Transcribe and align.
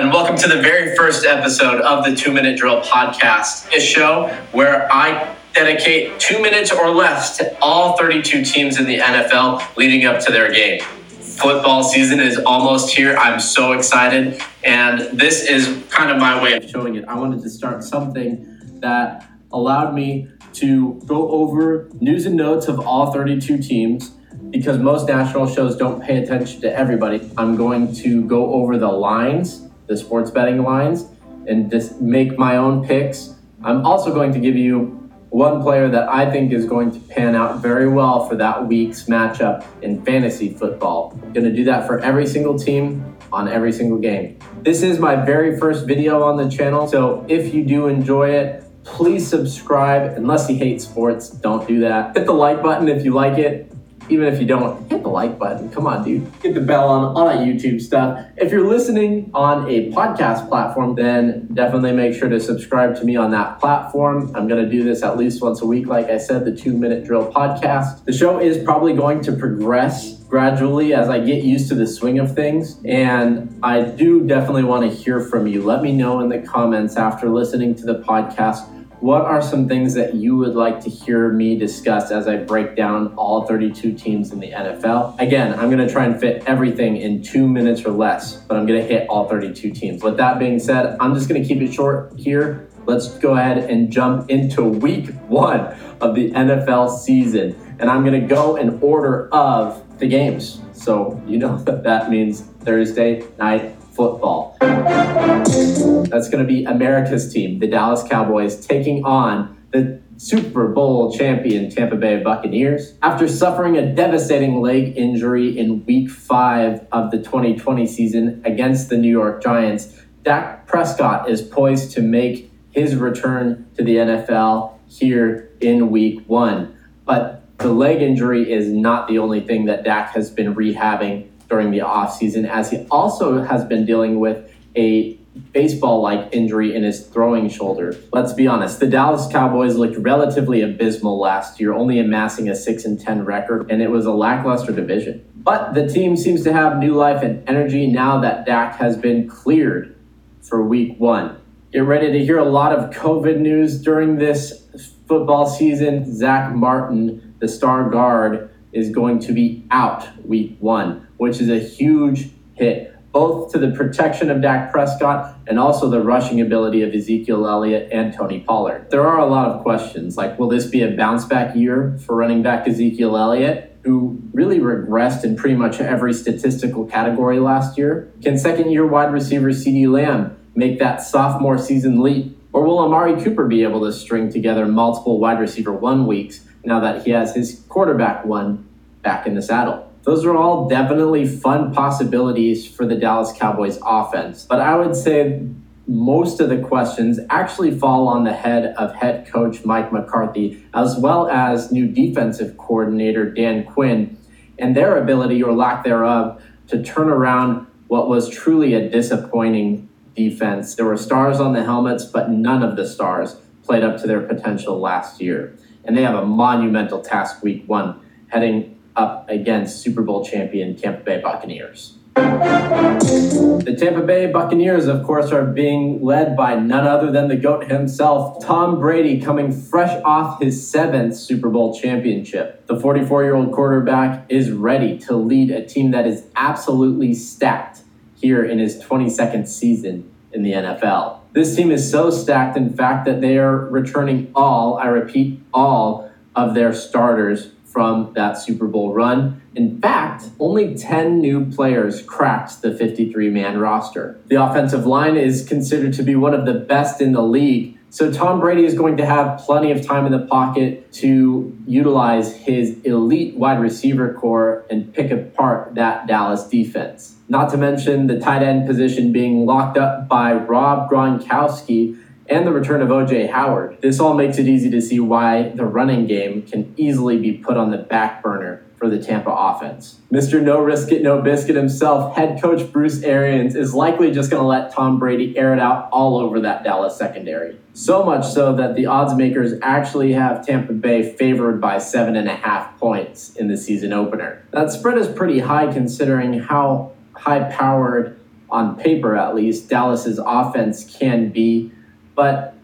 and 0.00 0.10
welcome 0.10 0.34
to 0.34 0.48
the 0.48 0.62
very 0.62 0.96
first 0.96 1.26
episode 1.26 1.78
of 1.82 2.02
the 2.06 2.16
Two 2.16 2.32
Minute 2.32 2.56
Drill 2.56 2.80
podcast, 2.80 3.70
a 3.70 3.78
show 3.78 4.28
where 4.52 4.90
I 4.90 5.36
dedicate 5.52 6.18
two 6.18 6.40
minutes 6.40 6.72
or 6.72 6.88
less 6.88 7.36
to 7.36 7.54
all 7.60 7.98
32 7.98 8.42
teams 8.42 8.78
in 8.78 8.86
the 8.86 8.96
NFL 8.96 9.76
leading 9.76 10.06
up 10.06 10.18
to 10.24 10.32
their 10.32 10.50
game. 10.50 10.80
Football 10.80 11.84
season 11.84 12.18
is 12.18 12.38
almost 12.46 12.96
here. 12.96 13.14
I'm 13.18 13.40
so 13.40 13.72
excited, 13.72 14.40
and 14.64 15.00
this 15.18 15.46
is 15.46 15.84
kind 15.90 16.10
of 16.10 16.16
my 16.16 16.42
way 16.42 16.54
of 16.54 16.64
showing 16.70 16.94
it. 16.94 17.04
I 17.04 17.18
wanted 17.18 17.42
to 17.42 17.50
start 17.50 17.84
something 17.84 18.80
that 18.80 19.30
allowed 19.52 19.92
me 19.92 20.28
to 20.54 20.94
go 21.04 21.30
over 21.30 21.90
news 22.00 22.24
and 22.24 22.36
notes 22.36 22.68
of 22.68 22.80
all 22.80 23.12
32 23.12 23.58
teams 23.58 24.12
because 24.48 24.78
most 24.78 25.06
national 25.08 25.46
shows 25.46 25.76
don't 25.76 26.02
pay 26.02 26.22
attention 26.22 26.62
to 26.62 26.74
everybody. 26.74 27.30
I'm 27.36 27.54
going 27.54 27.94
to 27.96 28.24
go 28.24 28.54
over 28.54 28.78
the 28.78 28.88
lines, 28.88 29.66
the 29.90 29.96
sports 29.96 30.30
betting 30.30 30.62
lines, 30.62 31.06
and 31.48 31.68
just 31.68 32.00
make 32.00 32.38
my 32.38 32.56
own 32.56 32.86
picks. 32.86 33.34
I'm 33.64 33.84
also 33.84 34.14
going 34.14 34.32
to 34.32 34.38
give 34.38 34.54
you 34.54 34.96
one 35.30 35.62
player 35.62 35.88
that 35.88 36.08
I 36.08 36.30
think 36.30 36.52
is 36.52 36.64
going 36.64 36.92
to 36.92 37.00
pan 37.00 37.34
out 37.34 37.60
very 37.60 37.88
well 37.88 38.28
for 38.28 38.36
that 38.36 38.68
week's 38.68 39.04
matchup 39.04 39.66
in 39.82 40.02
fantasy 40.04 40.54
football. 40.54 41.18
I'm 41.22 41.32
going 41.32 41.44
to 41.44 41.52
do 41.52 41.64
that 41.64 41.88
for 41.88 41.98
every 41.98 42.26
single 42.26 42.56
team 42.56 43.16
on 43.32 43.48
every 43.48 43.72
single 43.72 43.98
game. 43.98 44.38
This 44.62 44.82
is 44.82 45.00
my 45.00 45.16
very 45.16 45.58
first 45.58 45.86
video 45.86 46.22
on 46.22 46.36
the 46.36 46.48
channel, 46.48 46.86
so 46.86 47.26
if 47.28 47.52
you 47.52 47.64
do 47.64 47.88
enjoy 47.88 48.30
it, 48.30 48.64
please 48.84 49.26
subscribe. 49.26 50.16
Unless 50.16 50.48
you 50.48 50.56
hate 50.56 50.80
sports, 50.80 51.30
don't 51.30 51.66
do 51.66 51.80
that. 51.80 52.16
Hit 52.16 52.26
the 52.26 52.32
like 52.32 52.62
button 52.62 52.88
if 52.88 53.04
you 53.04 53.12
like 53.12 53.38
it 53.38 53.72
even 54.10 54.26
if 54.26 54.40
you 54.40 54.46
don't, 54.46 54.90
hit 54.90 55.02
the 55.02 55.08
like 55.08 55.38
button. 55.38 55.70
Come 55.70 55.86
on, 55.86 56.04
dude. 56.04 56.30
Hit 56.42 56.54
the 56.54 56.60
bell 56.60 56.88
on 56.88 57.16
all 57.16 57.26
that 57.26 57.38
YouTube 57.38 57.80
stuff. 57.80 58.26
If 58.36 58.50
you're 58.50 58.66
listening 58.66 59.30
on 59.34 59.68
a 59.70 59.90
podcast 59.92 60.48
platform, 60.48 60.94
then 60.94 61.48
definitely 61.52 61.92
make 61.92 62.14
sure 62.14 62.28
to 62.28 62.40
subscribe 62.40 62.96
to 62.96 63.04
me 63.04 63.16
on 63.16 63.30
that 63.30 63.60
platform. 63.60 64.34
I'm 64.34 64.48
going 64.48 64.62
to 64.62 64.70
do 64.70 64.82
this 64.82 65.02
at 65.02 65.16
least 65.16 65.42
once 65.42 65.62
a 65.62 65.66
week. 65.66 65.86
Like 65.86 66.06
I 66.06 66.18
said, 66.18 66.44
the 66.44 66.54
two 66.54 66.72
minute 66.72 67.04
drill 67.04 67.30
podcast. 67.32 68.04
The 68.04 68.12
show 68.12 68.40
is 68.40 68.62
probably 68.64 68.94
going 68.94 69.20
to 69.22 69.32
progress 69.32 70.18
gradually 70.30 70.94
as 70.94 71.08
I 71.08 71.18
get 71.18 71.42
used 71.42 71.68
to 71.70 71.74
the 71.74 71.86
swing 71.86 72.18
of 72.18 72.34
things. 72.34 72.80
And 72.84 73.58
I 73.62 73.82
do 73.82 74.26
definitely 74.26 74.64
want 74.64 74.88
to 74.88 74.96
hear 74.96 75.20
from 75.20 75.46
you. 75.46 75.62
Let 75.62 75.82
me 75.82 75.92
know 75.92 76.20
in 76.20 76.28
the 76.28 76.38
comments 76.38 76.96
after 76.96 77.28
listening 77.28 77.74
to 77.76 77.84
the 77.84 78.00
podcast 78.00 78.79
what 79.00 79.22
are 79.22 79.40
some 79.40 79.66
things 79.66 79.94
that 79.94 80.14
you 80.14 80.36
would 80.36 80.54
like 80.54 80.80
to 80.82 80.90
hear 80.90 81.30
me 81.30 81.58
discuss 81.58 82.10
as 82.10 82.28
I 82.28 82.36
break 82.36 82.76
down 82.76 83.14
all 83.14 83.46
32 83.46 83.94
teams 83.94 84.30
in 84.30 84.40
the 84.40 84.50
NFL? 84.50 85.18
Again, 85.18 85.58
I'm 85.58 85.70
going 85.70 85.86
to 85.86 85.90
try 85.90 86.04
and 86.04 86.20
fit 86.20 86.44
everything 86.46 86.98
in 86.98 87.22
two 87.22 87.48
minutes 87.48 87.84
or 87.86 87.92
less, 87.92 88.36
but 88.36 88.58
I'm 88.58 88.66
going 88.66 88.78
to 88.78 88.86
hit 88.86 89.08
all 89.08 89.26
32 89.26 89.70
teams. 89.70 90.02
With 90.02 90.18
that 90.18 90.38
being 90.38 90.58
said, 90.58 90.98
I'm 91.00 91.14
just 91.14 91.30
going 91.30 91.42
to 91.42 91.48
keep 91.48 91.62
it 91.62 91.72
short 91.72 92.12
here. 92.18 92.68
Let's 92.84 93.08
go 93.18 93.36
ahead 93.36 93.70
and 93.70 93.90
jump 93.90 94.28
into 94.28 94.64
week 94.64 95.14
one 95.28 95.60
of 96.02 96.14
the 96.14 96.30
NFL 96.32 96.98
season. 96.98 97.56
And 97.78 97.88
I'm 97.88 98.04
going 98.04 98.20
to 98.20 98.26
go 98.26 98.56
in 98.56 98.78
order 98.82 99.30
of 99.32 99.98
the 99.98 100.08
games. 100.08 100.60
So 100.72 101.22
you 101.26 101.38
know 101.38 101.56
that 101.64 101.82
that 101.84 102.10
means 102.10 102.42
Thursday 102.42 103.24
night 103.38 103.79
football. 104.00 104.56
That's 104.60 106.30
going 106.30 106.42
to 106.42 106.48
be 106.48 106.64
America's 106.64 107.30
team, 107.30 107.58
the 107.58 107.66
Dallas 107.66 108.02
Cowboys, 108.08 108.64
taking 108.66 109.04
on 109.04 109.58
the 109.72 110.00
Super 110.16 110.68
Bowl 110.68 111.12
champion 111.12 111.70
Tampa 111.70 111.96
Bay 111.96 112.22
Buccaneers. 112.22 112.94
After 113.02 113.28
suffering 113.28 113.76
a 113.76 113.94
devastating 113.94 114.62
leg 114.62 114.96
injury 114.96 115.58
in 115.58 115.84
week 115.84 116.08
five 116.08 116.86
of 116.92 117.10
the 117.10 117.18
2020 117.18 117.86
season 117.86 118.40
against 118.46 118.88
the 118.88 118.96
New 118.96 119.10
York 119.10 119.42
Giants, 119.42 120.00
Dak 120.22 120.66
Prescott 120.66 121.28
is 121.28 121.42
poised 121.42 121.92
to 121.92 122.00
make 122.00 122.50
his 122.70 122.96
return 122.96 123.66
to 123.76 123.84
the 123.84 123.96
NFL 123.96 124.78
here 124.88 125.50
in 125.60 125.90
week 125.90 126.22
one. 126.26 126.74
But 127.04 127.42
the 127.58 127.72
leg 127.72 128.00
injury 128.00 128.50
is 128.50 128.68
not 128.68 129.08
the 129.08 129.18
only 129.18 129.40
thing 129.40 129.66
that 129.66 129.84
Dak 129.84 130.14
has 130.14 130.30
been 130.30 130.54
rehabbing 130.54 131.29
during 131.50 131.70
the 131.72 131.80
offseason, 131.80 132.48
as 132.48 132.70
he 132.70 132.86
also 132.90 133.42
has 133.42 133.64
been 133.64 133.84
dealing 133.84 134.20
with 134.20 134.50
a 134.76 135.18
baseball 135.52 136.00
like 136.00 136.28
injury 136.32 136.74
in 136.74 136.82
his 136.82 137.06
throwing 137.06 137.48
shoulder. 137.48 137.96
Let's 138.12 138.32
be 138.32 138.46
honest, 138.46 138.80
the 138.80 138.86
Dallas 138.86 139.30
Cowboys 139.30 139.76
looked 139.76 139.96
relatively 139.96 140.62
abysmal 140.62 141.18
last 141.18 141.60
year, 141.60 141.72
only 141.72 141.98
amassing 141.98 142.48
a 142.48 142.54
6 142.54 142.84
and 142.84 143.00
10 143.00 143.24
record, 143.24 143.70
and 143.70 143.82
it 143.82 143.90
was 143.90 144.06
a 144.06 144.12
lackluster 144.12 144.72
division. 144.72 145.24
But 145.36 145.74
the 145.74 145.88
team 145.88 146.16
seems 146.16 146.42
to 146.44 146.52
have 146.52 146.78
new 146.78 146.94
life 146.94 147.22
and 147.22 147.48
energy 147.48 147.86
now 147.86 148.20
that 148.20 148.46
Dak 148.46 148.76
has 148.76 148.96
been 148.96 149.28
cleared 149.28 149.96
for 150.42 150.62
week 150.62 150.98
one. 150.98 151.36
Get 151.72 151.80
ready 151.80 152.10
to 152.12 152.24
hear 152.24 152.38
a 152.38 152.44
lot 152.44 152.72
of 152.72 152.90
COVID 152.90 153.38
news 153.38 153.80
during 153.80 154.16
this 154.16 154.66
football 155.06 155.46
season. 155.46 156.14
Zack 156.14 156.52
Martin, 156.52 157.34
the 157.38 157.48
star 157.48 157.88
guard, 157.88 158.50
is 158.72 158.90
going 158.90 159.18
to 159.20 159.32
be 159.32 159.64
out 159.70 160.08
week 160.24 160.56
one, 160.60 161.06
which 161.20 161.38
is 161.38 161.50
a 161.50 161.58
huge 161.58 162.30
hit 162.54 162.96
both 163.12 163.52
to 163.52 163.58
the 163.58 163.70
protection 163.72 164.30
of 164.30 164.40
Dak 164.40 164.72
Prescott 164.72 165.36
and 165.46 165.58
also 165.58 165.90
the 165.90 166.00
rushing 166.00 166.40
ability 166.40 166.80
of 166.80 166.94
Ezekiel 166.94 167.46
Elliott 167.46 167.90
and 167.92 168.14
Tony 168.14 168.40
Pollard. 168.40 168.90
There 168.90 169.06
are 169.06 169.18
a 169.18 169.26
lot 169.26 169.48
of 169.50 169.60
questions 169.60 170.16
like, 170.16 170.38
will 170.38 170.48
this 170.48 170.64
be 170.64 170.82
a 170.82 170.96
bounce 170.96 171.26
back 171.26 171.54
year 171.54 171.98
for 172.06 172.16
running 172.16 172.42
back 172.42 172.66
Ezekiel 172.66 173.18
Elliott, 173.18 173.76
who 173.82 174.18
really 174.32 174.60
regressed 174.60 175.22
in 175.22 175.36
pretty 175.36 175.56
much 175.56 175.78
every 175.78 176.14
statistical 176.14 176.86
category 176.86 177.38
last 177.38 177.76
year? 177.76 178.10
Can 178.22 178.38
second 178.38 178.70
year 178.70 178.86
wide 178.86 179.12
receiver 179.12 179.50
CeeDee 179.50 179.92
Lamb 179.92 180.38
make 180.54 180.78
that 180.78 181.02
sophomore 181.02 181.58
season 181.58 182.00
leap? 182.00 182.34
Or 182.54 182.64
will 182.64 182.78
Amari 182.78 183.22
Cooper 183.22 183.46
be 183.46 183.62
able 183.62 183.82
to 183.82 183.92
string 183.92 184.32
together 184.32 184.64
multiple 184.64 185.20
wide 185.20 185.38
receiver 185.38 185.72
one 185.72 186.06
weeks 186.06 186.46
now 186.64 186.80
that 186.80 187.04
he 187.04 187.10
has 187.10 187.34
his 187.34 187.62
quarterback 187.68 188.24
one 188.24 188.66
back 189.02 189.26
in 189.26 189.34
the 189.34 189.42
saddle? 189.42 189.89
Those 190.02 190.24
are 190.24 190.36
all 190.36 190.68
definitely 190.68 191.26
fun 191.26 191.72
possibilities 191.72 192.66
for 192.66 192.86
the 192.86 192.96
Dallas 192.96 193.32
Cowboys 193.36 193.78
offense. 193.84 194.46
But 194.48 194.60
I 194.60 194.76
would 194.76 194.96
say 194.96 195.46
most 195.86 196.40
of 196.40 196.48
the 196.48 196.58
questions 196.58 197.18
actually 197.28 197.76
fall 197.76 198.08
on 198.08 198.24
the 198.24 198.32
head 198.32 198.74
of 198.76 198.94
head 198.94 199.26
coach 199.30 199.64
Mike 199.64 199.92
McCarthy, 199.92 200.64
as 200.72 200.96
well 200.96 201.28
as 201.28 201.70
new 201.70 201.86
defensive 201.86 202.56
coordinator 202.56 203.28
Dan 203.28 203.64
Quinn, 203.64 204.16
and 204.58 204.76
their 204.76 204.96
ability 204.96 205.42
or 205.42 205.52
lack 205.52 205.84
thereof 205.84 206.42
to 206.68 206.82
turn 206.82 207.08
around 207.08 207.66
what 207.88 208.08
was 208.08 208.30
truly 208.30 208.74
a 208.74 208.88
disappointing 208.88 209.88
defense. 210.14 210.76
There 210.76 210.86
were 210.86 210.96
stars 210.96 211.40
on 211.40 211.52
the 211.52 211.64
helmets, 211.64 212.04
but 212.04 212.30
none 212.30 212.62
of 212.62 212.76
the 212.76 212.86
stars 212.86 213.36
played 213.64 213.82
up 213.82 214.00
to 214.00 214.06
their 214.06 214.20
potential 214.20 214.78
last 214.78 215.20
year. 215.20 215.56
And 215.84 215.96
they 215.96 216.02
have 216.02 216.14
a 216.14 216.24
monumental 216.24 217.00
task 217.00 217.42
week 217.42 217.64
one, 217.66 217.98
heading 218.28 218.78
up 218.96 219.28
against 219.28 219.80
Super 219.82 220.02
Bowl 220.02 220.24
champion 220.24 220.76
Tampa 220.76 221.02
Bay 221.02 221.20
Buccaneers. 221.20 221.96
The 222.14 223.76
Tampa 223.78 224.02
Bay 224.02 224.26
Buccaneers, 224.26 224.86
of 224.86 225.04
course, 225.04 225.32
are 225.32 225.44
being 225.44 226.02
led 226.02 226.36
by 226.36 226.56
none 226.56 226.86
other 226.86 227.10
than 227.10 227.28
the 227.28 227.36
GOAT 227.36 227.70
himself, 227.70 228.44
Tom 228.44 228.80
Brady, 228.80 229.20
coming 229.20 229.52
fresh 229.52 230.00
off 230.04 230.40
his 230.40 230.68
seventh 230.68 231.16
Super 231.16 231.48
Bowl 231.48 231.78
championship. 231.78 232.66
The 232.66 232.78
44 232.78 233.24
year 233.24 233.34
old 233.34 233.52
quarterback 233.52 234.26
is 234.28 234.50
ready 234.50 234.98
to 235.00 235.16
lead 235.16 235.50
a 235.50 235.64
team 235.64 235.92
that 235.92 236.06
is 236.06 236.26
absolutely 236.36 237.14
stacked 237.14 237.82
here 238.16 238.44
in 238.44 238.58
his 238.58 238.82
22nd 238.82 239.46
season 239.46 240.10
in 240.32 240.42
the 240.42 240.52
NFL. 240.52 241.20
This 241.32 241.54
team 241.54 241.70
is 241.70 241.88
so 241.90 242.10
stacked, 242.10 242.56
in 242.56 242.74
fact, 242.74 243.04
that 243.06 243.20
they 243.20 243.38
are 243.38 243.56
returning 243.56 244.30
all, 244.34 244.78
I 244.78 244.86
repeat, 244.86 245.40
all 245.54 246.10
of 246.34 246.54
their 246.54 246.72
starters 246.72 247.52
from 247.70 248.12
that 248.14 248.38
Super 248.38 248.66
Bowl 248.66 248.92
run. 248.92 249.40
In 249.54 249.80
fact, 249.80 250.24
only 250.38 250.74
10 250.74 251.20
new 251.20 251.50
players 251.50 252.02
cracked 252.02 252.62
the 252.62 252.74
53 252.74 253.30
man 253.30 253.58
roster. 253.58 254.20
The 254.26 254.36
offensive 254.36 254.86
line 254.86 255.16
is 255.16 255.46
considered 255.46 255.92
to 255.94 256.02
be 256.02 256.16
one 256.16 256.34
of 256.34 256.46
the 256.46 256.54
best 256.54 257.00
in 257.00 257.12
the 257.12 257.22
league. 257.22 257.76
So 257.92 258.12
Tom 258.12 258.38
Brady 258.38 258.64
is 258.64 258.74
going 258.74 258.96
to 258.98 259.06
have 259.06 259.40
plenty 259.40 259.72
of 259.72 259.84
time 259.84 260.06
in 260.06 260.12
the 260.12 260.24
pocket 260.26 260.92
to 260.94 261.56
utilize 261.66 262.36
his 262.36 262.80
elite 262.82 263.36
wide 263.36 263.60
receiver 263.60 264.14
corps 264.14 264.64
and 264.70 264.94
pick 264.94 265.10
apart 265.10 265.74
that 265.74 266.06
Dallas 266.06 266.44
defense. 266.44 267.16
Not 267.28 267.50
to 267.50 267.56
mention 267.56 268.06
the 268.06 268.20
tight 268.20 268.44
end 268.44 268.68
position 268.68 269.12
being 269.12 269.44
locked 269.44 269.76
up 269.76 270.08
by 270.08 270.32
Rob 270.34 270.88
Gronkowski, 270.88 271.98
and 272.30 272.46
the 272.46 272.52
return 272.52 272.80
of 272.80 272.88
OJ 272.88 273.30
Howard. 273.30 273.78
This 273.80 273.98
all 273.98 274.14
makes 274.14 274.38
it 274.38 274.46
easy 274.46 274.70
to 274.70 274.80
see 274.80 275.00
why 275.00 275.50
the 275.50 275.66
running 275.66 276.06
game 276.06 276.42
can 276.42 276.72
easily 276.76 277.18
be 277.18 277.32
put 277.32 277.56
on 277.56 277.70
the 277.70 277.78
back 277.78 278.22
burner 278.22 278.62
for 278.76 278.88
the 278.88 278.98
Tampa 278.98 279.30
offense. 279.30 280.00
Mr. 280.10 280.42
No 280.42 280.58
Risk 280.60 280.90
It, 280.90 281.02
No 281.02 281.20
Biscuit 281.20 281.54
himself, 281.54 282.16
head 282.16 282.40
coach 282.40 282.72
Bruce 282.72 283.02
Arians, 283.02 283.54
is 283.54 283.74
likely 283.74 284.10
just 284.10 284.30
going 284.30 284.40
to 284.40 284.46
let 284.46 284.72
Tom 284.72 284.98
Brady 284.98 285.36
air 285.36 285.52
it 285.52 285.58
out 285.58 285.90
all 285.92 286.16
over 286.16 286.40
that 286.40 286.64
Dallas 286.64 286.96
secondary. 286.96 287.58
So 287.74 288.04
much 288.04 288.26
so 288.26 288.56
that 288.56 288.76
the 288.76 288.86
odds 288.86 289.14
makers 289.14 289.52
actually 289.60 290.14
have 290.14 290.46
Tampa 290.46 290.72
Bay 290.72 291.14
favored 291.14 291.60
by 291.60 291.76
seven 291.76 292.16
and 292.16 292.28
a 292.28 292.34
half 292.34 292.78
points 292.78 293.36
in 293.36 293.48
the 293.48 293.56
season 293.56 293.92
opener. 293.92 294.42
That 294.52 294.70
spread 294.70 294.96
is 294.96 295.08
pretty 295.08 295.40
high 295.40 295.70
considering 295.70 296.40
how 296.40 296.92
high 297.12 297.50
powered 297.50 298.18
on 298.50 298.76
paper 298.76 299.16
at 299.16 299.34
least, 299.34 299.68
Dallas's 299.68 300.18
offense 300.24 300.96
can 300.98 301.28
be. 301.30 301.72
But 302.14 302.54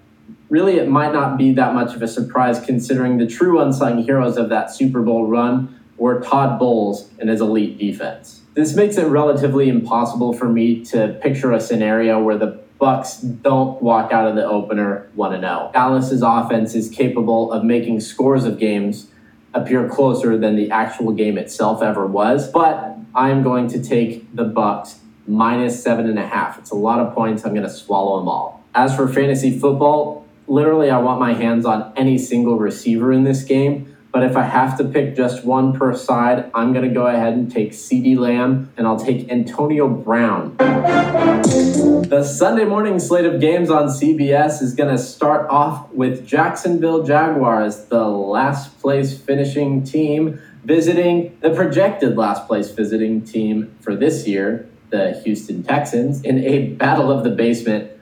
really, 0.49 0.79
it 0.79 0.89
might 0.89 1.13
not 1.13 1.37
be 1.37 1.53
that 1.53 1.75
much 1.75 1.95
of 1.95 2.03
a 2.03 2.09
surprise 2.09 2.61
considering 2.61 3.19
the 3.19 3.27
true 3.27 3.61
unsung 3.61 4.03
heroes 4.03 4.37
of 4.37 4.49
that 4.51 4.71
Super 4.71 5.03
Bowl 5.03 5.27
run 5.27 5.81
were 5.97 6.21
Todd 6.21 6.59
Bowles 6.59 7.11
and 7.19 7.31
his 7.31 7.41
elite 7.41 7.79
defense. 7.79 8.43
This 8.55 8.75
makes 8.75 8.97
it 8.97 9.07
relatively 9.07 9.69
impossible 9.69 10.33
for 10.33 10.49
me 10.49 10.85
to 10.87 11.19
picture 11.23 11.53
a 11.53 11.61
scenario 11.61 12.23
where 12.23 12.39
the 12.39 12.61
Bucs 12.81 13.43
don't 13.43 13.81
walk 13.83 14.13
out 14.13 14.29
of 14.29 14.35
the 14.35 14.45
opener 14.45 15.09
1 15.15 15.41
0. 15.41 15.71
Dallas's 15.73 16.23
offense 16.23 16.75
is 16.75 16.91
capable 16.91 17.51
of 17.53 17.65
making 17.65 18.01
scores 18.01 18.45
of 18.45 18.59
games 18.59 19.09
appear 19.55 19.89
closer 19.89 20.37
than 20.37 20.57
the 20.57 20.71
actual 20.71 21.13
game 21.13 21.39
itself 21.39 21.83
ever 21.83 22.07
was, 22.07 22.51
but 22.51 22.97
I'm 23.15 23.43
going 23.43 23.69
to 23.69 23.83
take 23.83 24.35
the 24.37 24.45
Bucs 24.45 24.99
minus 25.27 25.83
seven 25.83 26.09
and 26.09 26.19
a 26.19 26.27
half. 26.27 26.59
It's 26.59 26.71
a 26.71 26.75
lot 26.75 27.01
of 27.01 27.15
points. 27.15 27.45
I'm 27.45 27.55
going 27.55 27.67
to 27.67 27.71
swallow 27.71 28.19
them 28.19 28.29
all. 28.29 28.56
As 28.77 28.95
for 28.95 29.09
fantasy 29.09 29.59
football, 29.59 30.27
literally, 30.47 30.91
I 30.91 30.99
want 30.99 31.19
my 31.19 31.33
hands 31.33 31.65
on 31.65 31.95
any 31.97 32.19
single 32.19 32.59
receiver 32.59 33.11
in 33.11 33.25
this 33.25 33.43
game. 33.43 33.97
But 34.13 34.23
if 34.23 34.37
I 34.37 34.43
have 34.43 34.77
to 34.77 34.85
pick 34.85 35.17
just 35.17 35.47
one 35.47 35.73
per 35.73 35.97
side, 35.97 36.51
I'm 36.53 36.75
going 36.75 36.87
to 36.87 36.95
go 36.95 37.07
ahead 37.07 37.33
and 37.33 37.51
take 37.51 37.73
CeeDee 37.73 38.19
Lamb 38.19 38.71
and 38.77 38.87
I'll 38.87 38.99
take 38.99 39.31
Antonio 39.31 39.89
Brown. 39.89 40.59
The 40.59 42.23
Sunday 42.23 42.67
morning 42.67 42.99
slate 42.99 43.25
of 43.25 43.41
games 43.41 43.71
on 43.71 43.87
CBS 43.87 44.61
is 44.61 44.75
going 44.75 44.95
to 44.95 45.03
start 45.03 45.49
off 45.49 45.91
with 45.93 46.27
Jacksonville 46.27 47.03
Jaguars, 47.03 47.87
the 47.87 48.05
last 48.05 48.79
place 48.81 49.19
finishing 49.19 49.85
team, 49.85 50.39
visiting 50.65 51.35
the 51.41 51.49
projected 51.49 52.19
last 52.19 52.47
place 52.47 52.71
visiting 52.71 53.23
team 53.23 53.75
for 53.81 53.97
this 53.97 54.29
year, 54.29 54.69
the 54.91 55.19
Houston 55.25 55.63
Texans, 55.63 56.21
in 56.21 56.45
a 56.45 56.69
battle 56.75 57.11
of 57.11 57.25
the 57.25 57.31
basement 57.31 57.93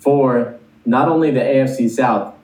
for 0.00 0.58
not 0.84 1.08
only 1.08 1.30
the 1.30 1.40
AFC 1.40 1.88
South, 1.88 2.34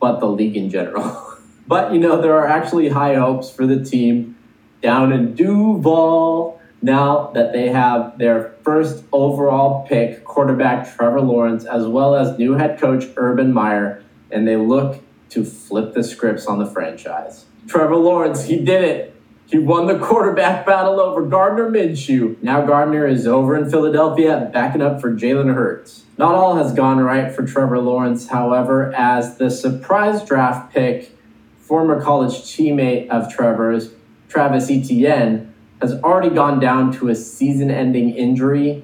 but 0.00 0.20
the 0.20 0.26
league 0.26 0.56
in 0.56 0.70
general. 0.70 1.22
But, 1.68 1.92
you 1.92 1.98
know, 1.98 2.20
there 2.20 2.36
are 2.36 2.46
actually 2.46 2.90
high 2.90 3.16
hopes 3.16 3.50
for 3.50 3.66
the 3.66 3.84
team 3.84 4.36
down 4.82 5.12
in 5.12 5.34
Duval 5.34 6.60
now 6.80 7.32
that 7.34 7.52
they 7.52 7.70
have 7.70 8.18
their 8.18 8.54
first 8.62 9.02
overall 9.12 9.84
pick, 9.86 10.24
quarterback 10.24 10.94
Trevor 10.94 11.20
Lawrence, 11.20 11.64
as 11.64 11.86
well 11.86 12.14
as 12.14 12.38
new 12.38 12.52
head 12.52 12.78
coach 12.78 13.06
Urban 13.16 13.52
Meyer, 13.52 14.02
and 14.30 14.46
they 14.46 14.56
look 14.56 15.02
to 15.30 15.44
flip 15.44 15.92
the 15.94 16.04
scripts 16.04 16.46
on 16.46 16.60
the 16.60 16.66
franchise. 16.66 17.46
Trevor 17.66 17.96
Lawrence, 17.96 18.44
he 18.44 18.64
did 18.64 18.84
it. 18.84 19.12
He 19.46 19.58
won 19.58 19.86
the 19.86 19.98
quarterback 19.98 20.66
battle 20.66 21.00
over 21.00 21.22
Gardner 21.22 21.70
Minshew. 21.70 22.40
Now 22.42 22.64
Gardner 22.64 23.06
is 23.06 23.26
over 23.26 23.56
in 23.56 23.68
Philadelphia, 23.68 24.50
backing 24.52 24.82
up 24.82 25.00
for 25.00 25.12
Jalen 25.12 25.52
Hurts. 25.54 26.04
Not 26.18 26.34
all 26.34 26.56
has 26.56 26.72
gone 26.72 26.98
right 26.98 27.30
for 27.30 27.46
Trevor 27.46 27.78
Lawrence, 27.78 28.28
however, 28.28 28.94
as 28.94 29.36
the 29.36 29.50
surprise 29.50 30.24
draft 30.24 30.72
pick 30.72 31.12
former 31.58 32.00
college 32.00 32.32
teammate 32.32 33.08
of 33.08 33.32
Trevor's, 33.32 33.90
Travis 34.28 34.70
Etienne, 34.70 35.52
has 35.80 35.92
already 36.02 36.30
gone 36.30 36.58
down 36.58 36.92
to 36.92 37.08
a 37.08 37.14
season 37.14 37.70
ending 37.70 38.10
injury, 38.10 38.82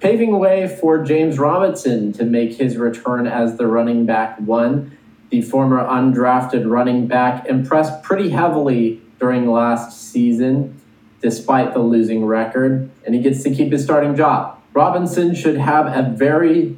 paving 0.00 0.38
way 0.38 0.68
for 0.68 1.02
James 1.02 1.38
Robinson 1.38 2.12
to 2.12 2.24
make 2.24 2.54
his 2.56 2.76
return 2.76 3.26
as 3.26 3.56
the 3.56 3.66
running 3.66 4.04
back 4.04 4.38
one. 4.40 4.96
The 5.30 5.40
former 5.40 5.82
undrafted 5.82 6.68
running 6.70 7.06
back 7.06 7.46
impressed 7.46 8.02
pretty 8.02 8.30
heavily 8.30 9.00
during 9.18 9.50
last 9.50 10.10
season, 10.10 10.78
despite 11.22 11.72
the 11.72 11.80
losing 11.80 12.26
record, 12.26 12.90
and 13.06 13.14
he 13.14 13.22
gets 13.22 13.42
to 13.44 13.54
keep 13.54 13.72
his 13.72 13.82
starting 13.82 14.14
job. 14.14 14.55
Robinson 14.76 15.34
should 15.34 15.56
have 15.56 15.86
a 15.86 16.10
very 16.10 16.76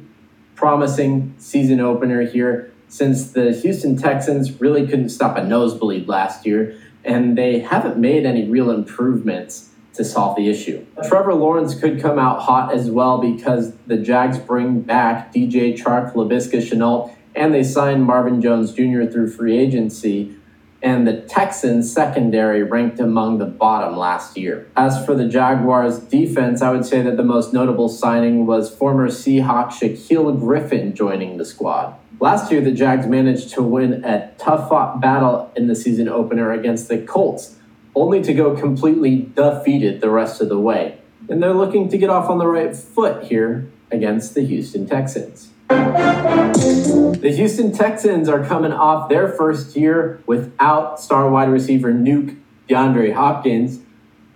promising 0.55 1.35
season 1.37 1.81
opener 1.81 2.21
here 2.21 2.71
since 2.87 3.33
the 3.33 3.51
Houston 3.51 3.97
Texans 3.97 4.61
really 4.61 4.87
couldn't 4.87 5.09
stop 5.09 5.35
a 5.35 5.43
nosebleed 5.43 6.07
last 6.07 6.45
year, 6.45 6.79
and 7.03 7.37
they 7.37 7.59
haven't 7.59 7.97
made 7.97 8.25
any 8.25 8.47
real 8.49 8.71
improvements 8.71 9.71
to 9.95 10.05
solve 10.05 10.37
the 10.37 10.47
issue. 10.49 10.85
Trevor 11.09 11.33
Lawrence 11.33 11.77
could 11.77 12.01
come 12.01 12.17
out 12.17 12.43
hot 12.43 12.73
as 12.73 12.89
well 12.89 13.17
because 13.17 13.73
the 13.87 13.97
Jags 13.97 14.37
bring 14.37 14.79
back 14.79 15.33
DJ 15.33 15.77
Chark, 15.77 16.13
Laviska 16.13 16.61
Shenault, 16.61 17.13
and 17.35 17.53
they 17.53 17.63
signed 17.63 18.05
Marvin 18.05 18.41
Jones 18.41 18.71
Jr. 18.71 19.11
through 19.11 19.29
free 19.29 19.59
agency. 19.59 20.37
And 20.81 21.05
the 21.05 21.21
Texans 21.21 21.91
secondary 21.91 22.63
ranked 22.63 22.99
among 22.99 23.37
the 23.37 23.45
bottom 23.45 23.97
last 23.97 24.37
year. 24.37 24.67
As 24.77 25.05
for 25.05 25.13
the 25.13 25.27
Jaguars 25.27 25.99
defense, 25.99 26.61
I 26.61 26.71
would 26.71 26.85
say 26.85 27.01
that 27.01 27.17
the 27.17 27.23
most 27.23 27.53
notable 27.53 27.89
signing 27.89 28.45
was 28.45 28.73
former 28.73 29.09
Seahawk 29.09 29.71
Shaquill 29.71 30.39
Griffin 30.39 30.95
joining 30.95 31.37
the 31.37 31.43
squad. 31.43 31.95
Last 32.21 32.51
year, 32.51 32.61
the 32.61 32.71
Jags 32.71 33.07
managed 33.07 33.49
to 33.51 33.63
win 33.63 34.05
a 34.05 34.31
tough 34.37 34.69
fought 34.69 34.99
battle 34.99 35.51
in 35.55 35.67
the 35.67 35.75
season 35.75 36.09
opener 36.09 36.51
against 36.51 36.87
the 36.87 36.97
Colts, 36.97 37.55
only 37.95 38.21
to 38.23 38.33
go 38.33 38.55
completely 38.55 39.29
defeated 39.35 40.01
the 40.01 40.09
rest 40.09 40.41
of 40.41 40.49
the 40.49 40.59
way. 40.59 40.99
And 41.29 41.41
they're 41.41 41.53
looking 41.53 41.89
to 41.89 41.97
get 41.97 42.09
off 42.09 42.29
on 42.29 42.37
the 42.37 42.47
right 42.47 42.75
foot 42.75 43.25
here 43.25 43.69
against 43.91 44.33
the 44.33 44.41
Houston 44.41 44.85
Texans. 44.85 45.51
The 45.69 47.33
Houston 47.35 47.71
Texans 47.71 48.27
are 48.27 48.43
coming 48.43 48.71
off 48.71 49.07
their 49.07 49.27
first 49.27 49.75
year 49.75 50.21
without 50.25 50.99
star 50.99 51.29
wide 51.29 51.49
receiver 51.49 51.93
Nuke 51.93 52.37
DeAndre 52.67 53.13
Hopkins, 53.13 53.79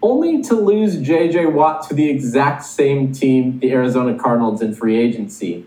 only 0.02 0.42
to 0.44 0.56
lose 0.56 0.98
JJ 0.98 1.54
Watt 1.54 1.88
to 1.88 1.96
the 1.96 2.10
exact 2.10 2.64
same 2.64 3.12
team, 3.12 3.60
the 3.60 3.72
Arizona 3.72 4.18
Cardinals, 4.18 4.62
in 4.62 4.76
free 4.76 4.98
agency. 4.98 5.66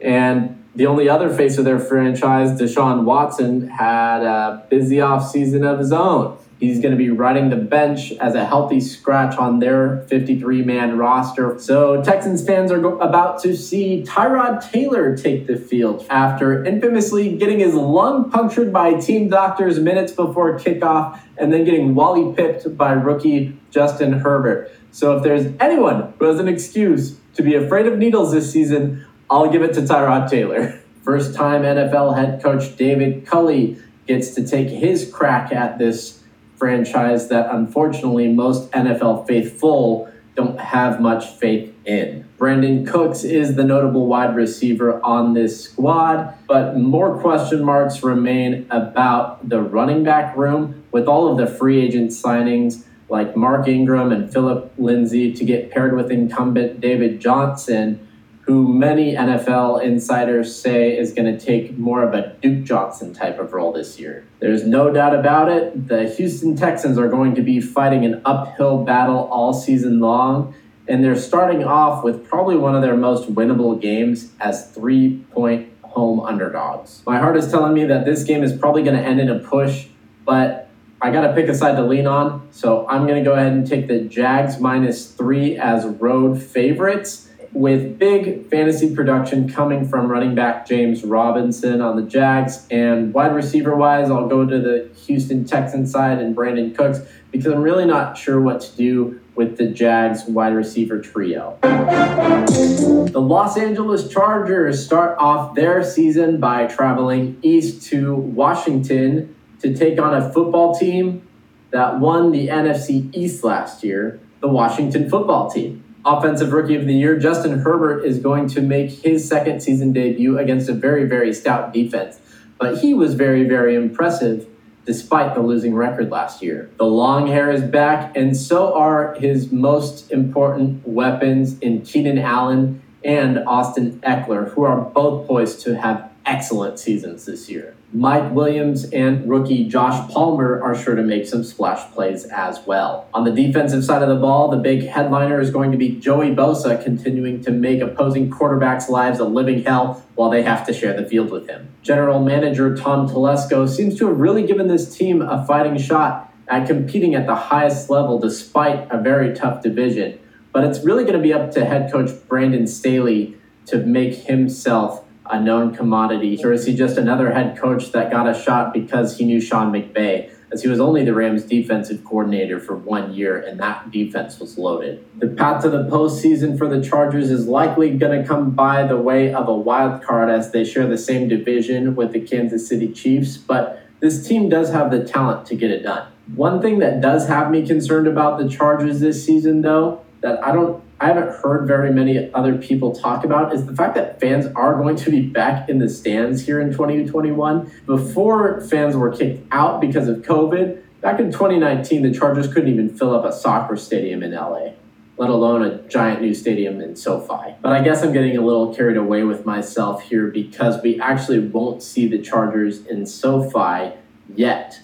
And 0.00 0.64
the 0.74 0.86
only 0.86 1.08
other 1.08 1.28
face 1.28 1.58
of 1.58 1.64
their 1.64 1.78
franchise, 1.78 2.58
Deshaun 2.58 3.04
Watson, 3.04 3.68
had 3.68 4.22
a 4.22 4.66
busy 4.68 4.96
offseason 4.96 5.64
of 5.70 5.78
his 5.78 5.92
own. 5.92 6.38
He's 6.62 6.78
going 6.78 6.92
to 6.92 6.96
be 6.96 7.10
running 7.10 7.50
the 7.50 7.56
bench 7.56 8.12
as 8.20 8.36
a 8.36 8.44
healthy 8.44 8.78
scratch 8.78 9.36
on 9.36 9.58
their 9.58 10.02
53 10.02 10.62
man 10.62 10.96
roster. 10.96 11.58
So, 11.58 12.00
Texans 12.04 12.46
fans 12.46 12.70
are 12.70 12.78
go- 12.78 13.00
about 13.00 13.42
to 13.42 13.56
see 13.56 14.04
Tyrod 14.06 14.70
Taylor 14.70 15.16
take 15.16 15.48
the 15.48 15.56
field 15.56 16.06
after 16.08 16.64
infamously 16.64 17.36
getting 17.36 17.58
his 17.58 17.74
lung 17.74 18.30
punctured 18.30 18.72
by 18.72 18.94
team 18.94 19.28
doctors 19.28 19.80
minutes 19.80 20.12
before 20.12 20.56
kickoff 20.56 21.18
and 21.36 21.52
then 21.52 21.64
getting 21.64 21.96
wally 21.96 22.32
pipped 22.32 22.76
by 22.76 22.92
rookie 22.92 23.58
Justin 23.72 24.12
Herbert. 24.12 24.70
So, 24.92 25.16
if 25.16 25.24
there's 25.24 25.52
anyone 25.58 26.14
who 26.20 26.26
has 26.26 26.38
an 26.38 26.46
excuse 26.46 27.18
to 27.34 27.42
be 27.42 27.56
afraid 27.56 27.88
of 27.88 27.98
needles 27.98 28.30
this 28.30 28.52
season, 28.52 29.04
I'll 29.28 29.50
give 29.50 29.62
it 29.62 29.74
to 29.74 29.80
Tyrod 29.80 30.30
Taylor. 30.30 30.80
First 31.02 31.34
time 31.34 31.62
NFL 31.62 32.16
head 32.16 32.40
coach 32.40 32.76
David 32.76 33.26
Culley 33.26 33.78
gets 34.06 34.30
to 34.36 34.46
take 34.46 34.68
his 34.68 35.10
crack 35.12 35.50
at 35.50 35.78
this 35.78 36.21
franchise 36.62 37.26
that 37.26 37.52
unfortunately 37.52 38.28
most 38.28 38.70
NFL 38.70 39.26
faithful 39.26 40.08
don't 40.36 40.60
have 40.60 41.00
much 41.00 41.26
faith 41.30 41.74
in. 41.84 42.24
Brandin 42.38 42.86
Cooks 42.86 43.24
is 43.24 43.56
the 43.56 43.64
notable 43.64 44.06
wide 44.06 44.36
receiver 44.36 45.04
on 45.04 45.34
this 45.34 45.64
squad, 45.64 46.34
but 46.46 46.76
more 46.76 47.18
question 47.20 47.64
marks 47.64 48.04
remain 48.04 48.64
about 48.70 49.48
the 49.48 49.60
running 49.60 50.04
back 50.04 50.36
room 50.36 50.84
with 50.92 51.08
all 51.08 51.28
of 51.28 51.36
the 51.36 51.52
free 51.52 51.80
agent 51.80 52.12
signings 52.12 52.84
like 53.08 53.36
Mark 53.36 53.66
Ingram 53.66 54.12
and 54.12 54.32
Phillip 54.32 54.72
Lindsay 54.78 55.32
to 55.32 55.44
get 55.44 55.72
paired 55.72 55.96
with 55.96 56.12
incumbent 56.12 56.80
David 56.80 57.20
Johnson 57.20 58.06
who 58.52 58.70
many 58.70 59.14
NFL 59.14 59.82
insiders 59.82 60.54
say 60.54 60.94
is 60.94 61.14
going 61.14 61.24
to 61.24 61.42
take 61.42 61.78
more 61.78 62.02
of 62.02 62.12
a 62.12 62.36
Duke 62.42 62.64
Johnson 62.64 63.14
type 63.14 63.38
of 63.38 63.54
role 63.54 63.72
this 63.72 63.98
year. 63.98 64.26
There's 64.40 64.66
no 64.66 64.92
doubt 64.92 65.14
about 65.14 65.50
it. 65.50 65.88
The 65.88 66.06
Houston 66.10 66.54
Texans 66.54 66.98
are 66.98 67.08
going 67.08 67.34
to 67.36 67.40
be 67.40 67.62
fighting 67.62 68.04
an 68.04 68.20
uphill 68.26 68.84
battle 68.84 69.26
all 69.32 69.54
season 69.54 70.00
long, 70.00 70.54
and 70.86 71.02
they're 71.02 71.16
starting 71.16 71.64
off 71.64 72.04
with 72.04 72.28
probably 72.28 72.56
one 72.56 72.74
of 72.74 72.82
their 72.82 72.94
most 72.94 73.34
winnable 73.34 73.80
games 73.80 74.32
as 74.38 74.70
three 74.72 75.24
point 75.30 75.72
home 75.80 76.20
underdogs. 76.20 77.02
My 77.06 77.18
heart 77.18 77.38
is 77.38 77.50
telling 77.50 77.72
me 77.72 77.86
that 77.86 78.04
this 78.04 78.22
game 78.22 78.42
is 78.42 78.52
probably 78.52 78.82
going 78.82 78.98
to 78.98 79.02
end 79.02 79.18
in 79.18 79.30
a 79.30 79.38
push, 79.38 79.86
but 80.26 80.68
I 81.00 81.10
got 81.10 81.26
to 81.26 81.32
pick 81.32 81.48
a 81.48 81.54
side 81.54 81.76
to 81.76 81.82
lean 81.86 82.06
on. 82.06 82.46
So 82.50 82.86
I'm 82.86 83.06
going 83.06 83.24
to 83.24 83.28
go 83.28 83.34
ahead 83.34 83.52
and 83.52 83.66
take 83.66 83.88
the 83.88 84.00
Jags 84.00 84.60
minus 84.60 85.10
three 85.10 85.56
as 85.56 85.86
road 85.86 86.40
favorites 86.42 87.30
with 87.54 87.98
big 87.98 88.48
fantasy 88.48 88.94
production 88.94 89.48
coming 89.48 89.86
from 89.86 90.08
running 90.08 90.34
back 90.34 90.66
James 90.66 91.04
Robinson 91.04 91.80
on 91.80 91.96
the 91.96 92.02
Jags. 92.02 92.66
And 92.70 93.12
wide 93.12 93.34
receiver 93.34 93.76
wise, 93.76 94.10
I'll 94.10 94.28
go 94.28 94.46
to 94.46 94.58
the 94.58 94.88
Houston 95.06 95.44
Texans 95.44 95.90
side 95.90 96.18
and 96.18 96.34
Brandin 96.34 96.74
Cooks 96.74 97.00
because 97.30 97.52
I'm 97.52 97.62
really 97.62 97.84
not 97.84 98.16
sure 98.16 98.40
what 98.40 98.60
to 98.62 98.76
do 98.76 99.20
with 99.34 99.56
the 99.56 99.66
Jags 99.66 100.24
wide 100.24 100.54
receiver 100.54 101.00
trio. 101.00 101.58
The 101.62 103.20
Los 103.20 103.56
Angeles 103.56 104.08
Chargers 104.08 104.84
start 104.84 105.16
off 105.18 105.54
their 105.54 105.82
season 105.82 106.40
by 106.40 106.66
traveling 106.66 107.38
east 107.42 107.86
to 107.88 108.14
Washington 108.14 109.34
to 109.60 109.74
take 109.74 109.98
on 109.98 110.14
a 110.14 110.32
football 110.32 110.74
team 110.74 111.26
that 111.70 112.00
won 112.00 112.32
the 112.32 112.48
NFC 112.48 113.14
East 113.14 113.42
last 113.42 113.82
year, 113.82 114.20
the 114.40 114.48
Washington 114.48 115.08
football 115.08 115.50
team. 115.50 115.82
Offensive 116.04 116.52
Rookie 116.52 116.74
of 116.74 116.86
the 116.86 116.94
Year, 116.94 117.16
Justin 117.16 117.60
Herbert 117.60 118.04
is 118.04 118.18
going 118.18 118.48
to 118.48 118.60
make 118.60 118.90
his 118.90 119.28
second 119.28 119.62
season 119.62 119.92
debut 119.92 120.36
against 120.36 120.68
a 120.68 120.72
very, 120.72 121.04
very 121.04 121.32
stout 121.32 121.72
defense. 121.72 122.18
But 122.58 122.78
he 122.78 122.92
was 122.92 123.14
very, 123.14 123.44
very 123.44 123.76
impressive 123.76 124.48
despite 124.84 125.34
the 125.34 125.40
losing 125.40 125.76
record 125.76 126.10
last 126.10 126.42
year. 126.42 126.68
The 126.76 126.86
long 126.86 127.28
hair 127.28 127.52
is 127.52 127.62
back, 127.62 128.16
and 128.16 128.36
so 128.36 128.74
are 128.74 129.14
his 129.14 129.52
most 129.52 130.10
important 130.10 130.86
weapons 130.86 131.56
in 131.60 131.82
Keenan 131.82 132.18
Allen 132.18 132.82
and 133.04 133.38
Austin 133.46 134.00
Ekeler, 134.00 134.52
who 134.52 134.64
are 134.64 134.80
both 134.80 135.28
poised 135.28 135.60
to 135.62 135.76
have 135.76 136.11
excellent 136.24 136.78
seasons 136.78 137.24
this 137.24 137.48
year. 137.48 137.74
Mike 137.92 138.32
Williams 138.32 138.84
and 138.90 139.28
rookie 139.28 139.68
Josh 139.68 140.10
Palmer 140.10 140.62
are 140.62 140.74
sure 140.74 140.94
to 140.94 141.02
make 141.02 141.26
some 141.26 141.44
splash 141.44 141.90
plays 141.92 142.24
as 142.24 142.60
well. 142.66 143.06
On 143.12 143.24
the 143.24 143.30
defensive 143.30 143.84
side 143.84 144.02
of 144.02 144.08
the 144.08 144.16
ball, 144.16 144.48
the 144.48 144.56
big 144.56 144.86
headliner 144.86 145.40
is 145.40 145.50
going 145.50 145.70
to 145.72 145.76
be 145.76 145.96
Joey 145.96 146.34
Bosa 146.34 146.82
continuing 146.82 147.42
to 147.44 147.50
make 147.50 147.80
opposing 147.80 148.30
quarterbacks' 148.30 148.88
lives 148.88 149.18
a 149.18 149.24
living 149.24 149.64
hell 149.64 150.02
while 150.14 150.30
they 150.30 150.42
have 150.42 150.66
to 150.66 150.72
share 150.72 150.98
the 150.98 151.06
field 151.06 151.30
with 151.30 151.48
him. 151.48 151.68
General 151.82 152.20
manager 152.20 152.74
Tom 152.74 153.08
Telesco 153.08 153.68
seems 153.68 153.98
to 153.98 154.08
have 154.08 154.18
really 154.18 154.46
given 154.46 154.68
this 154.68 154.96
team 154.96 155.20
a 155.20 155.44
fighting 155.46 155.76
shot 155.76 156.32
at 156.48 156.66
competing 156.66 157.14
at 157.14 157.26
the 157.26 157.34
highest 157.34 157.90
level 157.90 158.18
despite 158.18 158.90
a 158.90 158.98
very 158.98 159.34
tough 159.34 159.62
division. 159.62 160.18
But 160.52 160.64
it's 160.64 160.80
really 160.80 161.04
going 161.04 161.16
to 161.16 161.22
be 161.22 161.32
up 161.32 161.50
to 161.52 161.64
head 161.64 161.90
coach 161.90 162.10
Brandon 162.28 162.66
Staley 162.66 163.36
to 163.66 163.78
make 163.78 164.14
himself 164.14 165.04
a 165.26 165.40
known 165.40 165.74
commodity, 165.74 166.38
or 166.44 166.52
is 166.52 166.66
he 166.66 166.74
just 166.74 166.98
another 166.98 167.32
head 167.32 167.56
coach 167.56 167.92
that 167.92 168.10
got 168.10 168.28
a 168.28 168.34
shot 168.34 168.72
because 168.72 169.18
he 169.18 169.24
knew 169.24 169.40
Sean 169.40 169.72
McVay, 169.72 170.32
as 170.52 170.62
he 170.62 170.68
was 170.68 170.80
only 170.80 171.04
the 171.04 171.14
Rams' 171.14 171.44
defensive 171.44 172.04
coordinator 172.04 172.60
for 172.60 172.76
one 172.76 173.14
year 173.14 173.40
and 173.40 173.58
that 173.60 173.90
defense 173.90 174.38
was 174.38 174.58
loaded? 174.58 175.04
The 175.18 175.28
path 175.28 175.62
to 175.62 175.70
the 175.70 175.84
postseason 175.84 176.58
for 176.58 176.68
the 176.68 176.82
Chargers 176.82 177.30
is 177.30 177.46
likely 177.46 177.96
going 177.96 178.20
to 178.20 178.26
come 178.26 178.50
by 178.50 178.86
the 178.86 178.98
way 178.98 179.32
of 179.32 179.48
a 179.48 179.54
wild 179.54 180.02
card 180.02 180.28
as 180.28 180.50
they 180.50 180.64
share 180.64 180.86
the 180.86 180.98
same 180.98 181.28
division 181.28 181.94
with 181.94 182.12
the 182.12 182.20
Kansas 182.20 182.68
City 182.68 182.92
Chiefs, 182.92 183.36
but 183.36 183.82
this 184.00 184.26
team 184.26 184.48
does 184.48 184.70
have 184.70 184.90
the 184.90 185.04
talent 185.04 185.46
to 185.46 185.54
get 185.54 185.70
it 185.70 185.84
done. 185.84 186.08
One 186.34 186.60
thing 186.60 186.80
that 186.80 187.00
does 187.00 187.28
have 187.28 187.50
me 187.50 187.66
concerned 187.66 188.06
about 188.06 188.38
the 188.38 188.48
Chargers 188.48 189.00
this 189.00 189.24
season, 189.24 189.62
though, 189.62 190.04
that 190.20 190.44
I 190.44 190.52
don't 190.52 190.81
I 191.02 191.06
haven't 191.06 191.34
heard 191.34 191.66
very 191.66 191.92
many 191.92 192.32
other 192.32 192.56
people 192.56 192.94
talk 192.94 193.24
about 193.24 193.52
is 193.52 193.66
the 193.66 193.74
fact 193.74 193.96
that 193.96 194.20
fans 194.20 194.46
are 194.54 194.76
going 194.76 194.94
to 194.94 195.10
be 195.10 195.20
back 195.20 195.68
in 195.68 195.80
the 195.80 195.88
stands 195.88 196.46
here 196.46 196.60
in 196.60 196.70
2021. 196.70 197.72
Before 197.86 198.60
fans 198.60 198.94
were 198.94 199.10
kicked 199.10 199.44
out 199.50 199.80
because 199.80 200.06
of 200.06 200.18
COVID, 200.18 200.80
back 201.00 201.18
in 201.18 201.32
2019, 201.32 202.02
the 202.02 202.14
Chargers 202.14 202.46
couldn't 202.46 202.72
even 202.72 202.88
fill 202.96 203.12
up 203.12 203.24
a 203.24 203.32
soccer 203.32 203.76
stadium 203.76 204.22
in 204.22 204.30
LA, 204.30 204.74
let 205.16 205.28
alone 205.28 205.62
a 205.64 205.82
giant 205.88 206.22
new 206.22 206.32
stadium 206.32 206.80
in 206.80 206.94
SoFi. 206.94 207.56
But 207.60 207.72
I 207.72 207.82
guess 207.82 208.04
I'm 208.04 208.12
getting 208.12 208.36
a 208.36 208.40
little 208.40 208.72
carried 208.72 208.96
away 208.96 209.24
with 209.24 209.44
myself 209.44 210.02
here 210.02 210.28
because 210.28 210.80
we 210.84 211.00
actually 211.00 211.40
won't 211.40 211.82
see 211.82 212.06
the 212.06 212.22
Chargers 212.22 212.86
in 212.86 213.06
SoFi 213.06 213.96
yet. 214.36 214.78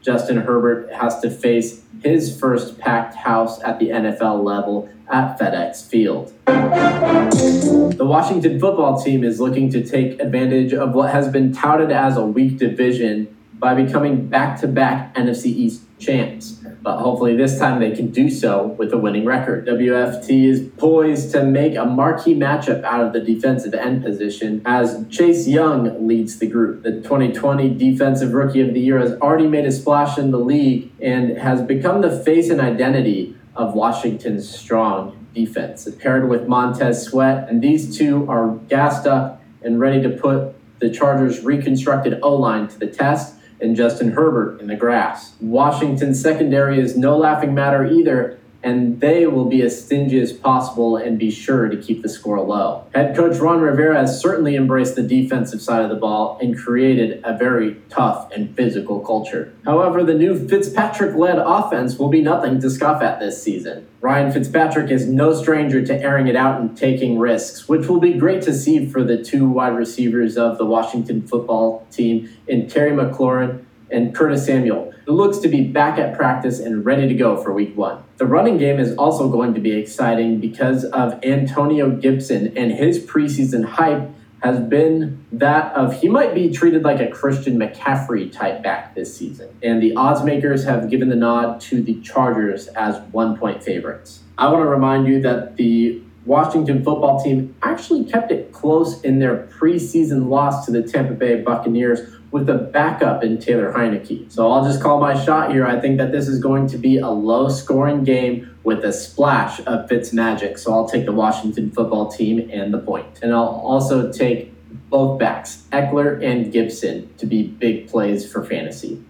Justin 0.00 0.38
Herbert 0.38 0.90
has 0.94 1.20
to 1.20 1.28
face 1.28 1.82
his 2.02 2.38
first 2.38 2.78
packed 2.78 3.14
house 3.14 3.62
at 3.62 3.78
the 3.78 3.88
NFL 3.88 4.42
level 4.42 4.88
at 5.10 5.38
FedEx 5.38 5.88
Field. 5.88 6.32
The 6.46 8.04
Washington 8.04 8.58
football 8.60 9.02
team 9.02 9.24
is 9.24 9.40
looking 9.40 9.70
to 9.70 9.84
take 9.84 10.20
advantage 10.20 10.72
of 10.72 10.94
what 10.94 11.10
has 11.10 11.28
been 11.28 11.52
touted 11.52 11.90
as 11.90 12.16
a 12.16 12.24
weak 12.24 12.58
division 12.58 13.36
by 13.54 13.74
becoming 13.74 14.26
back 14.26 14.60
to 14.60 14.68
back 14.68 15.14
NFC 15.14 15.46
East 15.46 15.82
champs 15.98 16.64
but 16.84 16.98
hopefully 16.98 17.34
this 17.34 17.58
time 17.58 17.80
they 17.80 17.92
can 17.92 18.10
do 18.10 18.28
so 18.28 18.66
with 18.78 18.92
a 18.92 18.98
winning 18.98 19.24
record. 19.24 19.66
WFT 19.66 20.44
is 20.44 20.60
poised 20.76 21.32
to 21.32 21.42
make 21.42 21.74
a 21.76 21.86
marquee 21.86 22.34
matchup 22.34 22.84
out 22.84 23.00
of 23.00 23.14
the 23.14 23.20
defensive 23.20 23.72
end 23.72 24.04
position 24.04 24.60
as 24.66 25.06
Chase 25.08 25.48
Young 25.48 26.06
leads 26.06 26.38
the 26.38 26.46
group. 26.46 26.82
The 26.82 27.00
2020 27.00 27.70
Defensive 27.70 28.34
Rookie 28.34 28.60
of 28.60 28.74
the 28.74 28.80
Year 28.80 28.98
has 28.98 29.12
already 29.14 29.48
made 29.48 29.64
a 29.64 29.72
splash 29.72 30.18
in 30.18 30.30
the 30.30 30.38
league 30.38 30.92
and 31.00 31.38
has 31.38 31.62
become 31.62 32.02
the 32.02 32.22
face 32.22 32.50
and 32.50 32.60
identity 32.60 33.34
of 33.56 33.74
Washington's 33.74 34.48
strong 34.48 35.26
defense. 35.34 35.88
Paired 35.98 36.28
with 36.28 36.48
Montez 36.48 37.02
Sweat, 37.02 37.48
and 37.48 37.62
these 37.62 37.96
two 37.96 38.28
are 38.28 38.56
gassed 38.68 39.06
up 39.06 39.42
and 39.62 39.80
ready 39.80 40.02
to 40.02 40.10
put 40.10 40.54
the 40.80 40.90
Chargers' 40.90 41.40
reconstructed 41.40 42.18
O 42.22 42.34
line 42.34 42.68
to 42.68 42.78
the 42.78 42.86
test 42.86 43.36
and 43.60 43.76
Justin 43.76 44.12
Herbert 44.12 44.60
in 44.60 44.66
the 44.66 44.76
grass. 44.76 45.34
Washington's 45.40 46.20
secondary 46.20 46.78
is 46.78 46.96
no 46.96 47.16
laughing 47.16 47.54
matter 47.54 47.86
either, 47.86 48.38
and 48.64 49.00
they 49.00 49.26
will 49.26 49.44
be 49.44 49.60
as 49.60 49.84
stingy 49.84 50.18
as 50.18 50.32
possible 50.32 50.96
and 50.96 51.18
be 51.18 51.30
sure 51.30 51.68
to 51.68 51.76
keep 51.76 52.02
the 52.02 52.08
score 52.08 52.40
low. 52.40 52.86
Head 52.94 53.14
coach 53.14 53.38
Ron 53.38 53.60
Rivera 53.60 53.98
has 53.98 54.18
certainly 54.18 54.56
embraced 54.56 54.96
the 54.96 55.02
defensive 55.02 55.60
side 55.60 55.82
of 55.82 55.90
the 55.90 55.96
ball 55.96 56.38
and 56.40 56.58
created 56.58 57.20
a 57.24 57.36
very 57.36 57.76
tough 57.90 58.32
and 58.32 58.56
physical 58.56 59.00
culture. 59.00 59.52
However, 59.66 60.02
the 60.02 60.14
new 60.14 60.48
Fitzpatrick 60.48 61.14
led 61.14 61.38
offense 61.38 61.98
will 61.98 62.08
be 62.08 62.22
nothing 62.22 62.58
to 62.62 62.70
scoff 62.70 63.02
at 63.02 63.20
this 63.20 63.40
season. 63.42 63.86
Ryan 64.00 64.32
Fitzpatrick 64.32 64.90
is 64.90 65.06
no 65.06 65.34
stranger 65.34 65.84
to 65.84 66.00
airing 66.00 66.26
it 66.26 66.36
out 66.36 66.60
and 66.60 66.76
taking 66.76 67.18
risks, 67.18 67.68
which 67.68 67.86
will 67.86 68.00
be 68.00 68.14
great 68.14 68.42
to 68.42 68.54
see 68.54 68.86
for 68.86 69.04
the 69.04 69.22
two 69.22 69.48
wide 69.48 69.76
receivers 69.76 70.36
of 70.38 70.56
the 70.56 70.64
Washington 70.66 71.26
football 71.26 71.86
team 71.90 72.30
in 72.46 72.68
Terry 72.68 72.92
McLaurin 72.92 73.64
and 73.94 74.14
Curtis 74.14 74.44
Samuel 74.44 74.94
who 75.06 75.12
looks 75.12 75.38
to 75.38 75.48
be 75.48 75.62
back 75.62 75.98
at 75.98 76.16
practice 76.16 76.58
and 76.60 76.84
ready 76.84 77.06
to 77.08 77.14
go 77.14 77.36
for 77.36 77.52
week 77.52 77.76
one. 77.76 78.02
The 78.16 78.26
running 78.26 78.58
game 78.58 78.78
is 78.80 78.96
also 78.96 79.28
going 79.28 79.54
to 79.54 79.60
be 79.60 79.72
exciting 79.72 80.40
because 80.40 80.84
of 80.84 81.22
Antonio 81.22 81.90
Gibson 81.90 82.56
and 82.56 82.72
his 82.72 82.98
preseason 82.98 83.64
hype 83.64 84.10
has 84.42 84.60
been 84.60 85.24
that 85.32 85.72
of 85.74 86.00
he 86.00 86.08
might 86.08 86.34
be 86.34 86.50
treated 86.50 86.82
like 86.82 87.00
a 87.00 87.08
Christian 87.08 87.58
McCaffrey 87.58 88.30
type 88.30 88.62
back 88.62 88.94
this 88.94 89.16
season. 89.16 89.48
And 89.62 89.82
the 89.82 89.94
odds 89.96 90.22
makers 90.22 90.64
have 90.64 90.90
given 90.90 91.08
the 91.08 91.16
nod 91.16 91.60
to 91.62 91.82
the 91.82 92.00
Chargers 92.00 92.68
as 92.68 93.00
one 93.10 93.38
point 93.38 93.62
favorites. 93.62 94.20
I 94.36 94.50
want 94.50 94.62
to 94.62 94.68
remind 94.68 95.06
you 95.06 95.20
that 95.22 95.56
the 95.56 96.02
Washington 96.26 96.82
football 96.82 97.22
team 97.22 97.54
actually 97.62 98.04
kept 98.04 98.32
it 98.32 98.52
close 98.52 99.00
in 99.02 99.18
their 99.18 99.46
preseason 99.46 100.28
loss 100.28 100.64
to 100.66 100.72
the 100.72 100.82
Tampa 100.82 101.12
Bay 101.12 101.40
Buccaneers 101.40 102.13
with 102.34 102.50
a 102.50 102.54
backup 102.58 103.22
in 103.22 103.38
Taylor 103.38 103.72
Heinicke. 103.72 104.30
So 104.30 104.50
I'll 104.50 104.64
just 104.64 104.82
call 104.82 104.98
my 104.98 105.14
shot 105.14 105.52
here. 105.52 105.64
I 105.64 105.78
think 105.78 105.98
that 105.98 106.10
this 106.10 106.26
is 106.26 106.40
going 106.40 106.66
to 106.66 106.76
be 106.76 106.98
a 106.98 107.08
low 107.08 107.48
scoring 107.48 108.02
game 108.02 108.58
with 108.64 108.84
a 108.84 108.92
splash 108.92 109.60
of 109.66 109.88
Fitz 109.88 110.12
magic. 110.12 110.58
So 110.58 110.74
I'll 110.74 110.88
take 110.88 111.06
the 111.06 111.12
Washington 111.12 111.70
football 111.70 112.10
team 112.10 112.50
and 112.52 112.74
the 112.74 112.80
point. 112.80 113.20
And 113.22 113.32
I'll 113.32 113.62
also 113.64 114.10
take 114.10 114.52
both 114.90 115.16
backs, 115.20 115.62
Ekeler 115.70 116.20
and 116.24 116.52
Gibson, 116.52 117.14
to 117.18 117.26
be 117.26 117.44
big 117.46 117.86
plays 117.86 118.28
for 118.30 118.44
fantasy. 118.44 119.00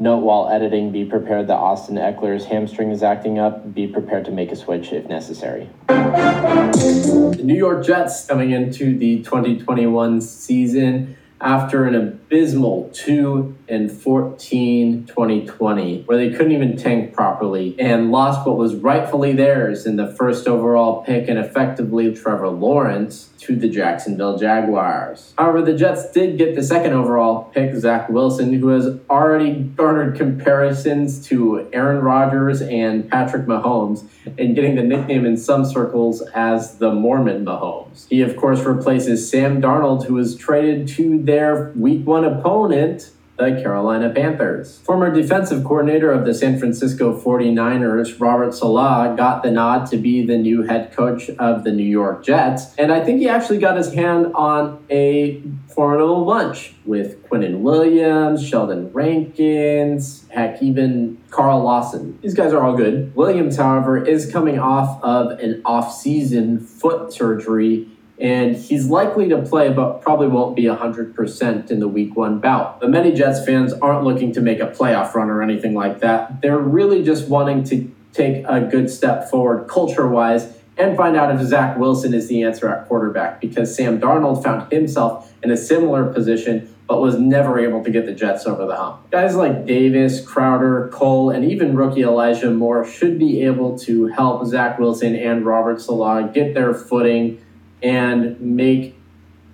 Note 0.00 0.24
while 0.24 0.48
editing, 0.48 0.90
be 0.90 1.04
prepared 1.04 1.46
that 1.46 1.58
Austin 1.58 1.94
Ekeler's 1.94 2.46
hamstring 2.46 2.90
is 2.90 3.04
acting 3.04 3.38
up. 3.38 3.72
Be 3.72 3.86
prepared 3.86 4.24
to 4.24 4.32
make 4.32 4.50
a 4.50 4.56
switch 4.56 4.92
if 4.92 5.06
necessary. 5.06 5.70
The 5.86 7.42
New 7.44 7.54
York 7.54 7.86
Jets 7.86 8.26
coming 8.26 8.50
into 8.50 8.98
the 8.98 9.22
2021 9.22 10.20
season 10.20 11.16
after 11.42 11.84
an 11.84 11.94
abysmal 12.32 12.88
2 12.94 13.54
and 13.68 13.92
14 13.92 15.04
2020 15.06 16.02
where 16.04 16.16
they 16.16 16.30
couldn't 16.30 16.52
even 16.52 16.78
tank 16.78 17.12
properly 17.12 17.78
and 17.78 18.10
lost 18.10 18.46
what 18.46 18.56
was 18.56 18.74
rightfully 18.74 19.34
theirs 19.34 19.84
in 19.84 19.96
the 19.96 20.10
first 20.14 20.48
overall 20.48 21.04
pick 21.04 21.28
and 21.28 21.38
effectively 21.38 22.14
Trevor 22.14 22.48
Lawrence 22.48 23.32
to 23.42 23.56
the 23.56 23.68
Jacksonville 23.68 24.38
Jaguars. 24.38 25.34
However, 25.36 25.62
the 25.62 25.74
Jets 25.74 26.10
did 26.12 26.38
get 26.38 26.54
the 26.54 26.62
second 26.62 26.92
overall 26.92 27.50
pick, 27.52 27.74
Zach 27.74 28.08
Wilson, 28.08 28.52
who 28.52 28.68
has 28.68 28.98
already 29.10 29.54
garnered 29.54 30.16
comparisons 30.16 31.26
to 31.26 31.68
Aaron 31.72 32.02
Rodgers 32.04 32.62
and 32.62 33.10
Patrick 33.10 33.46
Mahomes 33.46 34.08
and 34.38 34.54
getting 34.54 34.76
the 34.76 34.82
nickname 34.82 35.26
in 35.26 35.36
some 35.36 35.64
circles 35.64 36.22
as 36.34 36.78
the 36.78 36.92
Mormon 36.92 37.44
Mahomes. 37.44 38.06
He, 38.08 38.22
of 38.22 38.36
course, 38.36 38.60
replaces 38.60 39.28
Sam 39.28 39.60
Darnold, 39.60 40.06
who 40.06 40.14
was 40.14 40.36
traded 40.36 40.86
to 40.88 41.20
their 41.20 41.72
week 41.74 42.06
one 42.06 42.21
opponent 42.24 43.10
the 43.38 43.60
Carolina 43.62 44.10
Panthers. 44.10 44.78
Former 44.80 45.10
defensive 45.12 45.64
coordinator 45.64 46.12
of 46.12 46.24
the 46.24 46.34
San 46.34 46.58
Francisco 46.58 47.18
49ers, 47.18 48.20
Robert 48.20 48.52
Saleh, 48.54 49.16
got 49.16 49.42
the 49.42 49.50
nod 49.50 49.86
to 49.86 49.96
be 49.96 50.24
the 50.24 50.36
new 50.36 50.62
head 50.62 50.92
coach 50.92 51.30
of 51.30 51.64
the 51.64 51.72
New 51.72 51.82
York 51.82 52.24
Jets. 52.24 52.74
And 52.76 52.92
I 52.92 53.02
think 53.02 53.20
he 53.20 53.28
actually 53.28 53.58
got 53.58 53.76
his 53.76 53.92
hand 53.94 54.32
on 54.34 54.84
a 54.90 55.42
formidable 55.68 56.26
bunch 56.26 56.74
with 56.84 57.26
Quinnen 57.28 57.60
Williams, 57.60 58.46
Sheldon 58.46 58.92
Rankins, 58.92 60.26
heck, 60.28 60.62
even 60.62 61.18
Carl 61.30 61.62
Lawson. 61.62 62.18
These 62.20 62.34
guys 62.34 62.52
are 62.52 62.62
all 62.62 62.76
good. 62.76 63.14
Williams, 63.16 63.56
however, 63.56 64.04
is 64.04 64.30
coming 64.30 64.58
off 64.58 65.02
of 65.02 65.38
an 65.40 65.62
off-season 65.64 66.60
foot 66.60 67.12
surgery 67.12 67.88
and 68.18 68.56
he's 68.56 68.86
likely 68.86 69.28
to 69.28 69.42
play, 69.42 69.72
but 69.72 70.00
probably 70.00 70.28
won't 70.28 70.54
be 70.54 70.64
100% 70.64 71.70
in 71.70 71.80
the 71.80 71.88
week 71.88 72.14
one 72.16 72.38
bout. 72.38 72.80
But 72.80 72.90
many 72.90 73.12
Jets 73.12 73.44
fans 73.44 73.72
aren't 73.72 74.04
looking 74.04 74.32
to 74.32 74.40
make 74.40 74.60
a 74.60 74.66
playoff 74.66 75.14
run 75.14 75.30
or 75.30 75.42
anything 75.42 75.74
like 75.74 76.00
that. 76.00 76.40
They're 76.42 76.58
really 76.58 77.02
just 77.02 77.28
wanting 77.28 77.64
to 77.64 77.90
take 78.12 78.44
a 78.46 78.60
good 78.60 78.90
step 78.90 79.30
forward 79.30 79.68
culture 79.68 80.06
wise 80.06 80.56
and 80.76 80.96
find 80.96 81.16
out 81.16 81.34
if 81.34 81.46
Zach 81.46 81.76
Wilson 81.78 82.14
is 82.14 82.28
the 82.28 82.42
answer 82.42 82.68
at 82.68 82.86
quarterback 82.86 83.40
because 83.40 83.74
Sam 83.74 84.00
Darnold 84.00 84.42
found 84.42 84.70
himself 84.72 85.32
in 85.42 85.50
a 85.50 85.56
similar 85.56 86.12
position 86.12 86.74
but 86.88 87.00
was 87.00 87.18
never 87.18 87.58
able 87.58 87.82
to 87.82 87.90
get 87.90 88.04
the 88.06 88.12
Jets 88.12 88.46
over 88.46 88.66
the 88.66 88.76
hump. 88.76 89.10
Guys 89.10 89.34
like 89.34 89.64
Davis, 89.64 90.24
Crowder, 90.26 90.90
Cole, 90.92 91.30
and 91.30 91.44
even 91.44 91.74
rookie 91.74 92.02
Elijah 92.02 92.50
Moore 92.50 92.84
should 92.84 93.18
be 93.18 93.42
able 93.44 93.78
to 93.78 94.08
help 94.08 94.44
Zach 94.46 94.78
Wilson 94.78 95.14
and 95.14 95.46
Robert 95.46 95.80
Saleh 95.80 96.32
get 96.34 96.54
their 96.54 96.74
footing 96.74 97.40
and 97.82 98.40
make 98.40 98.96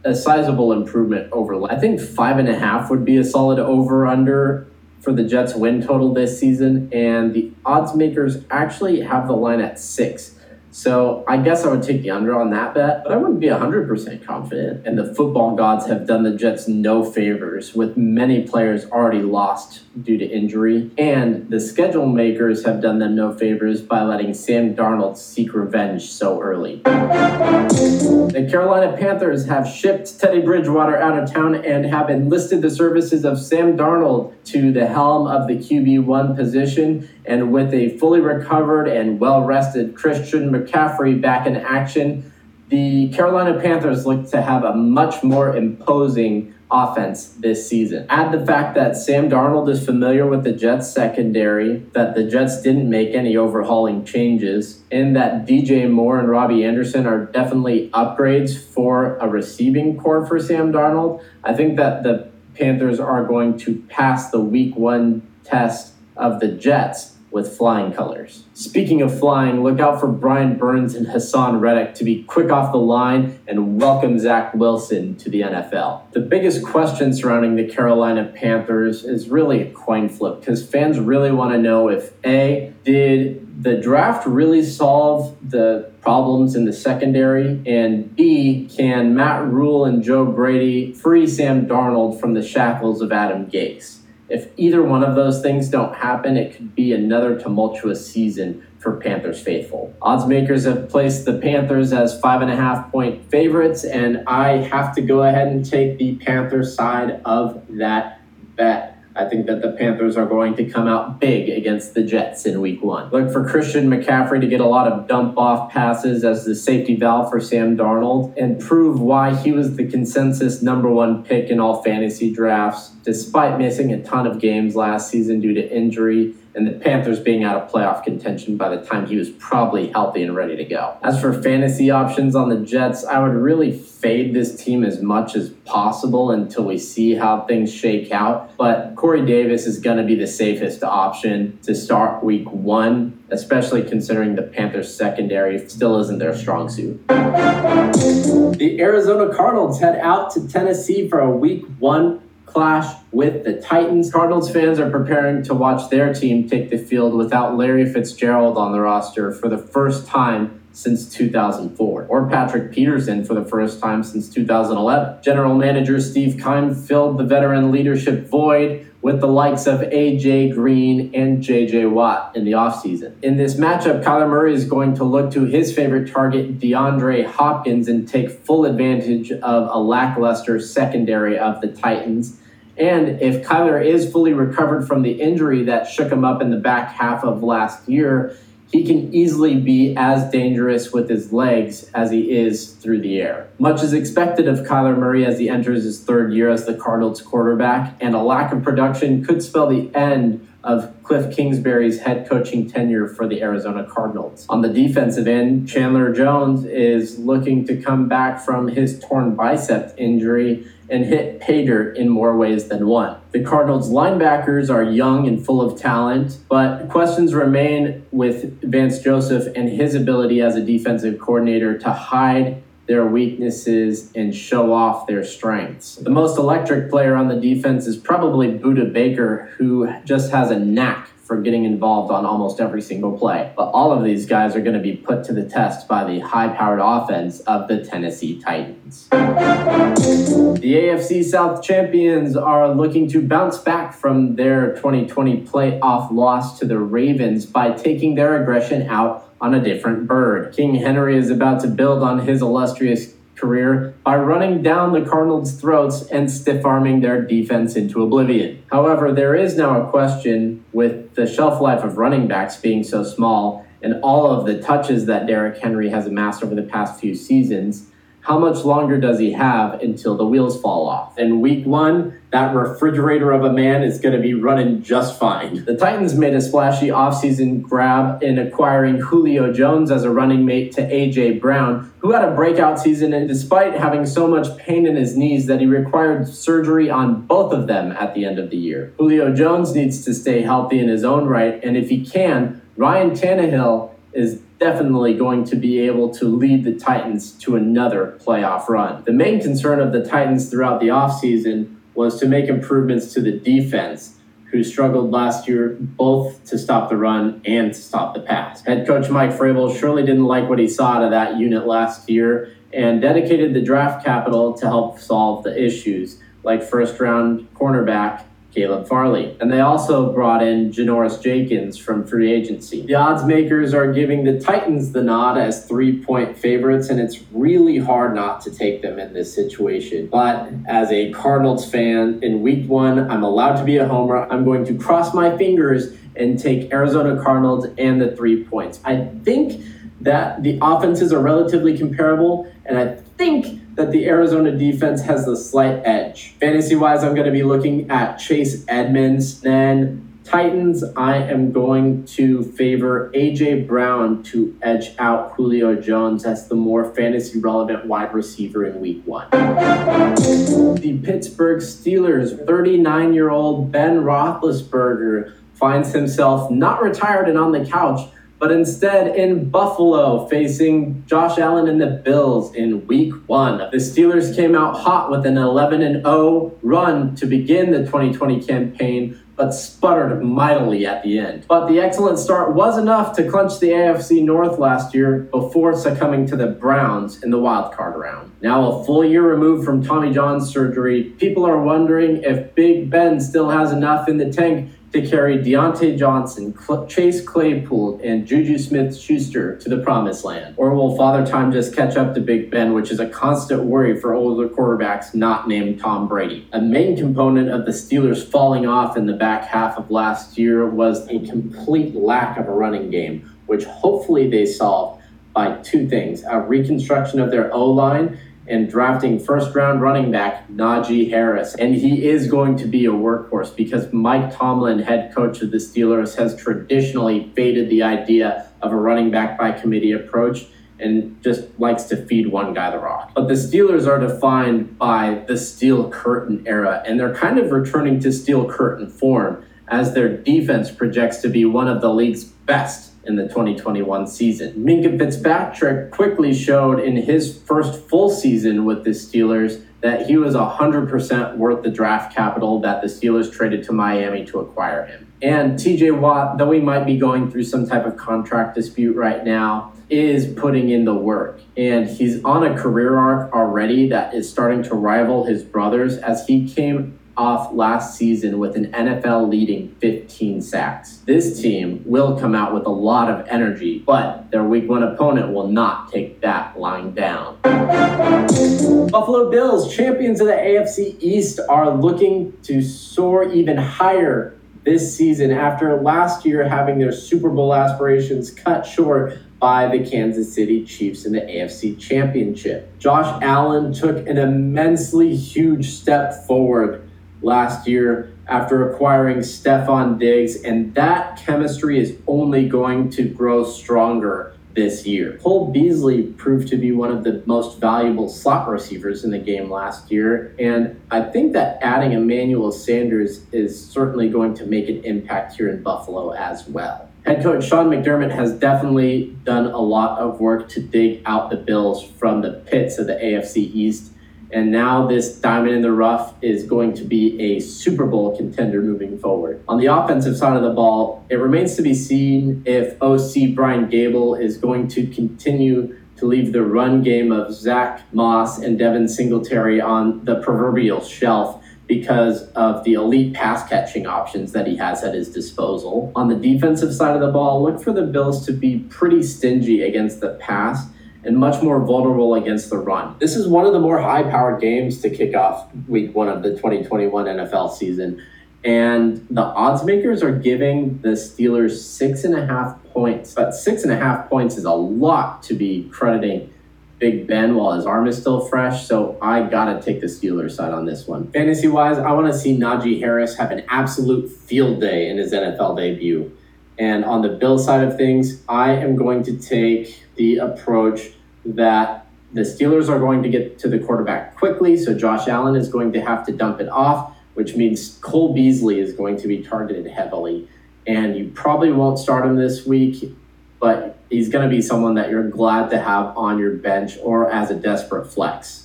a 0.04 0.14
sizable 0.14 0.72
improvement 0.72 1.30
over. 1.32 1.62
I 1.70 1.78
think 1.78 2.00
five 2.00 2.38
and 2.38 2.48
a 2.48 2.58
half 2.58 2.90
would 2.90 3.04
be 3.04 3.16
a 3.16 3.24
solid 3.24 3.58
over 3.58 4.06
under 4.06 4.66
for 5.00 5.12
the 5.12 5.24
Jets 5.24 5.54
win 5.54 5.82
total 5.82 6.12
this 6.12 6.38
season, 6.38 6.88
and 6.92 7.32
the 7.32 7.52
odds 7.64 7.94
makers 7.94 8.44
actually 8.50 9.00
have 9.00 9.28
the 9.28 9.34
line 9.34 9.60
at 9.60 9.78
six. 9.78 10.37
So 10.78 11.24
I 11.26 11.38
guess 11.38 11.64
I 11.64 11.72
would 11.72 11.82
take 11.82 12.02
the 12.02 12.10
under 12.10 12.38
on 12.38 12.50
that 12.50 12.72
bet, 12.72 13.02
but 13.02 13.10
I 13.10 13.16
wouldn't 13.16 13.40
be 13.40 13.48
100% 13.48 14.24
confident. 14.24 14.86
And 14.86 14.96
the 14.96 15.12
football 15.12 15.56
gods 15.56 15.88
have 15.88 16.06
done 16.06 16.22
the 16.22 16.36
Jets 16.36 16.68
no 16.68 17.02
favors, 17.02 17.74
with 17.74 17.96
many 17.96 18.46
players 18.46 18.84
already 18.84 19.22
lost 19.22 19.80
due 20.00 20.16
to 20.16 20.24
injury. 20.24 20.92
And 20.96 21.50
the 21.50 21.58
schedule 21.58 22.06
makers 22.06 22.64
have 22.64 22.80
done 22.80 23.00
them 23.00 23.16
no 23.16 23.34
favors 23.34 23.82
by 23.82 24.04
letting 24.04 24.34
Sam 24.34 24.76
Darnold 24.76 25.16
seek 25.16 25.52
revenge 25.52 26.10
so 26.10 26.40
early. 26.40 26.76
The 26.84 28.46
Carolina 28.48 28.96
Panthers 28.96 29.46
have 29.46 29.66
shipped 29.66 30.20
Teddy 30.20 30.42
Bridgewater 30.42 30.96
out 30.96 31.18
of 31.18 31.32
town 31.32 31.56
and 31.56 31.86
have 31.86 32.08
enlisted 32.08 32.62
the 32.62 32.70
services 32.70 33.24
of 33.24 33.40
Sam 33.40 33.76
Darnold 33.76 34.32
to 34.44 34.70
the 34.70 34.86
helm 34.86 35.26
of 35.26 35.48
the 35.48 35.56
QB1 35.56 36.36
position. 36.36 37.08
And 37.26 37.52
with 37.52 37.74
a 37.74 37.98
fully 37.98 38.20
recovered 38.20 38.86
and 38.86 39.18
well 39.18 39.42
rested 39.42 39.94
Christian 39.96 40.50
McCaffrey 40.50 40.67
back 40.72 41.46
in 41.46 41.56
action, 41.56 42.32
the 42.68 43.08
Carolina 43.08 43.60
Panthers 43.60 44.06
look 44.06 44.30
to 44.30 44.42
have 44.42 44.64
a 44.64 44.74
much 44.74 45.22
more 45.22 45.56
imposing 45.56 46.54
offense 46.70 47.28
this 47.38 47.66
season. 47.66 48.06
Add 48.10 48.32
the 48.32 48.44
fact 48.44 48.74
that 48.74 48.96
Sam 48.96 49.30
Darnold 49.30 49.70
is 49.70 49.84
familiar 49.84 50.26
with 50.26 50.44
the 50.44 50.52
Jets 50.52 50.90
secondary, 50.90 51.78
that 51.94 52.14
the 52.14 52.24
Jets 52.24 52.60
didn't 52.60 52.90
make 52.90 53.14
any 53.14 53.36
overhauling 53.36 54.04
changes, 54.04 54.82
and 54.90 55.16
that 55.16 55.46
DJ 55.46 55.90
Moore 55.90 56.18
and 56.18 56.28
Robbie 56.28 56.64
Anderson 56.64 57.06
are 57.06 57.24
definitely 57.24 57.88
upgrades 57.90 58.58
for 58.58 59.16
a 59.16 59.28
receiving 59.28 59.96
corps 59.96 60.26
for 60.26 60.38
Sam 60.38 60.72
Darnold. 60.72 61.22
I 61.42 61.54
think 61.54 61.76
that 61.76 62.02
the 62.02 62.28
Panthers 62.54 63.00
are 63.00 63.24
going 63.24 63.56
to 63.60 63.76
pass 63.88 64.30
the 64.30 64.40
week 64.40 64.76
one 64.76 65.22
test 65.44 65.94
of 66.16 66.40
the 66.40 66.48
Jets 66.48 67.14
with 67.30 67.56
flying 67.56 67.92
colors. 67.92 68.44
Speaking 68.54 69.02
of 69.02 69.16
flying, 69.18 69.62
look 69.62 69.80
out 69.80 70.00
for 70.00 70.08
Brian 70.08 70.56
Burns 70.56 70.94
and 70.94 71.06
Haason 71.06 71.60
Reddick 71.60 71.94
to 71.96 72.04
be 72.04 72.22
quick 72.24 72.50
off 72.50 72.72
the 72.72 72.78
line 72.78 73.38
and 73.46 73.80
welcome 73.80 74.18
Zach 74.18 74.54
Wilson 74.54 75.16
to 75.16 75.30
the 75.30 75.42
NFL. 75.42 76.10
The 76.12 76.20
biggest 76.20 76.64
question 76.64 77.12
surrounding 77.12 77.56
the 77.56 77.68
Carolina 77.68 78.32
Panthers 78.34 79.04
is 79.04 79.28
really 79.28 79.62
a 79.62 79.70
coin 79.70 80.08
flip 80.08 80.40
because 80.40 80.66
fans 80.66 80.98
really 80.98 81.30
want 81.30 81.52
to 81.52 81.58
know 81.58 81.88
if 81.88 82.12
A, 82.24 82.72
did 82.84 83.62
the 83.62 83.76
draft 83.76 84.26
really 84.26 84.62
solve 84.62 85.36
the 85.42 85.90
problems 86.00 86.54
in 86.54 86.64
the 86.64 86.72
secondary? 86.72 87.60
And 87.66 88.14
B, 88.14 88.68
can 88.74 89.14
Matt 89.14 89.44
Rhule 89.46 89.84
and 89.84 90.02
Joe 90.02 90.24
Brady 90.24 90.92
free 90.92 91.26
Sam 91.26 91.66
Darnold 91.66 92.20
from 92.20 92.34
the 92.34 92.42
shackles 92.42 93.02
of 93.02 93.12
Adam 93.12 93.46
Gase? 93.46 93.97
If 94.28 94.48
either 94.56 94.82
one 94.82 95.02
of 95.02 95.14
those 95.16 95.40
things 95.40 95.68
don't 95.68 95.94
happen, 95.94 96.36
it 96.36 96.54
could 96.54 96.74
be 96.74 96.92
another 96.92 97.38
tumultuous 97.38 98.06
season 98.06 98.66
for 98.78 98.96
Panthers 98.96 99.40
faithful. 99.40 99.94
Odds 100.02 100.26
makers 100.26 100.64
have 100.64 100.88
placed 100.88 101.24
the 101.24 101.38
Panthers 101.38 101.92
as 101.92 102.20
five 102.20 102.42
and 102.42 102.50
a 102.50 102.56
half 102.56 102.92
point 102.92 103.30
favorites, 103.30 103.84
and 103.84 104.22
I 104.26 104.58
have 104.58 104.94
to 104.96 105.02
go 105.02 105.22
ahead 105.22 105.48
and 105.48 105.64
take 105.64 105.98
the 105.98 106.16
Panthers 106.16 106.74
side 106.74 107.20
of 107.24 107.62
that 107.70 108.20
bet. 108.56 108.97
I 109.18 109.24
think 109.24 109.46
that 109.46 109.62
the 109.62 109.72
Panthers 109.72 110.16
are 110.16 110.26
going 110.26 110.54
to 110.56 110.64
come 110.64 110.86
out 110.86 111.18
big 111.18 111.48
against 111.48 111.94
the 111.94 112.04
Jets 112.04 112.46
in 112.46 112.60
week 112.60 112.84
one. 112.84 113.10
Look 113.10 113.32
for 113.32 113.44
Christian 113.48 113.90
McCaffrey 113.90 114.40
to 114.40 114.46
get 114.46 114.60
a 114.60 114.66
lot 114.66 114.86
of 114.86 115.08
dump 115.08 115.36
off 115.36 115.72
passes 115.72 116.22
as 116.22 116.44
the 116.44 116.54
safety 116.54 116.94
valve 116.94 117.28
for 117.28 117.40
Sam 117.40 117.76
Darnold 117.76 118.32
and 118.36 118.60
prove 118.60 119.00
why 119.00 119.34
he 119.34 119.50
was 119.50 119.74
the 119.74 119.88
consensus 119.88 120.62
number 120.62 120.88
one 120.88 121.24
pick 121.24 121.50
in 121.50 121.58
all 121.58 121.82
fantasy 121.82 122.32
drafts, 122.32 122.90
despite 123.02 123.58
missing 123.58 123.92
a 123.92 124.00
ton 124.04 124.24
of 124.24 124.38
games 124.38 124.76
last 124.76 125.10
season 125.10 125.40
due 125.40 125.52
to 125.52 125.76
injury 125.76 126.34
and 126.58 126.66
the 126.66 126.72
Panthers 126.72 127.20
being 127.20 127.44
out 127.44 127.56
of 127.56 127.70
playoff 127.70 128.02
contention 128.02 128.56
by 128.56 128.68
the 128.68 128.84
time 128.84 129.06
he 129.06 129.16
was 129.16 129.30
probably 129.30 129.92
healthy 129.92 130.24
and 130.24 130.34
ready 130.34 130.56
to 130.56 130.64
go. 130.64 130.98
As 131.02 131.20
for 131.20 131.32
fantasy 131.40 131.88
options 131.88 132.34
on 132.34 132.48
the 132.48 132.56
Jets, 132.56 133.04
I 133.04 133.20
would 133.20 133.34
really 133.34 133.70
fade 133.70 134.34
this 134.34 134.56
team 134.56 134.84
as 134.84 135.00
much 135.00 135.36
as 135.36 135.50
possible 135.64 136.32
until 136.32 136.64
we 136.64 136.76
see 136.76 137.14
how 137.14 137.42
things 137.42 137.72
shake 137.72 138.10
out. 138.10 138.56
But 138.56 138.96
Corey 138.96 139.24
Davis 139.24 139.66
is 139.66 139.78
going 139.78 139.98
to 139.98 140.02
be 140.02 140.16
the 140.16 140.26
safest 140.26 140.82
option 140.82 141.60
to 141.62 141.76
start 141.76 142.24
week 142.24 142.50
one, 142.50 143.22
especially 143.30 143.84
considering 143.84 144.34
the 144.34 144.42
Panthers 144.42 144.92
secondary 144.92 145.68
still 145.68 146.00
isn't 146.00 146.18
their 146.18 146.36
strong 146.36 146.68
suit. 146.68 147.06
The 147.06 148.78
Arizona 148.80 149.32
Cardinals 149.32 149.78
head 149.78 150.00
out 150.00 150.32
to 150.32 150.48
Tennessee 150.48 151.08
for 151.08 151.20
a 151.20 151.30
week 151.30 151.64
one 151.78 152.20
clash 152.58 152.92
with 153.12 153.44
the 153.44 153.52
Titans. 153.60 154.10
Cardinals 154.10 154.50
fans 154.50 154.80
are 154.80 154.90
preparing 154.90 155.44
to 155.44 155.54
watch 155.54 155.88
their 155.90 156.12
team 156.12 156.48
take 156.48 156.70
the 156.70 156.76
field 156.76 157.14
without 157.14 157.56
Larry 157.56 157.86
Fitzgerald 157.86 158.58
on 158.58 158.72
the 158.72 158.80
roster 158.80 159.30
for 159.30 159.48
the 159.48 159.56
first 159.56 160.08
time 160.08 160.60
since 160.72 161.08
2004, 161.08 162.06
or 162.08 162.28
Patrick 162.28 162.72
Peterson 162.72 163.24
for 163.24 163.34
the 163.34 163.44
first 163.44 163.80
time 163.80 164.02
since 164.02 164.28
2011. 164.28 165.22
General 165.22 165.54
Manager 165.54 166.00
Steve 166.00 166.42
Keim 166.42 166.74
filled 166.74 167.18
the 167.18 167.22
veteran 167.22 167.70
leadership 167.70 168.26
void 168.26 168.90
with 169.02 169.20
the 169.20 169.28
likes 169.28 169.68
of 169.68 169.78
AJ 169.78 170.54
Green 170.54 171.14
and 171.14 171.40
JJ 171.40 171.92
Watt 171.92 172.34
in 172.34 172.44
the 172.44 172.52
offseason. 172.52 173.12
In 173.22 173.36
this 173.36 173.54
matchup, 173.54 174.02
Kyler 174.02 174.28
Murray 174.28 174.52
is 174.52 174.64
going 174.64 174.94
to 174.96 175.04
look 175.04 175.30
to 175.30 175.44
his 175.44 175.72
favorite 175.72 176.10
target, 176.10 176.58
DeAndre 176.58 177.24
Hopkins, 177.24 177.86
and 177.86 178.08
take 178.08 178.30
full 178.30 178.64
advantage 178.64 179.30
of 179.30 179.68
a 179.70 179.78
lackluster 179.78 180.58
secondary 180.58 181.38
of 181.38 181.60
the 181.60 181.68
Titans. 181.68 182.36
And 182.78 183.20
if 183.20 183.44
Kyler 183.44 183.84
is 183.84 184.10
fully 184.10 184.32
recovered 184.32 184.86
from 184.86 185.02
the 185.02 185.20
injury 185.20 185.64
that 185.64 185.88
shook 185.88 186.12
him 186.12 186.24
up 186.24 186.40
in 186.40 186.50
the 186.50 186.58
back 186.58 186.92
half 186.92 187.24
of 187.24 187.42
last 187.42 187.88
year, 187.88 188.36
he 188.70 188.84
can 188.84 189.12
easily 189.14 189.58
be 189.58 189.96
as 189.96 190.30
dangerous 190.30 190.92
with 190.92 191.08
his 191.08 191.32
legs 191.32 191.90
as 191.94 192.10
he 192.10 192.36
is 192.36 192.72
through 192.74 193.00
the 193.00 193.20
air. 193.20 193.48
Much 193.58 193.82
is 193.82 193.94
expected 193.94 194.46
of 194.46 194.58
Kyler 194.60 194.96
Murray 194.96 195.24
as 195.24 195.38
he 195.38 195.48
enters 195.48 195.84
his 195.84 196.00
third 196.00 196.32
year 196.34 196.50
as 196.50 196.66
the 196.66 196.74
Cardinals 196.74 197.22
quarterback, 197.22 197.96
and 198.00 198.14
a 198.14 198.22
lack 198.22 198.52
of 198.52 198.62
production 198.62 199.24
could 199.24 199.42
spell 199.42 199.68
the 199.68 199.90
end 199.94 200.46
of 200.64 200.92
Cliff 201.02 201.34
Kingsbury's 201.34 202.00
head 202.00 202.28
coaching 202.28 202.68
tenure 202.68 203.08
for 203.08 203.26
the 203.26 203.40
Arizona 203.40 203.84
Cardinals. 203.84 204.44
On 204.50 204.60
the 204.60 204.68
defensive 204.68 205.26
end, 205.26 205.66
Chandler 205.66 206.12
Jones 206.12 206.66
is 206.66 207.18
looking 207.18 207.64
to 207.66 207.80
come 207.80 208.06
back 208.06 208.38
from 208.38 208.68
his 208.68 209.00
torn 209.00 209.34
bicep 209.34 209.94
injury 209.96 210.66
and 210.90 211.04
hit 211.04 211.40
pay 211.40 211.64
dirt 211.64 211.96
in 211.96 212.08
more 212.08 212.36
ways 212.36 212.68
than 212.68 212.86
one. 212.86 213.16
The 213.32 213.42
Cardinals 213.42 213.90
linebackers 213.90 214.72
are 214.72 214.82
young 214.82 215.26
and 215.26 215.44
full 215.44 215.60
of 215.60 215.78
talent, 215.78 216.38
but 216.48 216.88
questions 216.88 217.34
remain 217.34 218.06
with 218.10 218.60
Vance 218.62 218.98
Joseph 219.00 219.52
and 219.54 219.68
his 219.68 219.94
ability 219.94 220.40
as 220.40 220.56
a 220.56 220.64
defensive 220.64 221.18
coordinator 221.18 221.78
to 221.78 221.92
hide 221.92 222.62
their 222.86 223.06
weaknesses 223.06 224.10
and 224.14 224.34
show 224.34 224.72
off 224.72 225.06
their 225.06 225.22
strengths. 225.22 225.96
The 225.96 226.10
most 226.10 226.38
electric 226.38 226.90
player 226.90 227.14
on 227.14 227.28
the 227.28 227.38
defense 227.38 227.86
is 227.86 227.98
probably 227.98 228.48
Budda 228.48 228.92
Baker, 228.92 229.52
who 229.58 229.92
just 230.04 230.32
has 230.32 230.50
a 230.50 230.58
knack 230.58 231.10
for 231.28 231.36
getting 231.42 231.64
involved 231.64 232.10
on 232.10 232.24
almost 232.24 232.58
every 232.58 232.80
single 232.80 233.16
play. 233.16 233.52
But 233.54 233.66
all 233.66 233.92
of 233.92 234.02
these 234.02 234.24
guys 234.24 234.56
are 234.56 234.62
going 234.62 234.74
to 234.74 234.82
be 234.82 234.96
put 234.96 235.24
to 235.24 235.34
the 235.34 235.44
test 235.44 235.86
by 235.86 236.02
the 236.04 236.20
high 236.20 236.48
powered 236.48 236.80
offense 236.82 237.40
of 237.40 237.68
the 237.68 237.84
Tennessee 237.84 238.40
Titans. 238.40 239.08
The 239.10 240.74
AFC 240.74 241.22
South 241.22 241.62
champions 241.62 242.34
are 242.34 242.74
looking 242.74 243.08
to 243.10 243.20
bounce 243.20 243.58
back 243.58 243.92
from 243.92 244.36
their 244.36 244.74
2020 244.76 245.42
playoff 245.42 246.10
loss 246.10 246.58
to 246.60 246.64
the 246.64 246.78
Ravens 246.78 247.44
by 247.44 247.72
taking 247.72 248.14
their 248.14 248.40
aggression 248.40 248.88
out 248.88 249.30
on 249.38 249.54
a 249.54 249.62
different 249.62 250.06
bird. 250.06 250.54
King 250.54 250.76
Henry 250.76 251.18
is 251.18 251.28
about 251.30 251.60
to 251.60 251.68
build 251.68 252.02
on 252.02 252.20
his 252.20 252.40
illustrious 252.40 253.12
career 253.38 253.94
by 254.04 254.16
running 254.16 254.62
down 254.62 254.92
the 254.92 255.08
Cardinals' 255.08 255.52
throats 255.60 256.06
and 256.08 256.30
stiff 256.30 256.64
arming 256.64 257.00
their 257.00 257.22
defense 257.22 257.76
into 257.76 258.02
oblivion. 258.02 258.62
However, 258.70 259.12
there 259.12 259.34
is 259.34 259.56
now 259.56 259.80
a 259.80 259.90
question 259.90 260.64
with 260.72 261.14
the 261.14 261.26
shelf 261.26 261.60
life 261.60 261.84
of 261.84 261.98
running 261.98 262.28
backs 262.28 262.56
being 262.56 262.82
so 262.82 263.04
small 263.04 263.66
and 263.82 264.00
all 264.02 264.30
of 264.30 264.46
the 264.46 264.60
touches 264.60 265.06
that 265.06 265.26
Derrick 265.26 265.58
Henry 265.58 265.90
has 265.90 266.06
amassed 266.06 266.42
over 266.42 266.54
the 266.54 266.62
past 266.62 267.00
few 267.00 267.14
seasons 267.14 267.88
how 268.28 268.38
much 268.38 268.62
longer 268.62 269.00
does 269.00 269.18
he 269.18 269.32
have 269.32 269.80
until 269.80 270.14
the 270.14 270.26
wheels 270.26 270.60
fall 270.60 270.86
off? 270.86 271.16
In 271.16 271.40
week 271.40 271.64
one, 271.64 272.17
that 272.30 272.54
refrigerator 272.54 273.32
of 273.32 273.44
a 273.44 273.52
man 273.52 273.82
is 273.82 274.00
going 274.00 274.14
to 274.14 274.20
be 274.20 274.34
running 274.34 274.82
just 274.82 275.18
fine. 275.18 275.64
The 275.64 275.76
Titans 275.76 276.14
made 276.14 276.34
a 276.34 276.40
splashy 276.40 276.88
offseason 276.88 277.62
grab 277.62 278.22
in 278.22 278.38
acquiring 278.38 278.98
Julio 278.98 279.52
Jones 279.52 279.90
as 279.90 280.04
a 280.04 280.10
running 280.10 280.44
mate 280.44 280.72
to 280.72 280.82
A.J. 280.82 281.38
Brown, 281.38 281.90
who 282.00 282.12
had 282.12 282.24
a 282.24 282.34
breakout 282.34 282.78
season 282.78 283.14
and 283.14 283.26
despite 283.26 283.72
having 283.74 284.04
so 284.04 284.26
much 284.26 284.56
pain 284.58 284.86
in 284.86 284.96
his 284.96 285.16
knees 285.16 285.46
that 285.46 285.60
he 285.60 285.66
required 285.66 286.28
surgery 286.28 286.90
on 286.90 287.22
both 287.22 287.52
of 287.52 287.66
them 287.66 287.92
at 287.92 288.14
the 288.14 288.26
end 288.26 288.38
of 288.38 288.50
the 288.50 288.58
year. 288.58 288.92
Julio 288.98 289.34
Jones 289.34 289.74
needs 289.74 290.04
to 290.04 290.12
stay 290.12 290.42
healthy 290.42 290.78
in 290.78 290.88
his 290.88 291.04
own 291.04 291.26
right, 291.26 291.62
and 291.64 291.76
if 291.76 291.88
he 291.88 292.04
can, 292.04 292.60
Ryan 292.76 293.12
Tannehill 293.12 293.90
is 294.12 294.40
definitely 294.58 295.14
going 295.14 295.44
to 295.44 295.56
be 295.56 295.78
able 295.78 296.12
to 296.12 296.24
lead 296.24 296.64
the 296.64 296.74
Titans 296.74 297.32
to 297.32 297.56
another 297.56 298.18
playoff 298.24 298.68
run. 298.68 299.02
The 299.04 299.12
main 299.12 299.40
concern 299.40 299.80
of 299.80 299.92
the 299.92 300.04
Titans 300.04 300.50
throughout 300.50 300.80
the 300.80 300.88
offseason 300.88 301.76
was 301.98 302.20
to 302.20 302.28
make 302.28 302.48
improvements 302.48 303.12
to 303.12 303.20
the 303.20 303.32
defense, 303.32 304.14
who 304.52 304.62
struggled 304.62 305.10
last 305.10 305.48
year 305.48 305.76
both 305.80 306.42
to 306.44 306.56
stop 306.56 306.88
the 306.88 306.96
run 306.96 307.42
and 307.44 307.74
to 307.74 307.80
stop 307.80 308.14
the 308.14 308.20
pass. 308.20 308.64
Head 308.64 308.86
coach 308.86 309.10
Mike 309.10 309.30
Vrabel 309.30 309.76
surely 309.76 310.06
didn't 310.06 310.24
like 310.24 310.48
what 310.48 310.60
he 310.60 310.68
saw 310.68 310.92
out 310.92 311.02
of 311.02 311.10
that 311.10 311.38
unit 311.38 311.66
last 311.66 312.08
year 312.08 312.54
and 312.72 313.00
dedicated 313.00 313.52
the 313.52 313.60
draft 313.60 314.04
capital 314.04 314.52
to 314.54 314.66
help 314.66 315.00
solve 315.00 315.42
the 315.42 315.60
issues, 315.60 316.20
like 316.44 316.62
first 316.62 317.00
round 317.00 317.52
cornerback 317.54 318.22
Caleb 318.54 318.88
Farley. 318.88 319.36
And 319.40 319.52
they 319.52 319.60
also 319.60 320.12
brought 320.12 320.42
in 320.42 320.70
Janoris 320.72 321.22
Jenkins 321.22 321.76
from 321.76 322.06
free 322.06 322.32
agency. 322.32 322.82
The 322.86 322.94
odds 322.94 323.24
makers 323.24 323.74
are 323.74 323.92
giving 323.92 324.24
the 324.24 324.40
Titans 324.40 324.92
the 324.92 325.02
nod 325.02 325.36
as 325.36 325.66
three 325.66 326.02
point 326.02 326.36
favorites, 326.36 326.88
and 326.88 326.98
it's 326.98 327.20
really 327.32 327.78
hard 327.78 328.14
not 328.14 328.40
to 328.42 328.50
take 328.50 328.82
them 328.82 328.98
in 328.98 329.12
this 329.12 329.32
situation. 329.32 330.06
But 330.06 330.50
as 330.66 330.90
a 330.90 331.12
Cardinals 331.12 331.70
fan, 331.70 332.20
in 332.22 332.42
week 332.42 332.68
one, 332.68 333.10
I'm 333.10 333.22
allowed 333.22 333.58
to 333.58 333.64
be 333.64 333.76
a 333.76 333.86
homer. 333.86 334.26
I'm 334.30 334.44
going 334.44 334.64
to 334.66 334.78
cross 334.78 335.12
my 335.14 335.36
fingers 335.36 335.94
and 336.16 336.38
take 336.38 336.72
Arizona 336.72 337.22
Cardinals 337.22 337.66
and 337.76 338.00
the 338.00 338.16
three 338.16 338.44
points. 338.44 338.80
I 338.84 339.04
think 339.24 339.62
that 340.00 340.42
the 340.42 340.58
offenses 340.62 341.12
are 341.12 341.20
relatively 341.20 341.76
comparable, 341.76 342.50
and 342.64 342.78
I 342.78 342.96
think 343.18 343.60
that 343.78 343.92
the 343.92 344.06
Arizona 344.06 344.50
defense 344.50 345.00
has 345.02 345.24
the 345.24 345.36
slight 345.36 345.80
edge. 345.84 346.34
Fantasy 346.40 346.74
wise, 346.74 347.04
I'm 347.04 347.14
going 347.14 347.26
to 347.26 347.32
be 347.32 347.44
looking 347.44 347.88
at 347.88 348.16
Chase 348.16 348.64
Edmonds. 348.66 349.40
Then 349.40 350.18
Titans, 350.24 350.82
I 350.96 351.18
am 351.18 351.52
going 351.52 352.04
to 352.06 352.42
favor 352.42 353.08
AJ 353.14 353.68
Brown 353.68 354.24
to 354.24 354.58
edge 354.62 354.96
out 354.98 355.34
Julio 355.34 355.76
Jones 355.80 356.24
as 356.24 356.48
the 356.48 356.56
more 356.56 356.92
fantasy 356.92 357.38
relevant 357.38 357.86
wide 357.86 358.12
receiver 358.12 358.66
in 358.66 358.80
week 358.80 359.00
one. 359.06 359.30
The 359.30 361.00
Pittsburgh 361.04 361.60
Steelers, 361.60 362.44
39 362.46 363.14
year 363.14 363.30
old 363.30 363.70
Ben 363.70 364.02
Roethlisberger 364.02 365.34
finds 365.54 365.92
himself 365.92 366.50
not 366.50 366.82
retired 366.82 367.28
and 367.28 367.38
on 367.38 367.52
the 367.52 367.64
couch 367.64 368.10
but 368.38 368.52
instead 368.52 369.16
in 369.16 369.48
Buffalo 369.50 370.26
facing 370.28 371.04
Josh 371.06 371.38
Allen 371.38 371.68
and 371.68 371.80
the 371.80 371.86
Bills 372.04 372.54
in 372.54 372.86
week 372.86 373.12
one. 373.26 373.58
The 373.58 373.78
Steelers 373.78 374.34
came 374.34 374.54
out 374.54 374.78
hot 374.78 375.10
with 375.10 375.26
an 375.26 375.36
11 375.36 376.02
0 376.02 376.52
run 376.62 377.14
to 377.16 377.26
begin 377.26 377.72
the 377.72 377.80
2020 377.80 378.42
campaign, 378.42 379.20
but 379.36 379.52
sputtered 379.52 380.22
mightily 380.22 380.86
at 380.86 381.02
the 381.02 381.18
end. 381.18 381.46
But 381.48 381.66
the 381.66 381.80
excellent 381.80 382.18
start 382.18 382.54
was 382.54 382.78
enough 382.78 383.14
to 383.16 383.28
clinch 383.28 383.58
the 383.58 383.70
AFC 383.70 384.22
North 384.24 384.58
last 384.58 384.94
year 384.94 385.28
before 385.30 385.76
succumbing 385.76 386.26
to 386.26 386.36
the 386.36 386.48
Browns 386.48 387.22
in 387.22 387.30
the 387.30 387.38
wildcard 387.38 387.96
round. 387.96 388.32
Now, 388.40 388.70
a 388.70 388.84
full 388.84 389.04
year 389.04 389.22
removed 389.22 389.64
from 389.64 389.82
Tommy 389.82 390.12
John's 390.12 390.48
surgery, 390.48 391.04
people 391.18 391.44
are 391.44 391.60
wondering 391.60 392.22
if 392.22 392.54
Big 392.54 392.90
Ben 392.90 393.20
still 393.20 393.50
has 393.50 393.72
enough 393.72 394.08
in 394.08 394.18
the 394.18 394.32
tank 394.32 394.70
to 394.92 395.06
carry 395.06 395.38
Diontae 395.38 395.98
Johnson, 395.98 396.56
Chase 396.88 397.20
Claypool, 397.24 398.00
and 398.02 398.26
Juju 398.26 398.58
Smith 398.58 398.96
Schuster 398.96 399.56
to 399.56 399.68
the 399.68 399.78
promised 399.78 400.24
land? 400.24 400.54
Or 400.56 400.74
will 400.74 400.96
Father 400.96 401.26
Time 401.26 401.52
just 401.52 401.74
catch 401.74 401.96
up 401.96 402.14
to 402.14 402.20
Big 402.20 402.50
Ben, 402.50 402.72
which 402.72 402.90
is 402.90 402.98
a 402.98 403.08
constant 403.08 403.64
worry 403.64 404.00
for 404.00 404.14
older 404.14 404.48
quarterbacks 404.48 405.14
not 405.14 405.46
named 405.46 405.80
Tom 405.80 406.08
Brady? 406.08 406.48
A 406.52 406.60
main 406.60 406.96
component 406.96 407.50
of 407.50 407.66
the 407.66 407.72
Steelers 407.72 408.24
falling 408.24 408.66
off 408.66 408.96
in 408.96 409.06
the 409.06 409.12
back 409.12 409.44
half 409.44 409.76
of 409.76 409.90
last 409.90 410.38
year 410.38 410.66
was 410.66 411.06
a 411.08 411.18
complete 411.20 411.94
lack 411.94 412.38
of 412.38 412.48
a 412.48 412.52
running 412.52 412.90
game, 412.90 413.30
which 413.46 413.64
hopefully 413.64 414.30
they 414.30 414.46
solved 414.46 415.02
by 415.34 415.52
two 415.62 415.88
things 415.88 416.24
a 416.28 416.40
reconstruction 416.40 417.20
of 417.20 417.30
their 417.30 417.52
O 417.54 417.70
line 417.70 418.18
and 418.48 418.68
drafting 418.68 419.18
first 419.18 419.54
round 419.54 419.80
running 419.80 420.10
back 420.10 420.48
Najee 420.48 421.10
Harris. 421.10 421.54
And 421.54 421.74
he 421.74 422.08
is 422.08 422.28
going 422.28 422.56
to 422.56 422.66
be 422.66 422.86
a 422.86 422.90
workhorse 422.90 423.54
because 423.54 423.92
Mike 423.92 424.34
Tomlin, 424.34 424.80
head 424.80 425.14
coach 425.14 425.42
of 425.42 425.50
the 425.50 425.58
Steelers, 425.58 426.16
has 426.16 426.36
traditionally 426.36 427.30
faded 427.36 427.68
the 427.68 427.82
idea 427.82 428.48
of 428.62 428.72
a 428.72 428.76
running 428.76 429.10
back 429.10 429.38
by 429.38 429.52
committee 429.52 429.92
approach 429.92 430.46
and 430.80 431.20
just 431.22 431.46
likes 431.58 431.84
to 431.84 431.96
feed 431.96 432.28
one 432.28 432.54
guy 432.54 432.70
the 432.70 432.78
rock. 432.78 433.12
But 433.14 433.28
the 433.28 433.34
Steelers 433.34 433.86
are 433.86 433.98
defined 433.98 434.78
by 434.78 435.24
the 435.26 435.36
steel 435.36 435.90
curtain 435.90 436.44
era, 436.46 436.82
and 436.86 436.98
they're 436.98 437.14
kind 437.14 437.38
of 437.38 437.50
returning 437.50 437.98
to 438.00 438.12
steel 438.12 438.48
curtain 438.48 438.88
form 438.88 439.44
as 439.68 439.94
their 439.94 440.16
defense 440.16 440.70
projects 440.70 441.18
to 441.18 441.28
be 441.28 441.44
one 441.44 441.68
of 441.68 441.80
the 441.80 441.92
league's 441.92 442.24
best 442.24 442.87
in 443.08 443.16
the 443.16 443.24
2021 443.24 444.06
season. 444.06 444.54
Minkah 444.54 444.98
Fitzpatrick 444.98 445.90
quickly 445.90 446.32
showed 446.34 446.78
in 446.78 446.96
his 446.96 447.38
first 447.42 447.88
full 447.88 448.10
season 448.10 448.64
with 448.64 448.84
the 448.84 448.90
Steelers 448.90 449.64
that 449.80 450.06
he 450.06 450.16
was 450.16 450.34
100% 450.34 451.36
worth 451.36 451.62
the 451.62 451.70
draft 451.70 452.14
capital 452.14 452.60
that 452.60 452.82
the 452.82 452.88
Steelers 452.88 453.32
traded 453.32 453.62
to 453.64 453.72
Miami 453.72 454.24
to 454.26 454.40
acquire 454.40 454.86
him. 454.86 455.06
And 455.22 455.58
TJ 455.58 455.98
Watt, 455.98 456.38
though 456.38 456.50
he 456.50 456.60
might 456.60 456.84
be 456.84 456.96
going 456.96 457.30
through 457.30 457.44
some 457.44 457.66
type 457.66 457.86
of 457.86 457.96
contract 457.96 458.54
dispute 458.54 458.94
right 458.94 459.24
now, 459.24 459.72
is 459.88 460.32
putting 460.34 460.68
in 460.70 460.84
the 460.84 460.94
work. 460.94 461.40
And 461.56 461.88
he's 461.88 462.22
on 462.24 462.44
a 462.44 462.56
career 462.56 462.96
arc 462.96 463.32
already 463.32 463.88
that 463.88 464.14
is 464.14 464.28
starting 464.28 464.62
to 464.64 464.74
rival 464.74 465.24
his 465.24 465.42
brothers 465.42 465.96
as 465.96 466.26
he 466.26 466.48
came 466.48 466.97
off 467.18 467.52
last 467.52 467.96
season 467.96 468.38
with 468.38 468.54
an 468.56 468.70
NFL 468.72 469.28
leading 469.28 469.74
15 469.80 470.40
sacks. 470.40 470.98
This 471.04 471.42
team 471.42 471.82
will 471.84 472.18
come 472.18 472.34
out 472.34 472.54
with 472.54 472.64
a 472.64 472.70
lot 472.70 473.10
of 473.10 473.26
energy, 473.26 473.82
but 473.84 474.30
their 474.30 474.44
week 474.44 474.68
one 474.68 474.84
opponent 474.84 475.32
will 475.32 475.48
not 475.48 475.90
take 475.90 476.20
that 476.20 476.58
lying 476.58 476.92
down. 476.92 477.36
Buffalo 477.42 479.30
Bills, 479.30 479.74
champions 479.74 480.20
of 480.20 480.28
the 480.28 480.32
AFC 480.32 480.96
East, 481.00 481.40
are 481.48 481.70
looking 481.70 482.32
to 482.42 482.62
soar 482.62 483.24
even 483.24 483.56
higher 483.56 484.34
this 484.64 484.96
season 484.96 485.30
after 485.30 485.80
last 485.80 486.24
year 486.24 486.48
having 486.48 486.78
their 486.78 486.92
Super 486.92 487.30
Bowl 487.30 487.54
aspirations 487.54 488.30
cut 488.30 488.66
short 488.66 489.18
by 489.40 489.68
the 489.68 489.88
Kansas 489.88 490.32
City 490.32 490.64
Chiefs 490.64 491.04
in 491.04 491.12
the 491.12 491.20
AFC 491.20 491.78
Championship. 491.78 492.76
Josh 492.78 493.22
Allen 493.22 493.72
took 493.72 494.06
an 494.06 494.18
immensely 494.18 495.14
huge 495.14 495.70
step 495.70 496.26
forward 496.26 496.87
last 497.22 497.66
year 497.66 498.12
after 498.26 498.70
acquiring 498.70 499.18
Stefon 499.18 499.98
Diggs, 499.98 500.42
and 500.42 500.74
that 500.74 501.22
chemistry 501.24 501.80
is 501.80 501.96
only 502.06 502.48
going 502.48 502.90
to 502.90 503.08
grow 503.08 503.44
stronger 503.44 504.34
this 504.54 504.86
year. 504.86 505.18
Cole 505.22 505.52
Beasley 505.52 506.02
proved 506.02 506.48
to 506.48 506.56
be 506.56 506.72
one 506.72 506.90
of 506.90 507.04
the 507.04 507.22
most 507.26 507.60
valuable 507.60 508.08
slot 508.08 508.48
receivers 508.48 509.04
in 509.04 509.10
the 509.10 509.18
game 509.18 509.50
last 509.50 509.90
year, 509.90 510.34
and 510.38 510.80
I 510.90 511.02
think 511.02 511.32
that 511.34 511.58
adding 511.62 511.92
Emmanuel 511.92 512.50
Sanders 512.50 513.24
is 513.32 513.58
certainly 513.58 514.08
going 514.08 514.34
to 514.34 514.46
make 514.46 514.68
an 514.68 514.84
impact 514.84 515.36
here 515.36 515.48
in 515.48 515.62
Buffalo 515.62 516.10
as 516.10 516.46
well. 516.48 516.88
Head 517.06 517.22
coach 517.22 517.46
Sean 517.46 517.70
McDermott 517.70 518.10
has 518.10 518.32
definitely 518.32 519.16
done 519.24 519.46
a 519.46 519.58
lot 519.58 519.98
of 519.98 520.20
work 520.20 520.48
to 520.50 520.60
dig 520.60 521.02
out 521.06 521.30
the 521.30 521.36
Bills 521.36 521.82
from 521.82 522.20
the 522.20 522.32
pits 522.32 522.78
of 522.78 522.86
the 522.86 522.94
AFC 522.94 523.36
East 523.36 523.87
and 524.30 524.50
now 524.50 524.86
this 524.86 525.14
diamond 525.14 525.54
in 525.54 525.62
the 525.62 525.72
rough 525.72 526.14
is 526.20 526.44
going 526.44 526.74
to 526.74 526.84
be 526.84 527.20
a 527.20 527.40
Super 527.40 527.86
Bowl 527.86 528.16
contender 528.16 528.60
moving 528.60 528.98
forward. 528.98 529.42
On 529.48 529.58
the 529.58 529.66
offensive 529.66 530.16
side 530.16 530.36
of 530.36 530.42
the 530.42 530.50
ball, 530.50 531.04
it 531.08 531.16
remains 531.16 531.56
to 531.56 531.62
be 531.62 531.74
seen 531.74 532.42
if 532.44 532.80
OC 532.82 533.34
Brian 533.34 533.70
Daboll 533.70 534.20
is 534.20 534.36
going 534.36 534.68
to 534.68 534.86
continue 534.86 535.76
to 535.96 536.06
leave 536.06 536.32
the 536.32 536.42
run 536.42 536.82
game 536.82 537.10
of 537.10 537.32
Zach 537.32 537.82
Moss 537.92 538.38
and 538.38 538.58
Devin 538.58 538.86
Singletary 538.86 539.60
on 539.60 540.04
the 540.04 540.16
proverbial 540.16 540.82
shelf 540.82 541.42
because 541.66 542.28
of 542.32 542.64
the 542.64 542.74
elite 542.74 543.14
pass 543.14 543.46
catching 543.48 543.86
options 543.86 544.32
that 544.32 544.46
he 544.46 544.56
has 544.56 544.82
at 544.84 544.94
his 544.94 545.10
disposal. 545.10 545.92
On 545.94 546.08
the 546.08 546.14
defensive 546.14 546.74
side 546.74 546.94
of 546.94 547.00
the 547.00 547.12
ball, 547.12 547.42
look 547.42 547.62
for 547.62 547.72
the 547.72 547.82
Bills 547.82 548.24
to 548.26 548.32
be 548.32 548.60
pretty 548.70 549.02
stingy 549.02 549.62
against 549.62 550.00
the 550.00 550.10
pass 550.14 550.66
and 551.08 551.16
much 551.16 551.42
more 551.42 551.58
vulnerable 551.64 552.14
against 552.14 552.50
the 552.50 552.58
run. 552.58 552.94
This 552.98 553.16
is 553.16 553.26
one 553.26 553.46
of 553.46 553.54
the 553.54 553.58
more 553.58 553.80
high 553.80 554.02
powered 554.02 554.42
games 554.42 554.82
to 554.82 554.90
kick 554.90 555.16
off 555.16 555.48
week 555.66 555.94
one 555.94 556.06
of 556.06 556.22
the 556.22 556.32
2021 556.32 557.06
NFL 557.06 557.56
season. 557.56 558.04
And 558.44 559.06
the 559.08 559.22
odds 559.22 559.64
makers 559.64 560.02
are 560.02 560.12
giving 560.12 560.82
the 560.82 560.90
Steelers 560.90 561.62
six 561.62 562.04
and 562.04 562.14
a 562.14 562.26
half 562.26 562.62
points. 562.74 563.14
But 563.14 563.34
six 563.34 563.62
and 563.62 563.72
a 563.72 563.76
half 563.76 564.10
points 564.10 564.36
is 564.36 564.44
a 564.44 564.52
lot 564.52 565.22
to 565.24 565.34
be 565.34 565.66
crediting 565.72 566.32
Big 566.78 567.06
Ben 567.06 567.34
while 567.36 567.54
his 567.54 567.64
arm 567.64 567.88
is 567.88 567.96
still 567.98 568.20
fresh. 568.20 568.66
So 568.66 568.98
I 569.00 569.22
gotta 569.22 569.62
take 569.62 569.80
the 569.80 569.86
Steelers 569.86 570.32
side 570.32 570.52
on 570.52 570.66
this 570.66 570.86
one. 570.86 571.10
Fantasy 571.10 571.48
wise, 571.48 571.78
I 571.78 571.90
want 571.92 572.12
to 572.12 572.16
see 572.16 572.36
Najee 572.36 572.80
Harris 572.80 573.16
have 573.16 573.30
an 573.30 573.44
absolute 573.48 574.12
field 574.12 574.60
day 574.60 574.90
in 574.90 574.98
his 574.98 575.14
NFL 575.14 575.56
debut. 575.56 576.14
And 576.58 576.84
on 576.84 577.00
the 577.00 577.08
Bill 577.08 577.38
side 577.38 577.66
of 577.66 577.78
things, 577.78 578.22
I 578.28 578.52
am 578.52 578.76
going 578.76 579.02
to 579.04 579.16
take 579.16 579.82
the 579.96 580.18
approach 580.18 580.90
that 581.34 581.86
the 582.12 582.22
Steelers 582.22 582.68
are 582.68 582.78
going 582.78 583.02
to 583.02 583.08
get 583.08 583.38
to 583.40 583.48
the 583.48 583.58
quarterback 583.58 584.16
quickly. 584.16 584.56
So 584.56 584.74
Josh 584.74 585.08
Allen 585.08 585.36
is 585.36 585.48
going 585.48 585.72
to 585.72 585.80
have 585.80 586.06
to 586.06 586.12
dump 586.12 586.40
it 586.40 586.48
off, 586.48 586.94
which 587.14 587.36
means 587.36 587.78
Cole 587.82 588.14
Beasley 588.14 588.60
is 588.60 588.72
going 588.72 588.96
to 588.98 589.08
be 589.08 589.22
targeted 589.22 589.66
heavily. 589.66 590.28
And 590.66 590.96
you 590.96 591.10
probably 591.14 591.52
won't 591.52 591.78
start 591.78 592.06
him 592.06 592.16
this 592.16 592.46
week, 592.46 592.94
but 593.40 593.78
he's 593.90 594.08
going 594.08 594.28
to 594.28 594.34
be 594.34 594.42
someone 594.42 594.74
that 594.74 594.90
you're 594.90 595.08
glad 595.08 595.50
to 595.50 595.58
have 595.58 595.96
on 595.96 596.18
your 596.18 596.34
bench 596.34 596.78
or 596.82 597.10
as 597.10 597.30
a 597.30 597.34
desperate 597.34 597.86
flex. 597.86 598.44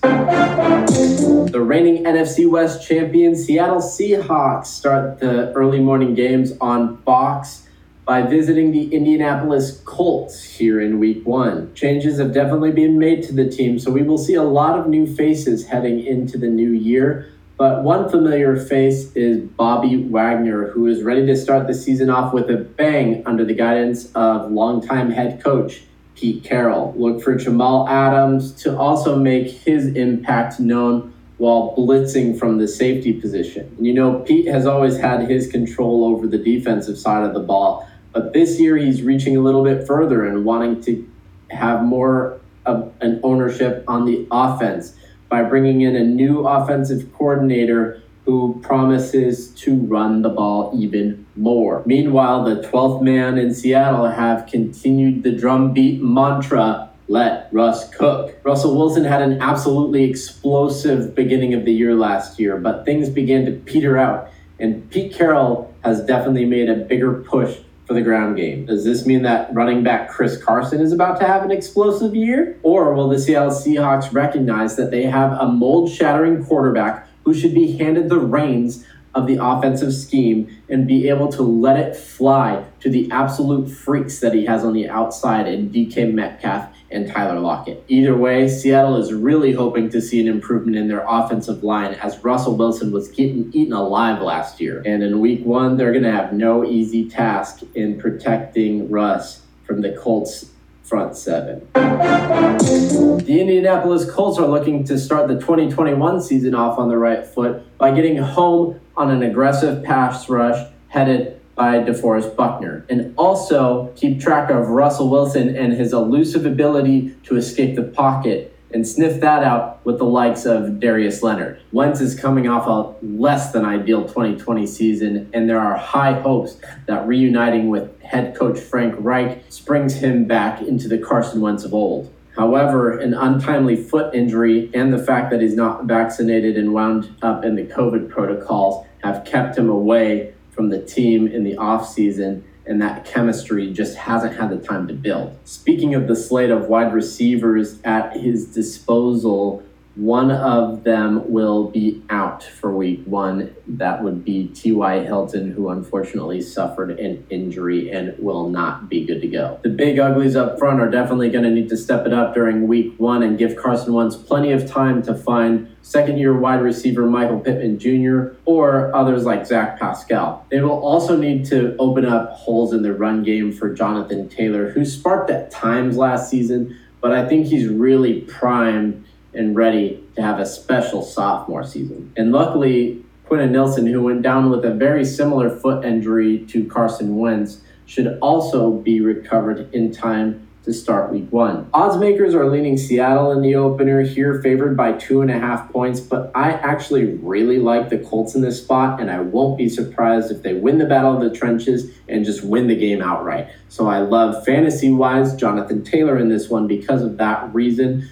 The 0.01 1.61
reigning 1.63 2.03
NFC 2.03 2.49
West 2.49 2.85
champion 2.85 3.35
Seattle 3.35 3.81
Seahawks, 3.81 4.67
start 4.67 5.19
the 5.19 5.51
early 5.53 5.79
morning 5.79 6.13
games 6.13 6.53
on 6.59 7.01
Fox 7.03 7.62
by 8.05 8.21
visiting 8.21 8.71
the 8.71 8.93
Indianapolis 8.93 9.81
Colts 9.85 10.43
here 10.43 10.81
in 10.81 10.99
week 10.99 11.25
one. 11.25 11.73
Changes 11.73 12.19
have 12.19 12.33
definitely 12.33 12.71
been 12.71 12.99
made 12.99 13.23
to 13.23 13.33
the 13.33 13.49
team, 13.49 13.79
so 13.79 13.91
we 13.91 14.03
will 14.03 14.17
see 14.17 14.33
a 14.33 14.43
lot 14.43 14.77
of 14.77 14.87
new 14.87 15.07
faces 15.07 15.67
heading 15.67 16.05
into 16.05 16.37
the 16.37 16.47
new 16.47 16.71
year. 16.71 17.29
But 17.55 17.83
one 17.83 18.09
familiar 18.09 18.57
face 18.57 19.15
is 19.15 19.39
Bobby 19.39 20.03
Wagner, 20.03 20.69
who 20.69 20.87
is 20.87 21.01
ready 21.01 21.25
to 21.27 21.37
start 21.37 21.67
the 21.67 21.73
season 21.73 22.09
off 22.09 22.33
with 22.33 22.49
a 22.49 22.57
bang 22.57 23.23
under 23.25 23.45
the 23.45 23.53
guidance 23.53 24.11
of 24.15 24.51
longtime 24.51 25.11
head 25.11 25.41
coach 25.41 25.83
Pete 26.15 26.43
Carroll. 26.43 26.93
Look 26.97 27.21
for 27.21 27.35
Jamal 27.35 27.87
Adams 27.87 28.51
to 28.63 28.77
also 28.77 29.15
make 29.15 29.49
his 29.49 29.87
impact 29.95 30.59
known 30.59 31.13
while 31.37 31.75
blitzing 31.77 32.37
from 32.37 32.57
the 32.57 32.67
safety 32.67 33.13
position. 33.13 33.75
You 33.79 33.93
know, 33.93 34.19
Pete 34.19 34.47
has 34.47 34.65
always 34.65 34.97
had 34.97 35.29
his 35.29 35.47
control 35.47 36.05
over 36.05 36.27
the 36.27 36.37
defensive 36.37 36.97
side 36.97 37.23
of 37.23 37.33
the 37.33 37.39
ball, 37.39 37.87
but 38.13 38.33
this 38.33 38.59
year 38.59 38.77
he's 38.77 39.01
reaching 39.01 39.35
a 39.35 39.41
little 39.41 39.63
bit 39.63 39.85
further 39.85 40.25
and 40.25 40.45
wanting 40.45 40.81
to 40.83 41.09
have 41.49 41.83
more 41.83 42.39
of 42.65 42.93
an 43.01 43.19
ownership 43.23 43.83
on 43.87 44.05
the 44.05 44.25
offense 44.31 44.95
by 45.29 45.43
bringing 45.43 45.81
in 45.81 45.95
a 45.95 46.03
new 46.03 46.47
offensive 46.47 47.11
coordinator 47.13 48.01
who 48.25 48.59
promises 48.63 49.49
to 49.49 49.75
run 49.75 50.21
the 50.21 50.29
ball 50.29 50.71
even 50.75 51.25
more. 51.35 51.83
Meanwhile, 51.85 52.45
the 52.45 52.61
12th 52.61 53.01
man 53.01 53.37
in 53.37 53.53
Seattle 53.53 54.09
have 54.09 54.45
continued 54.45 55.23
the 55.23 55.31
drumbeat 55.31 56.01
mantra 56.01 56.89
let 57.09 57.49
Russ 57.51 57.93
cook. 57.93 58.33
Russell 58.43 58.77
Wilson 58.77 59.03
had 59.03 59.21
an 59.21 59.41
absolutely 59.41 60.03
explosive 60.05 61.13
beginning 61.13 61.53
of 61.53 61.65
the 61.65 61.73
year 61.73 61.95
last 61.95 62.39
year, 62.39 62.57
but 62.57 62.85
things 62.85 63.09
began 63.09 63.45
to 63.45 63.51
peter 63.51 63.97
out, 63.97 64.29
and 64.57 64.89
Pete 64.89 65.13
Carroll 65.13 65.73
has 65.83 66.01
definitely 66.05 66.45
made 66.45 66.69
a 66.69 66.75
bigger 66.75 67.21
push 67.23 67.57
for 67.85 67.93
the 67.93 68.01
ground 68.01 68.37
game. 68.37 68.65
Does 68.65 68.83
this 68.83 69.05
mean 69.05 69.23
that 69.23 69.53
running 69.53 69.83
back 69.83 70.09
Chris 70.09 70.41
Carson 70.41 70.79
is 70.79 70.91
about 70.91 71.19
to 71.19 71.27
have 71.27 71.43
an 71.43 71.51
explosive 71.51 72.15
year? 72.15 72.57
Or 72.63 72.93
will 72.93 73.09
the 73.09 73.19
Seattle 73.19 73.51
Seahawks 73.51 74.13
recognize 74.13 74.75
that 74.77 74.91
they 74.91 75.03
have 75.03 75.33
a 75.33 75.47
mold 75.47 75.91
shattering 75.91 76.43
quarterback 76.45 77.07
who 77.25 77.33
should 77.33 77.53
be 77.53 77.77
handed 77.77 78.09
the 78.09 78.19
reins 78.19 78.85
of 79.15 79.27
the 79.27 79.37
offensive 79.39 79.93
scheme 79.93 80.49
and 80.69 80.87
be 80.87 81.07
able 81.07 81.31
to 81.31 81.43
let 81.43 81.77
it 81.77 81.95
fly 81.95 82.65
to 82.79 82.89
the 82.89 83.09
absolute 83.11 83.69
freaks 83.69 84.19
that 84.19 84.33
he 84.33 84.45
has 84.45 84.63
on 84.63 84.73
the 84.73 84.89
outside 84.89 85.47
in 85.47 85.69
DK 85.69 86.11
Metcalf 86.11 86.73
and 86.93 87.07
Tyler 87.07 87.39
Lockett. 87.39 87.83
Either 87.87 88.15
way, 88.15 88.47
Seattle 88.47 88.97
is 88.97 89.11
really 89.11 89.51
hoping 89.53 89.89
to 89.89 90.01
see 90.01 90.21
an 90.21 90.27
improvement 90.27 90.77
in 90.77 90.87
their 90.87 91.05
offensive 91.07 91.63
line 91.63 91.93
as 91.95 92.23
Russell 92.23 92.55
Wilson 92.55 92.91
was 92.91 93.09
getting 93.09 93.51
eaten 93.53 93.73
alive 93.73 94.21
last 94.21 94.61
year. 94.61 94.81
And 94.85 95.03
in 95.03 95.19
week 95.19 95.43
one, 95.45 95.77
they're 95.77 95.91
going 95.91 96.03
to 96.03 96.11
have 96.11 96.33
no 96.33 96.63
easy 96.63 97.09
task 97.09 97.61
in 97.75 97.99
protecting 97.99 98.89
Russ 98.89 99.41
from 99.65 99.81
the 99.81 99.91
Colts 99.91 100.51
front 100.83 101.15
seven. 101.15 101.67
The 101.73 103.37
Indianapolis 103.39 104.09
Colts 104.11 104.37
are 104.37 104.47
looking 104.47 104.83
to 104.85 104.99
start 104.99 105.27
the 105.27 105.35
2021 105.35 106.21
season 106.21 106.53
off 106.53 106.77
on 106.77 106.89
the 106.89 106.97
right 106.97 107.25
foot 107.25 107.77
by 107.77 107.91
getting 107.91 108.17
home 108.17 108.79
on 108.95 109.09
an 109.09 109.23
aggressive 109.23 109.83
pass 109.83 110.29
rush 110.29 110.71
headed 110.89 111.39
by 111.55 111.79
DeForest 111.79 112.35
Buckner. 112.35 112.85
And 112.89 113.13
also 113.17 113.93
keep 113.95 114.19
track 114.19 114.49
of 114.49 114.69
Russell 114.69 115.09
Wilson 115.09 115.55
and 115.55 115.73
his 115.73 115.93
elusive 115.93 116.45
ability 116.45 117.15
to 117.23 117.35
escape 117.35 117.75
the 117.75 117.83
pocket 117.83 118.53
and 118.73 118.87
sniff 118.87 119.21
that 119.21 119.43
out 119.43 119.85
with 119.85 119.99
the 119.99 120.05
likes 120.05 120.45
of 120.45 120.79
Darius 120.79 121.21
Leonard. 121.21 121.61
Wentz 121.71 122.01
is 122.01 122.19
coming 122.19 122.47
off 122.47 122.67
a 122.67 123.05
less 123.05 123.51
than 123.51 123.65
ideal 123.65 124.01
2020 124.03 124.65
season, 124.65 125.29
and 125.31 125.47
there 125.47 125.59
are 125.59 125.77
high 125.77 126.19
hopes 126.19 126.57
that 126.87 127.07
reuniting 127.07 127.69
with 127.69 128.01
head 128.01 128.35
coach 128.35 128.59
Frank 128.59 128.95
Reich 128.97 129.43
springs 129.49 129.93
him 129.93 130.25
back 130.25 130.61
into 130.61 130.87
the 130.87 130.97
Carson 130.97 131.39
Wentz 131.41 131.63
of 131.63 131.73
old. 131.73 132.11
However, 132.35 132.97
an 132.97 133.13
untimely 133.13 133.75
foot 133.75 134.15
injury 134.15 134.71
and 134.73 134.91
the 134.91 134.97
fact 134.97 135.29
that 135.29 135.41
he's 135.41 135.55
not 135.55 135.85
vaccinated 135.85 136.57
and 136.57 136.73
wound 136.73 137.15
up 137.21 137.45
in 137.45 137.55
the 137.55 137.65
COVID 137.65 138.09
protocols 138.09 138.87
have 139.03 139.23
kept 139.23 139.55
him 139.55 139.69
away 139.69 140.33
from 140.53 140.69
the 140.69 140.81
team 140.81 141.27
in 141.27 141.43
the 141.43 141.55
offseason, 141.55 142.43
and 142.65 142.81
that 142.81 143.05
chemistry 143.05 143.73
just 143.73 143.97
hasn't 143.97 144.35
had 144.35 144.49
the 144.49 144.57
time 144.57 144.87
to 144.87 144.93
build. 144.93 145.37
Speaking 145.43 145.95
of 145.95 146.07
the 146.07 146.15
slate 146.15 146.49
of 146.49 146.67
wide 146.67 146.93
receivers 146.93 147.81
at 147.83 148.15
his 148.15 148.45
disposal, 148.45 149.63
one 149.95 150.31
of 150.31 150.83
them 150.83 151.31
will 151.31 151.69
be 151.69 152.01
out 152.09 152.43
for 152.43 152.71
week 152.71 153.03
one. 153.05 153.53
That 153.67 154.03
would 154.03 154.25
be 154.25 154.47
T.Y. 154.47 155.01
Hilton, 155.01 155.51
who 155.51 155.69
unfortunately 155.69 156.41
suffered 156.41 156.99
an 156.99 157.23
injury 157.29 157.91
and 157.91 158.17
will 158.17 158.49
not 158.49 158.89
be 158.89 159.05
good 159.05 159.21
to 159.21 159.27
go. 159.27 159.59
The 159.61 159.69
big 159.69 159.99
uglies 159.99 160.35
up 160.35 160.57
front 160.57 160.79
are 160.81 160.89
definitely 160.89 161.29
going 161.29 161.43
to 161.43 161.51
need 161.51 161.69
to 161.69 161.77
step 161.77 162.07
it 162.07 162.13
up 162.13 162.33
during 162.33 162.67
week 162.67 162.95
one 162.97 163.21
and 163.21 163.37
give 163.37 163.55
Carson 163.55 163.93
Wentz 163.93 164.15
plenty 164.15 164.51
of 164.51 164.67
time 164.67 165.03
to 165.03 165.13
find 165.13 165.75
second 165.83 166.17
year 166.17 166.35
wide 166.35 166.61
receiver 166.61 167.05
Michael 167.05 167.39
Pittman 167.39 167.77
Jr. 167.77 168.35
or 168.45 168.95
others 168.95 169.25
like 169.25 169.45
Zach 169.45 169.77
Pascal. 169.77 170.43
They 170.49 170.61
will 170.61 170.83
also 170.83 171.15
need 171.15 171.45
to 171.45 171.75
open 171.77 172.05
up 172.05 172.31
holes 172.31 172.73
in 172.73 172.81
the 172.81 172.93
run 172.93 173.21
game 173.21 173.51
for 173.51 173.71
Jonathan 173.71 174.27
Taylor, 174.27 174.71
who 174.71 174.85
sparked 174.85 175.29
at 175.29 175.51
times 175.51 175.97
last 175.97 176.31
season, 176.31 176.79
but 176.99 177.11
I 177.11 177.27
think 177.27 177.47
he's 177.47 177.67
really 177.67 178.21
primed 178.21 179.05
and 179.35 179.55
ready 179.55 180.03
to 180.15 180.21
have 180.21 180.39
a 180.39 180.45
special 180.45 181.01
sophomore 181.01 181.63
season. 181.63 182.11
And 182.15 182.31
luckily, 182.31 183.03
Quenton 183.25 183.51
Nelson, 183.51 183.87
who 183.87 184.01
went 184.01 184.21
down 184.21 184.49
with 184.49 184.63
a 184.65 184.73
very 184.73 185.05
similar 185.05 185.49
foot 185.49 185.83
injury 185.85 186.45
to 186.47 186.65
Carson 186.65 187.17
Wentz, 187.17 187.61
should 187.85 188.17
also 188.21 188.71
be 188.71 189.01
recovered 189.01 189.73
in 189.73 189.91
time 189.91 190.47
to 190.63 190.73
start 190.73 191.11
week 191.11 191.29
one. 191.29 191.69
Odds 191.73 191.97
makers 191.97 192.33
are 192.33 192.49
leaning 192.49 192.77
Seattle 192.77 193.31
in 193.31 193.41
the 193.41 193.55
opener 193.55 194.01
here, 194.01 194.41
favored 194.41 194.77
by 194.77 194.93
two 194.93 195.21
and 195.21 195.29
a 195.29 195.37
half 195.37 195.69
points, 195.71 195.99
but 195.99 196.31
I 196.33 196.51
actually 196.51 197.05
really 197.15 197.59
like 197.59 197.89
the 197.89 197.97
Colts 197.97 198.33
in 198.33 198.41
this 198.41 198.63
spot, 198.63 199.01
and 199.01 199.11
I 199.11 199.19
won't 199.19 199.57
be 199.57 199.67
surprised 199.67 200.31
if 200.31 200.41
they 200.41 200.53
win 200.53 200.77
the 200.77 200.85
battle 200.85 201.13
of 201.13 201.21
the 201.21 201.37
trenches 201.37 201.91
and 202.07 202.23
just 202.23 202.45
win 202.45 202.67
the 202.67 202.75
game 202.77 203.01
outright. 203.01 203.49
So 203.67 203.87
I 203.87 203.99
love 203.99 204.45
fantasy 204.45 204.89
wise 204.89 205.35
Jonathan 205.35 205.83
Taylor 205.83 206.17
in 206.17 206.29
this 206.29 206.49
one 206.49 206.65
because 206.65 207.01
of 207.01 207.17
that 207.17 207.53
reason. 207.53 208.09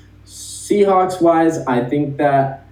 Seahawks 0.72 1.22
wise, 1.22 1.58
I 1.68 1.84
think 1.84 2.16
that 2.18 2.66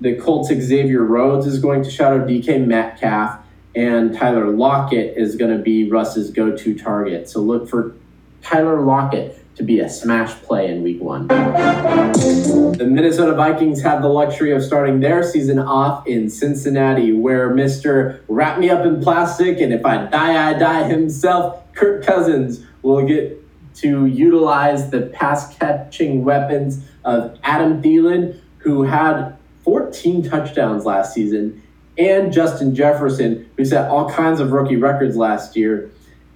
the 0.00 0.14
Colts 0.14 0.48
Xavier 0.48 1.02
Rhodes 1.02 1.44
is 1.44 1.58
going 1.58 1.82
to 1.82 1.90
shadow 1.90 2.24
DK 2.24 2.64
Metcalf, 2.64 3.40
and 3.74 4.14
Tyler 4.14 4.48
Lockett 4.48 5.16
is 5.16 5.34
going 5.34 5.56
to 5.56 5.60
be 5.60 5.90
Russ's 5.90 6.30
go 6.30 6.56
to 6.56 6.78
target. 6.78 7.28
So 7.28 7.40
look 7.40 7.68
for 7.68 7.96
Tyler 8.42 8.80
Lockett 8.80 9.40
to 9.56 9.64
be 9.64 9.80
a 9.80 9.88
smash 9.88 10.32
play 10.42 10.70
in 10.70 10.84
week 10.84 11.00
one. 11.02 11.26
The 11.26 12.86
Minnesota 12.88 13.34
Vikings 13.34 13.82
have 13.82 14.02
the 14.02 14.08
luxury 14.08 14.52
of 14.52 14.62
starting 14.62 15.00
their 15.00 15.24
season 15.24 15.58
off 15.58 16.06
in 16.06 16.30
Cincinnati, 16.30 17.12
where 17.12 17.50
Mr. 17.50 18.20
Wrap 18.28 18.60
Me 18.60 18.70
Up 18.70 18.86
in 18.86 19.02
Plastic 19.02 19.60
and 19.60 19.72
If 19.72 19.84
I 19.84 20.06
Die, 20.06 20.48
I 20.48 20.52
Die 20.56 20.84
himself, 20.84 21.60
Kirk 21.74 22.04
Cousins, 22.04 22.64
will 22.82 23.04
get 23.04 23.41
to 23.76 24.06
utilize 24.06 24.90
the 24.90 25.02
pass 25.02 25.56
catching 25.56 26.24
weapons 26.24 26.84
of 27.04 27.38
Adam 27.42 27.82
Thielen, 27.82 28.40
who 28.58 28.82
had 28.84 29.36
14 29.64 30.22
touchdowns 30.22 30.84
last 30.84 31.14
season, 31.14 31.62
and 31.98 32.32
Justin 32.32 32.74
Jefferson, 32.74 33.48
who 33.56 33.64
set 33.64 33.90
all 33.90 34.10
kinds 34.10 34.40
of 34.40 34.52
rookie 34.52 34.76
records 34.76 35.16
last 35.16 35.56
year 35.56 35.90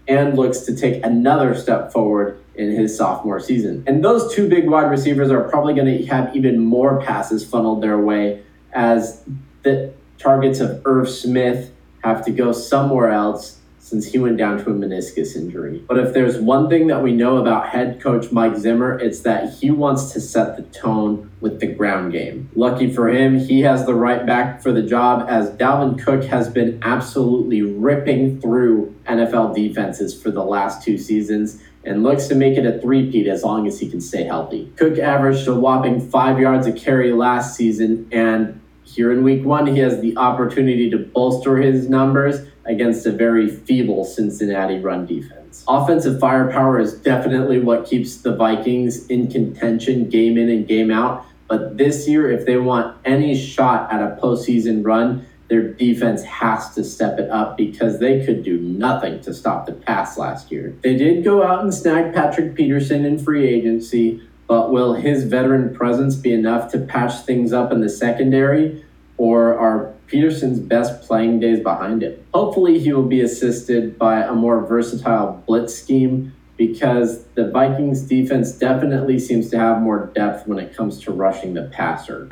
and 0.08 0.36
looks 0.36 0.60
to 0.60 0.76
take 0.76 1.04
another 1.04 1.54
step 1.54 1.92
forward 1.92 2.38
in 2.54 2.70
his 2.70 2.96
sophomore 2.96 3.40
season. 3.40 3.82
And 3.86 4.04
those 4.04 4.34
two 4.34 4.48
big 4.48 4.68
wide 4.68 4.90
receivers 4.90 5.30
are 5.30 5.42
probably 5.48 5.74
going 5.74 5.98
to 5.98 6.06
have 6.06 6.34
even 6.34 6.58
more 6.58 7.00
passes 7.02 7.44
funneled 7.44 7.82
their 7.82 7.98
way 7.98 8.42
as 8.72 9.24
the 9.62 9.92
targets 10.18 10.60
of 10.60 10.80
Irv 10.84 11.08
Smith 11.08 11.72
have 12.02 12.24
to 12.24 12.30
go 12.30 12.52
somewhere 12.52 13.10
else 13.10 13.55
since 13.86 14.10
he 14.10 14.18
went 14.18 14.36
down 14.36 14.58
to 14.58 14.68
a 14.68 14.74
meniscus 14.74 15.36
injury. 15.36 15.80
But 15.86 15.98
if 15.98 16.12
there's 16.12 16.38
one 16.38 16.68
thing 16.68 16.88
that 16.88 17.04
we 17.04 17.12
know 17.12 17.36
about 17.36 17.68
head 17.68 18.00
coach 18.00 18.32
Mike 18.32 18.56
Zimmer, 18.56 18.98
it's 18.98 19.20
that 19.20 19.54
he 19.54 19.70
wants 19.70 20.12
to 20.12 20.20
set 20.20 20.56
the 20.56 20.64
tone 20.76 21.30
with 21.40 21.60
the 21.60 21.68
ground 21.68 22.10
game. 22.10 22.50
Lucky 22.56 22.92
for 22.92 23.08
him, 23.08 23.38
he 23.38 23.60
has 23.60 23.86
the 23.86 23.94
right 23.94 24.26
back 24.26 24.60
for 24.60 24.72
the 24.72 24.82
job 24.82 25.26
as 25.28 25.50
Dalvin 25.50 26.02
Cook 26.02 26.24
has 26.24 26.48
been 26.48 26.80
absolutely 26.82 27.62
ripping 27.62 28.40
through 28.40 28.92
NFL 29.06 29.54
defenses 29.54 30.20
for 30.20 30.32
the 30.32 30.42
last 30.42 30.82
two 30.82 30.98
seasons 30.98 31.62
and 31.84 32.02
looks 32.02 32.26
to 32.26 32.34
make 32.34 32.58
it 32.58 32.66
a 32.66 32.80
three-peat 32.80 33.28
as 33.28 33.44
long 33.44 33.68
as 33.68 33.78
he 33.78 33.88
can 33.88 34.00
stay 34.00 34.24
healthy. 34.24 34.72
Cook 34.74 34.98
averaged 34.98 35.46
a 35.46 35.54
whopping 35.54 36.00
five 36.00 36.40
yards 36.40 36.66
a 36.66 36.72
carry 36.72 37.12
last 37.12 37.54
season, 37.54 38.08
and 38.10 38.60
here 38.82 39.12
in 39.12 39.22
week 39.22 39.44
one, 39.44 39.68
he 39.68 39.78
has 39.78 40.00
the 40.00 40.16
opportunity 40.16 40.90
to 40.90 40.98
bolster 40.98 41.58
his 41.58 41.88
numbers 41.88 42.40
against 42.68 43.06
a 43.06 43.12
very 43.12 43.48
feeble 43.48 44.04
Cincinnati 44.04 44.78
run 44.78 45.06
defense. 45.06 45.64
Offensive 45.68 46.20
firepower 46.20 46.78
is 46.78 46.94
definitely 46.94 47.60
what 47.60 47.86
keeps 47.86 48.16
the 48.18 48.34
Vikings 48.34 49.06
in 49.06 49.28
contention 49.28 50.08
game 50.08 50.36
in 50.36 50.48
and 50.48 50.66
game 50.66 50.90
out. 50.90 51.24
But 51.48 51.76
this 51.76 52.08
year, 52.08 52.30
if 52.30 52.44
they 52.44 52.56
want 52.56 52.96
any 53.04 53.36
shot 53.36 53.92
at 53.92 54.02
a 54.02 54.18
postseason 54.20 54.84
run, 54.84 55.26
their 55.48 55.72
defense 55.72 56.24
has 56.24 56.74
to 56.74 56.82
step 56.82 57.18
it 57.18 57.30
up 57.30 57.56
because 57.56 58.00
they 58.00 58.24
could 58.24 58.42
do 58.42 58.58
nothing 58.58 59.20
to 59.20 59.32
stop 59.32 59.66
the 59.66 59.72
pass 59.72 60.18
last 60.18 60.50
year. 60.50 60.74
They 60.82 60.96
did 60.96 61.22
go 61.22 61.44
out 61.44 61.62
and 61.62 61.72
snag 61.72 62.12
Patrick 62.12 62.56
Peterson 62.56 63.04
in 63.04 63.18
free 63.18 63.46
agency, 63.46 64.20
but 64.48 64.72
will 64.72 64.94
his 64.94 65.24
veteran 65.24 65.74
presence 65.74 66.16
be 66.16 66.32
enough 66.32 66.72
to 66.72 66.78
patch 66.78 67.24
things 67.24 67.52
up 67.52 67.70
in 67.70 67.80
the 67.80 67.88
secondary? 67.88 68.84
Or 69.18 69.56
are 69.56 69.94
Peterson's 70.06 70.58
best 70.58 71.02
playing 71.02 71.40
days 71.40 71.62
behind 71.62 72.02
him? 72.02 72.24
Hopefully, 72.32 72.78
he 72.78 72.92
will 72.92 73.06
be 73.06 73.20
assisted 73.20 73.98
by 73.98 74.22
a 74.22 74.32
more 74.32 74.66
versatile 74.66 75.42
blitz 75.46 75.74
scheme 75.74 76.32
because 76.56 77.24
the 77.34 77.50
Vikings 77.50 78.02
defense 78.02 78.52
definitely 78.52 79.18
seems 79.18 79.50
to 79.50 79.58
have 79.58 79.82
more 79.82 80.10
depth 80.14 80.46
when 80.46 80.58
it 80.58 80.74
comes 80.74 81.00
to 81.00 81.12
rushing 81.12 81.54
the 81.54 81.64
passer. 81.64 82.26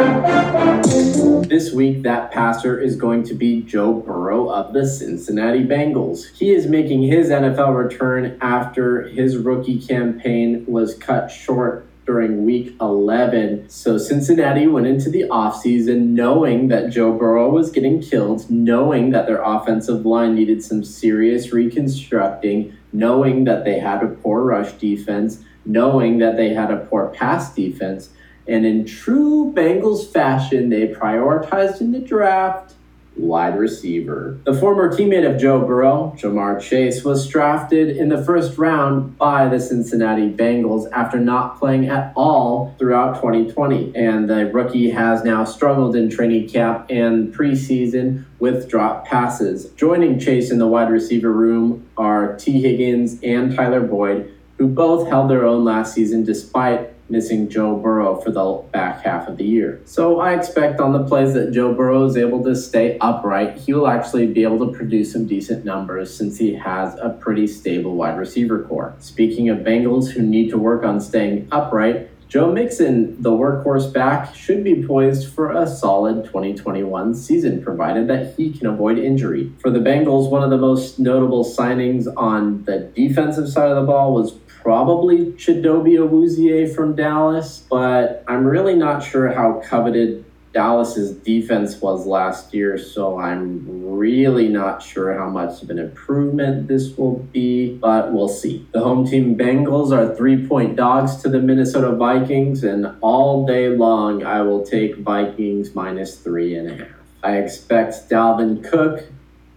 This 1.47 1.73
week, 1.73 2.03
that 2.03 2.31
passer 2.31 2.81
is 2.81 2.97
going 2.97 3.25
to 3.25 3.35
be 3.35 3.63
Joe 3.63 3.93
Burrow 3.93 4.49
of 4.49 4.73
the 4.73 4.87
Cincinnati 4.87 5.65
Bengals. 5.65 6.35
He 6.35 6.53
is 6.53 6.67
making 6.67 7.03
his 7.03 7.29
NFL 7.29 7.77
return 7.77 8.39
after 8.41 9.03
his 9.09 9.37
rookie 9.37 9.81
campaign 9.81 10.65
was 10.67 10.95
cut 10.95 11.31
short 11.31 11.87
during 12.07 12.45
week 12.45 12.75
11. 12.81 13.69
So 13.69 13.99
Cincinnati 13.99 14.67
went 14.67 14.87
into 14.87 15.11
the 15.11 15.23
offseason 15.23 16.09
knowing 16.09 16.69
that 16.69 16.90
Joe 16.90 17.12
Burrow 17.12 17.51
was 17.51 17.71
getting 17.71 18.01
killed, 18.01 18.51
knowing 18.51 19.11
that 19.11 19.27
their 19.27 19.43
offensive 19.43 20.05
line 20.05 20.35
needed 20.35 20.62
some 20.62 20.85
serious 20.85 21.53
reconstructing, 21.53 22.77
knowing 22.93 23.45
that 23.45 23.64
they 23.64 23.79
had 23.79 24.03
a 24.03 24.09
poor 24.09 24.43
rush 24.43 24.73
defense, 24.73 25.43
knowing 25.64 26.19
that 26.19 26.37
they 26.37 26.53
had 26.53 26.71
a 26.71 26.85
poor 26.87 27.09
pass 27.09 27.55
defense. 27.55 28.11
And 28.47 28.67
in 28.67 28.85
true 28.85 29.53
Bengals 29.57 30.12
fashion, 30.12 30.69
they 30.69 30.88
prioritized 30.88 31.81
in 31.81 31.93
the 31.93 32.01
draft 32.01 32.75
wide 33.16 33.59
receiver. 33.59 34.38
The 34.44 34.55
former 34.55 34.90
teammate 34.90 35.29
of 35.29 35.40
Joe 35.40 35.61
Burrow, 35.61 36.14
Ja'Marr 36.18 36.61
Chase, 36.61 37.05
was 37.05 37.29
drafted 37.29 37.96
in 37.96 38.09
the 38.09 38.22
first 38.22 38.59
round 38.59 39.16
by 39.16 39.48
the 39.48 39.61
Cincinnati 39.61 40.31
Bengals 40.31 40.90
after 40.92 41.18
not 41.18 41.59
playing 41.59 41.88
at 41.88 42.12
all 42.16 42.74
throughout 42.79 43.16
2020. 43.16 43.94
And 43.94 44.29
the 44.29 44.50
rookie 44.53 44.90
has 44.90 45.24
now 45.24 45.44
struggled 45.44 45.96
in 45.96 46.11
training 46.11 46.48
camp 46.48 46.87
and 46.90 47.35
preseason 47.35 48.24
with 48.38 48.68
drop 48.68 49.07
passes. 49.07 49.70
Joining 49.70 50.18
Chase 50.18 50.50
in 50.50 50.59
the 50.59 50.66
wide 50.66 50.90
receiver 50.90 51.33
room 51.33 51.87
are 51.96 52.37
Tee 52.37 52.61
Higgins 52.61 53.18
and 53.22 53.55
Tyler 53.55 53.81
Boyd, 53.81 54.33
who 54.59 54.68
both 54.68 55.09
held 55.09 55.31
their 55.31 55.44
own 55.44 55.64
last 55.64 55.94
season 55.94 56.24
despite 56.24 56.93
missing 57.09 57.49
Joe 57.49 57.77
Burrow 57.77 58.21
for 58.21 58.31
the 58.31 58.62
back 58.73 59.03
half 59.03 59.29
of 59.29 59.37
the 59.37 59.45
year. 59.45 59.81
So 59.85 60.21
I 60.21 60.35
expect 60.35 60.81
on 60.81 60.93
the 60.93 61.05
plays 61.05 61.35
that 61.35 61.53
Joe 61.53 61.75
Burrow 61.75 62.05
is 62.05 62.17
able 62.17 62.43
to 62.45 62.57
stay 62.57 62.99
upright, 63.01 63.59
he 63.59 63.73
will 63.73 63.88
actually 63.88 64.27
be 64.27 64.43
able 64.43 64.67
to 64.67 64.73
produce 64.77 65.12
some 65.12 65.27
decent 65.27 65.64
numbers 65.64 66.14
since 66.17 66.38
he 66.38 66.55
has 66.55 66.95
a 66.99 67.11
pretty 67.11 67.47
stable 67.47 67.95
wide 67.97 68.19
receiver 68.19 68.62
corps. 68.62 68.95
Speaking 68.99 69.49
of 69.49 69.59
Bengals 69.59 70.11
who 70.11 70.23
need 70.23 70.51
to 70.51 70.59
work 70.59 70.85
on 70.85 71.01
staying 71.01 71.49
upright, 71.53 72.11
Joe 72.35 72.51
Mixon, 72.51 73.23
the 73.23 73.31
workhorse 73.31 73.93
back, 73.93 74.35
should 74.35 74.64
be 74.64 74.85
poised 74.85 75.33
for 75.33 75.53
a 75.53 75.69
solid 75.69 76.25
2021 76.25 77.14
season, 77.14 77.62
provided 77.62 78.09
that 78.09 78.35
he 78.35 78.53
can 78.53 78.67
avoid 78.67 78.99
injury. 78.99 79.53
For 79.61 79.71
the 79.71 79.79
Bengals, 79.79 80.31
one 80.31 80.43
of 80.43 80.51
the 80.51 80.59
most 80.59 80.99
notable 80.99 81.45
signings 81.45 82.12
on 82.17 82.64
the 82.64 82.90
defensive 82.97 83.49
side 83.49 83.71
of 83.71 83.77
the 83.77 83.87
ball 83.87 84.14
was 84.14 84.33
probably 84.64 85.27
Chidobe 85.33 85.98
Awuzie 85.98 86.74
from 86.74 86.96
Dallas, 86.96 87.62
but 87.70 88.24
I'm 88.27 88.46
really 88.46 88.74
not 88.74 89.05
sure 89.05 89.31
how 89.31 89.61
coveted 89.62 90.24
Dallas's 90.55 91.12
defense 91.16 91.83
was 91.83 92.07
last 92.07 92.55
year, 92.55 92.79
so 92.79 93.18
I'm 93.18 93.66
really 93.94 94.48
not 94.48 94.83
sure 94.83 95.12
how 95.12 95.29
much 95.29 95.62
of 95.62 95.68
an 95.68 95.79
improvement 95.79 96.66
this 96.66 96.96
will 96.96 97.16
be, 97.16 97.74
but 97.74 98.12
we'll 98.12 98.29
see. 98.29 98.66
The 98.72 98.81
home 98.81 99.07
team 99.07 99.37
Bengals 99.37 99.92
are 99.92 100.14
three 100.14 100.46
point 100.46 100.77
dogs 100.77 101.16
to 101.16 101.29
the 101.29 101.40
Minnesota 101.40 101.94
Vikings, 101.94 102.64
and 102.64 102.87
all 103.03 103.44
day 103.44 103.68
long 103.68 104.24
I 104.24 104.40
will 104.40 104.64
take 104.64 104.96
Vikings 104.96 105.74
minus 105.74 106.16
three 106.16 106.57
and 106.57 106.70
a 106.70 106.85
half. 106.85 106.96
I 107.22 107.37
expect 107.37 108.09
Dalvin 108.09 108.64
Cook 108.64 109.09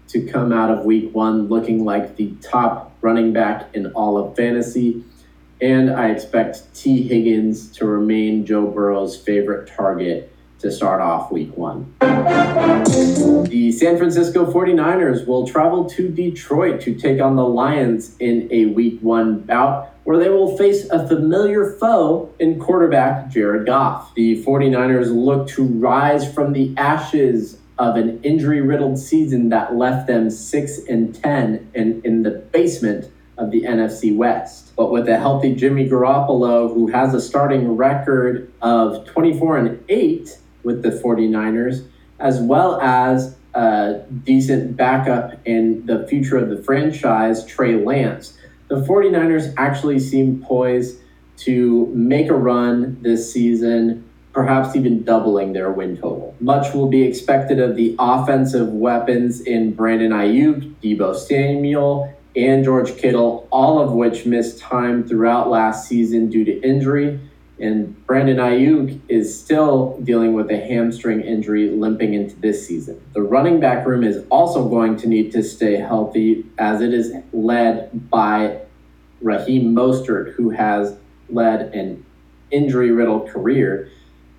to 0.10 0.28
come 0.28 0.52
out 0.52 0.70
of 0.70 0.84
week 0.84 1.13
one 1.13 1.48
looking 1.48 1.86
like 1.86 2.17
the 2.17 2.34
top 2.41 2.87
running 3.02 3.34
back 3.34 3.70
in 3.74 3.88
all 3.94 4.18
of 4.18 4.36
fantasy. 4.36 5.04
And 5.60 5.90
I 5.90 6.10
expect 6.12 6.74
Tee 6.76 7.04
Higgins 7.08 7.72
to 7.78 7.86
remain 7.86 8.46
Joe 8.46 8.68
Burrow's 8.68 9.18
favorite 9.18 9.72
target 9.76 10.32
to 10.60 10.72
start 10.72 11.02
off 11.02 11.32
week 11.32 11.56
one. 11.56 11.94
The 12.00 13.72
San 13.72 13.98
Francisco 13.98 14.52
49ers 14.52 15.28
will 15.28 15.48
travel 15.48 15.88
to 15.92 16.10
Detroit 16.10 16.82
to 16.82 16.96
take 16.96 17.22
on 17.22 17.36
the 17.36 17.46
Lions 17.46 18.16
in 18.20 18.48
a 18.52 18.66
week 18.68 19.00
one 19.02 19.40
bout 19.42 19.94
where 20.04 20.18
they 20.18 20.30
will 20.30 20.58
face 20.58 20.90
a 20.90 21.06
familiar 21.08 21.72
foe 21.80 22.34
in 22.40 22.60
quarterback 22.60 23.30
Jared 23.30 23.66
Goff. 23.66 24.16
The 24.16 24.44
49ers 24.44 25.14
look 25.14 25.50
to 25.50 25.64
rise 25.64 26.34
from 26.34 26.54
the 26.54 26.74
ashes 26.78 27.57
of 27.80 27.96
an 27.96 28.22
injury 28.24 28.62
riddled 28.62 28.98
season 28.98 29.50
that 29.50 29.76
left 29.76 30.08
them 30.08 30.30
6 30.30 30.78
and 30.90 31.13
10 31.13 31.72
and 31.76 32.06
in 32.06 32.24
the 32.24 32.32
basement 32.32 33.12
of 33.38 33.52
the 33.52 33.62
NFC 33.62 34.16
West. 34.16 34.76
But 34.76 34.92
with 34.92 35.08
a 35.08 35.18
healthy 35.18 35.54
Jimmy 35.54 35.88
Garoppolo, 35.88 36.74
who 36.74 36.88
has 36.88 37.13
a 37.13 37.22
starting 37.22 37.76
record 37.76 38.52
of 38.62 39.06
24 39.06 39.58
and 39.58 39.84
8 39.90 40.38
with 40.63 40.82
the 40.82 40.90
49ers, 40.90 41.88
as 42.20 42.40
well 42.42 42.82
as 42.82 43.36
a 43.54 44.04
decent 44.24 44.76
backup 44.76 45.40
in 45.46 45.86
the 45.86 46.08
future 46.08 46.38
of 46.38 46.50
the 46.50 46.62
franchise, 46.63 47.46
Trey 47.46 47.76
Lance, 47.76 48.38
the 48.70 48.76
49ers 48.76 49.54
actually 49.58 50.00
seem 50.00 50.42
poised 50.42 51.00
to 51.38 51.86
make 51.88 52.30
a 52.30 52.36
run 52.36 52.98
this 53.02 53.32
season 53.32 54.07
perhaps 54.38 54.76
even 54.76 55.02
doubling 55.02 55.52
their 55.52 55.71
win 55.71 55.97
total. 55.97 56.36
Much 56.39 56.71
will 56.71 56.88
be 56.88 57.02
expected 57.02 57.60
of 57.60 57.76
the 57.76 57.95
offensive 57.97 58.67
weapons 58.67 59.41
in 59.41 59.73
Brandon 59.73 60.12
Aiyuk, 60.12 60.76
Deebo 60.76 61.15
Samuel, 61.15 62.15
and 62.36 62.63
George 62.63 62.95
Kittle, 62.97 63.47
all 63.52 63.80
of 63.80 63.93
which 63.93 64.28
missed 64.28 64.60
time 64.60 65.04
throughout 65.04 65.50
last 65.50 65.88
season 65.88 66.30
due 66.30 66.45
to 66.45 66.62
injury. 66.62 67.19
And 67.60 68.06
Brandon 68.06 68.38
Aiyuk 68.38 69.00
is 69.10 69.36
still 69.36 70.00
dealing 70.04 70.36
with 70.36 70.52
a 70.52 70.58
hamstring 70.58 71.21
injury 71.21 71.71
limping 71.71 72.13
into 72.13 72.36
this 72.36 72.67
season. 72.67 73.02
The 73.13 73.23
running 73.23 73.60
back 73.60 73.88
room 73.88 74.04
is 74.04 74.23
also 74.30 74.69
going 74.69 74.97
to 74.97 75.08
need 75.08 75.32
to 75.32 75.41
stay 75.41 75.78
healthy 75.78 76.45
as 76.60 76.82
it 76.82 76.93
is 76.93 77.12
led 77.34 78.12
by 78.12 78.60
Raheem 79.19 79.73
Mostert, 79.73 80.34
who 80.34 80.52
has 80.52 80.95
led 81.28 81.73
an 81.73 82.06
injury 82.52 82.91
riddled 82.91 83.30
career 83.30 83.89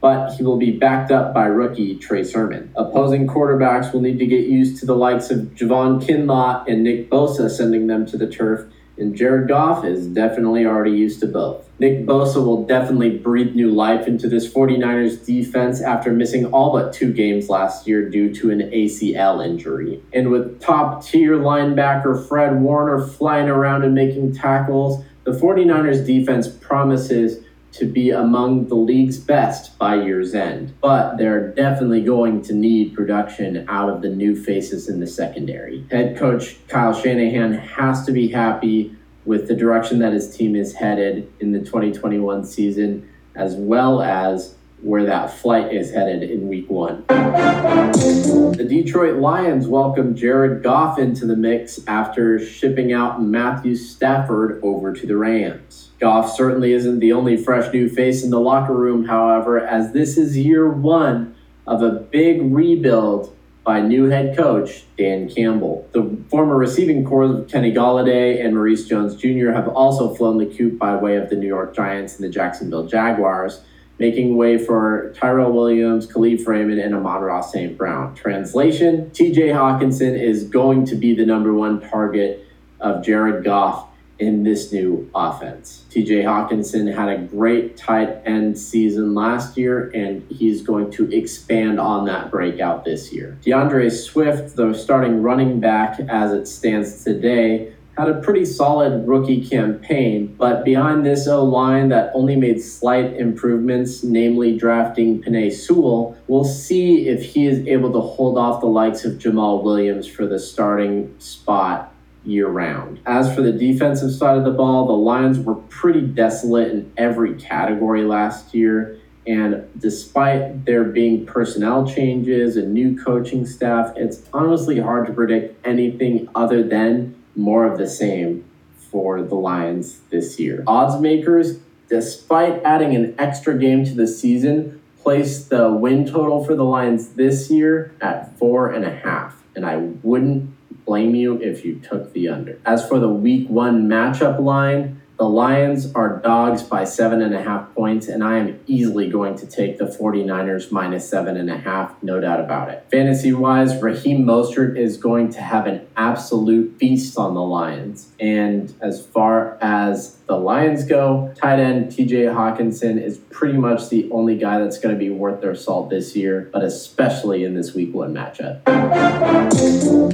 but 0.01 0.35
he 0.35 0.43
will 0.43 0.57
be 0.57 0.71
backed 0.71 1.11
up 1.11 1.35
by 1.35 1.47
rookie 1.47 1.97
Trey 1.97 2.23
Sermon. 2.23 2.71
Opposing 2.77 3.27
quarterbacks 3.27 3.93
will 3.93 4.01
need 4.01 4.19
to 4.19 4.27
get 4.27 4.47
used 4.47 4.79
to 4.81 4.87
the 4.87 4.95
likes 4.95 5.31
of 5.31 5.39
Javon 5.55 6.03
Kinlaw 6.03 6.65
and 6.69 6.85
Nick 6.85 7.11
Bosa 7.11 7.51
sending 7.51 7.87
them 7.87 8.07
to 8.07 8.17
the 8.17 8.29
turf, 8.29 8.67
and 8.97 9.15
Jared 9.15 9.49
Goff 9.49 9.85
is 9.85 10.07
definitely 10.07 10.67
already 10.67 10.93
used 10.93 11.21
to 11.21 11.27
both. 11.27 11.69
Nick 11.81 12.07
Bosa 12.07 12.45
will 12.45 12.67
definitely 12.67 13.17
breathe 13.19 13.55
new 13.55 13.71
life 13.71 14.09
into 14.09 14.29
this 14.29 14.53
49ers 14.53 15.25
defense 15.25 15.81
after 15.81 16.13
missing 16.13 16.47
all 16.47 16.73
but 16.73 16.93
two 16.93 17.13
games 17.13 17.49
last 17.49 17.87
year 17.87 18.09
due 18.09 18.35
to 18.35 18.51
an 18.51 18.63
ACL 18.63 19.45
injury. 19.45 20.03
And 20.13 20.31
with 20.33 20.61
top 20.61 21.05
tier 21.05 21.37
linebacker 21.37 22.27
Fred 22.27 22.61
Warner 22.61 23.07
flying 23.07 23.49
around 23.49 23.85
and 23.85 23.95
making 23.95 24.35
tackles, 24.35 25.05
the 25.23 25.31
49ers 25.31 26.05
defense 26.05 26.49
promises 26.49 27.45
to 27.73 27.87
be 27.87 28.11
among 28.11 28.69
the 28.69 28.75
league's 28.75 29.19
best 29.19 29.79
by 29.79 29.95
year's 29.95 30.35
end, 30.35 30.75
but 30.81 31.17
they're 31.17 31.49
definitely 31.53 32.03
going 32.03 32.43
to 32.43 32.55
need 32.55 32.95
production 32.95 33.65
out 33.69 33.89
of 33.89 34.03
the 34.03 34.09
new 34.09 34.35
faces 34.35 34.89
in 34.89 35.01
the 35.01 35.07
secondary. 35.07 35.87
Head 35.91 36.17
coach 36.17 36.57
Kyle 36.69 36.95
Shanahan 36.95 37.53
has 37.53 38.05
to 38.07 38.13
be 38.13 38.29
happy 38.29 38.97
with 39.25 39.47
the 39.47 39.55
direction 39.55 39.99
that 39.99 40.13
his 40.13 40.35
team 40.35 40.57
is 40.57 40.75
headed 40.75 41.31
in 41.41 41.53
the 41.53 41.59
2021 41.59 42.45
season, 42.45 43.09
as 43.35 43.55
well 43.55 44.03
as 44.03 44.55
where 44.81 45.05
that 45.05 45.33
flight 45.33 45.75
is 45.75 45.93
headed 45.93 46.23
in 46.23 46.49
week 46.49 46.71
one. 46.71 47.05
The 47.09 48.67
Detroit 48.69 49.17
Lions 49.17 49.67
welcomed 49.67 50.17
Jared 50.17 50.63
Goff 50.63 50.99
into 50.99 51.27
the 51.27 51.37
mix 51.37 51.81
after 51.87 52.39
shipping 52.39 52.93
out 52.93 53.21
Matthew 53.23 53.75
Stafford 53.75 54.61
over 54.63 54.93
to 54.93 55.07
the 55.07 55.17
Rams. 55.17 55.68
Goff 56.01 56.35
certainly 56.35 56.73
isn't 56.73 57.01
the 57.01 57.13
only 57.13 57.37
fresh 57.37 57.73
new 57.73 57.89
face 57.89 58.23
in 58.23 58.31
the 58.31 58.41
locker 58.41 58.75
room, 58.75 59.07
however, 59.07 59.59
as 59.59 59.93
this 59.93 60.17
is 60.17 60.37
year 60.37 60.69
one 60.69 61.35
of 61.67 61.83
a 61.83 61.91
big 61.91 62.41
rebuild 62.43 63.35
by 63.65 63.81
new 63.81 64.07
head 64.07 64.37
coach 64.37 64.85
Dan 64.97 65.29
Campbell. 65.29 65.87
The 65.93 66.17
former 66.31 66.57
receiving 66.57 67.05
corps 67.05 67.25
of 67.25 67.49
Kenny 67.49 67.73
Golladay 67.73 68.43
and 68.43 68.55
Maurice 68.55 68.87
Jones 68.89 69.17
Jr. 69.17 69.51
have 69.51 69.69
also 69.69 70.15
flown 70.15 70.39
the 70.39 70.47
coop 70.47 70.79
by 70.79 70.97
way 70.97 71.17
of 71.17 71.29
the 71.29 71.37
New 71.37 71.47
York 71.47 71.75
Giants 71.75 72.15
and 72.17 72.25
the 72.25 72.31
Jacksonville 72.31 72.87
Jaguars, 72.87 73.61
making 73.99 74.37
way 74.37 74.57
for 74.57 75.13
Tyrell 75.17 75.53
Williams, 75.53 76.07
Kalif 76.07 76.47
Raymond, 76.47 76.79
and 76.79 76.95
Amon-Ra 76.95 77.41
St. 77.41 77.77
Brown. 77.77 78.15
Translation 78.15 79.11
TJ 79.11 79.53
Hockenson 79.53 80.19
is 80.19 80.45
going 80.45 80.87
to 80.87 80.95
be 80.95 81.15
the 81.15 81.27
number 81.27 81.53
one 81.53 81.81
target 81.81 82.47
of 82.81 83.05
Jared 83.05 83.45
Goff 83.45 83.88
in 84.19 84.43
this 84.43 84.73
new 84.73 85.09
offense. 85.15 85.85
TJ 85.91 86.25
Hockenson 86.25 86.93
had 86.93 87.09
a 87.09 87.19
great 87.19 87.77
tight 87.77 88.21
end 88.25 88.59
season 88.59 89.15
last 89.15 89.57
year, 89.57 89.91
and 89.95 90.29
he's 90.31 90.63
going 90.63 90.91
to 90.93 91.11
expand 91.15 91.79
on 91.79 92.05
that 92.07 92.31
breakout 92.31 92.85
this 92.85 93.13
year. 93.13 93.39
D'Andre 93.45 93.89
Swift, 93.91 94.57
the 94.57 94.75
starting 94.75 95.23
running 95.23 95.61
back 95.61 96.01
as 96.09 96.33
it 96.33 96.47
stands 96.47 97.05
today, 97.05 97.73
had 97.97 98.09
a 98.09 98.21
pretty 98.21 98.45
solid 98.45 99.07
rookie 99.09 99.45
campaign, 99.45 100.33
but 100.39 100.65
behind 100.65 101.05
this 101.05 101.27
O 101.27 101.43
line 101.45 101.89
that 101.89 102.13
only 102.15 102.37
made 102.37 102.63
slight 102.63 103.17
improvements, 103.17 104.05
namely 104.05 104.57
drafting 104.57 105.21
Penei 105.21 105.53
Sewell, 105.53 106.17
we'll 106.29 106.45
see 106.45 107.09
if 107.09 107.25
he 107.25 107.47
is 107.47 107.67
able 107.67 107.93
to 107.93 108.01
hold 108.01 108.39
off 108.39 108.61
the 108.61 108.69
likes 108.69 109.05
of 109.05 109.15
Jamaal 109.15 109.65
Williams 109.65 110.07
for 110.07 110.27
the 110.27 110.39
starting 110.39 111.13
spot 111.19 111.93
year 112.29 112.49
round. 112.49 113.01
As 113.07 113.35
for 113.35 113.43
the 113.43 113.53
defensive 113.53 114.13
side 114.13 114.37
of 114.37 114.45
the 114.45 114.51
ball, 114.51 114.87
the 114.87 114.93
Lions 114.93 115.39
were 115.39 115.55
pretty 115.55 116.03
desolate 116.03 116.71
in 116.71 116.93
every 116.97 117.35
category 117.35 118.05
last 118.05 118.55
year. 118.55 118.99
And 119.27 119.69
despite 119.79 120.65
there 120.65 120.85
being 120.85 121.27
personnel 121.27 121.87
changes 121.87 122.57
and 122.57 122.73
new 122.73 122.99
coaching 123.03 123.47
staff, 123.47 123.93
it's 123.97 124.23
honestly 124.33 124.81
hard 124.81 125.07
to 125.07 125.13
predict 125.13 125.67
anything 125.67 126.29
other 126.35 126.63
than 126.63 127.15
more 127.37 127.67
of 127.67 127.79
the 127.79 127.89
same 127.89 128.45
for 128.91 129.23
the 129.23 129.35
Lions 129.35 130.01
this 130.11 130.41
year. 130.41 130.65
Odds 130.67 131.01
makers, 131.01 131.59
despite 131.89 132.63
adding 132.63 132.95
an 132.95 133.15
extra 133.19 133.59
game 133.59 133.85
to 133.85 133.95
the 133.95 134.07
season, 134.07 134.81
placed 135.03 135.51
the 135.51 135.71
win 135.71 136.07
total 136.07 136.45
for 136.45 136.55
the 136.55 136.65
Lions 136.65 137.11
this 137.11 137.51
year 137.51 137.95
at 138.01 138.37
four 138.39 138.71
and 138.71 138.85
a 138.85 138.95
half. 138.95 139.43
And 139.55 139.65
I 139.67 139.77
wouldn't 139.77 140.55
blame 140.89 141.15
you 141.15 141.41
if 141.43 141.65
you 141.65 141.79
took 141.79 142.15
the 142.15 142.29
under. 142.29 142.59
As 142.65 142.89
for 142.89 142.99
the 142.99 143.11
week 143.11 143.49
one 143.49 143.87
matchup 143.87 144.41
line, 144.41 145.03
the 145.19 145.29
Lions 145.29 145.93
are 145.95 146.21
dogs 146.21 146.63
by 146.63 146.85
seven 146.85 147.21
and 147.21 147.35
a 147.35 147.43
half 147.43 147.75
points, 147.75 148.07
and 148.07 148.23
I 148.25 148.39
am 148.39 148.61
easily 148.67 149.11
going 149.11 149.37
to 149.39 149.47
take 149.47 149.77
the 149.77 149.85
49ers 149.85 150.71
minus 150.71 151.09
seven 151.09 151.37
and 151.37 151.51
a 151.51 151.59
half, 151.59 152.01
no 152.03 152.21
doubt 152.21 152.39
about 152.41 152.71
it. 152.71 152.87
Fantasy 152.91 153.33
wise, 153.33 153.83
Raheem 153.83 154.25
Mostert 154.25 154.79
is 154.79 154.97
going 154.97 155.31
to 155.31 155.41
have 155.41 155.67
an 155.67 155.87
absolute 155.97 156.79
feast 156.79 157.19
on 157.19 157.35
the 157.35 157.43
Lions. 157.43 158.13
And 158.21 158.73
as 158.81 159.05
far 159.05 159.59
as 159.61 160.18
the 160.29 160.37
Lions 160.37 160.85
go, 160.85 161.33
tight 161.37 161.59
end 161.59 161.91
TJ 161.91 162.35
Hockenson 162.35 163.03
is 163.03 163.17
pretty 163.17 163.57
much 163.57 163.89
the 163.89 164.11
only 164.11 164.37
guy 164.37 164.59
that's 164.59 164.79
going 164.79 164.95
to 164.95 164.99
be 164.99 165.09
worth 165.09 165.41
their 165.41 165.55
salt 165.55 165.89
this 165.89 166.15
year, 166.15 166.51
but 166.53 166.63
especially 166.63 167.45
in 167.45 167.55
this 167.55 167.75
week 167.75 167.95
one 167.95 168.13
matchup. 168.13 168.61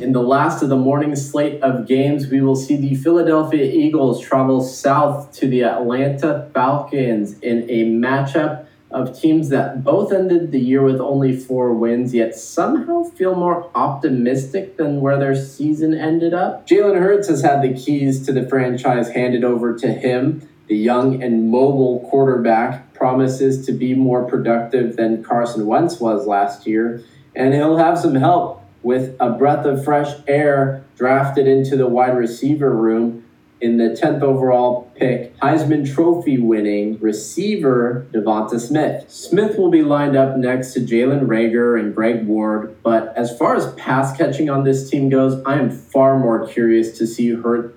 In 0.00 0.12
the 0.12 0.22
last 0.22 0.62
of 0.62 0.68
the 0.68 0.76
morning 0.76 1.16
slate 1.16 1.60
of 1.62 1.88
games, 1.88 2.28
we 2.28 2.40
will 2.40 2.54
see 2.54 2.76
the 2.76 2.94
Philadelphia 2.94 3.64
Eagles 3.64 4.20
travel 4.20 4.62
south 4.62 5.32
to 5.32 5.48
the 5.48 5.64
Atlanta 5.64 6.48
Falcons 6.54 7.36
in 7.40 7.68
a 7.68 7.86
matchup 7.86 8.63
of 8.94 9.20
teams 9.20 9.48
that 9.48 9.82
both 9.82 10.12
ended 10.12 10.52
the 10.52 10.60
year 10.60 10.80
with 10.80 11.00
only 11.00 11.36
four 11.36 11.74
wins, 11.74 12.14
yet 12.14 12.34
somehow 12.36 13.02
feel 13.02 13.34
more 13.34 13.68
optimistic 13.74 14.76
than 14.76 15.00
where 15.00 15.18
their 15.18 15.34
season 15.34 15.92
ended 15.92 16.32
up. 16.32 16.64
Jalen 16.66 17.00
Hurts 17.00 17.26
has 17.28 17.42
had 17.42 17.60
the 17.60 17.74
keys 17.74 18.24
to 18.24 18.32
the 18.32 18.48
franchise 18.48 19.10
handed 19.10 19.42
over 19.42 19.76
to 19.76 19.92
him. 19.92 20.48
The 20.68 20.76
young 20.76 21.20
and 21.22 21.50
mobile 21.50 22.06
quarterback 22.08 22.94
promises 22.94 23.66
to 23.66 23.72
be 23.72 23.94
more 23.94 24.24
productive 24.24 24.96
than 24.96 25.24
Carson 25.24 25.66
Wentz 25.66 25.98
was 25.98 26.28
last 26.28 26.64
year, 26.64 27.02
and 27.34 27.52
he'll 27.52 27.76
have 27.76 27.98
some 27.98 28.14
help 28.14 28.62
with 28.84 29.16
a 29.18 29.30
breath 29.30 29.66
of 29.66 29.84
fresh 29.84 30.14
air 30.28 30.84
drafted 30.96 31.48
into 31.48 31.76
the 31.76 31.88
wide 31.88 32.16
receiver 32.16 32.70
room 32.70 33.23
in 33.60 33.76
the 33.76 33.90
10th 33.90 34.22
overall 34.22 34.90
pick, 34.96 35.36
Heisman 35.38 35.92
Trophy 35.92 36.38
winning 36.38 36.98
receiver 37.00 38.06
DeVonta 38.12 38.60
Smith. 38.60 39.10
Smith 39.10 39.58
will 39.58 39.70
be 39.70 39.82
lined 39.82 40.16
up 40.16 40.36
next 40.36 40.72
to 40.74 40.80
Jalen 40.80 41.26
Reagor 41.26 41.78
and 41.78 41.94
Greg 41.94 42.26
Ward, 42.26 42.76
but 42.82 43.16
as 43.16 43.36
far 43.38 43.54
as 43.54 43.72
pass 43.74 44.16
catching 44.16 44.50
on 44.50 44.64
this 44.64 44.90
team 44.90 45.08
goes, 45.08 45.42
I 45.46 45.58
am 45.58 45.70
far 45.70 46.18
more 46.18 46.46
curious 46.46 46.98
to 46.98 47.06
see 47.06 47.30
her 47.30 47.72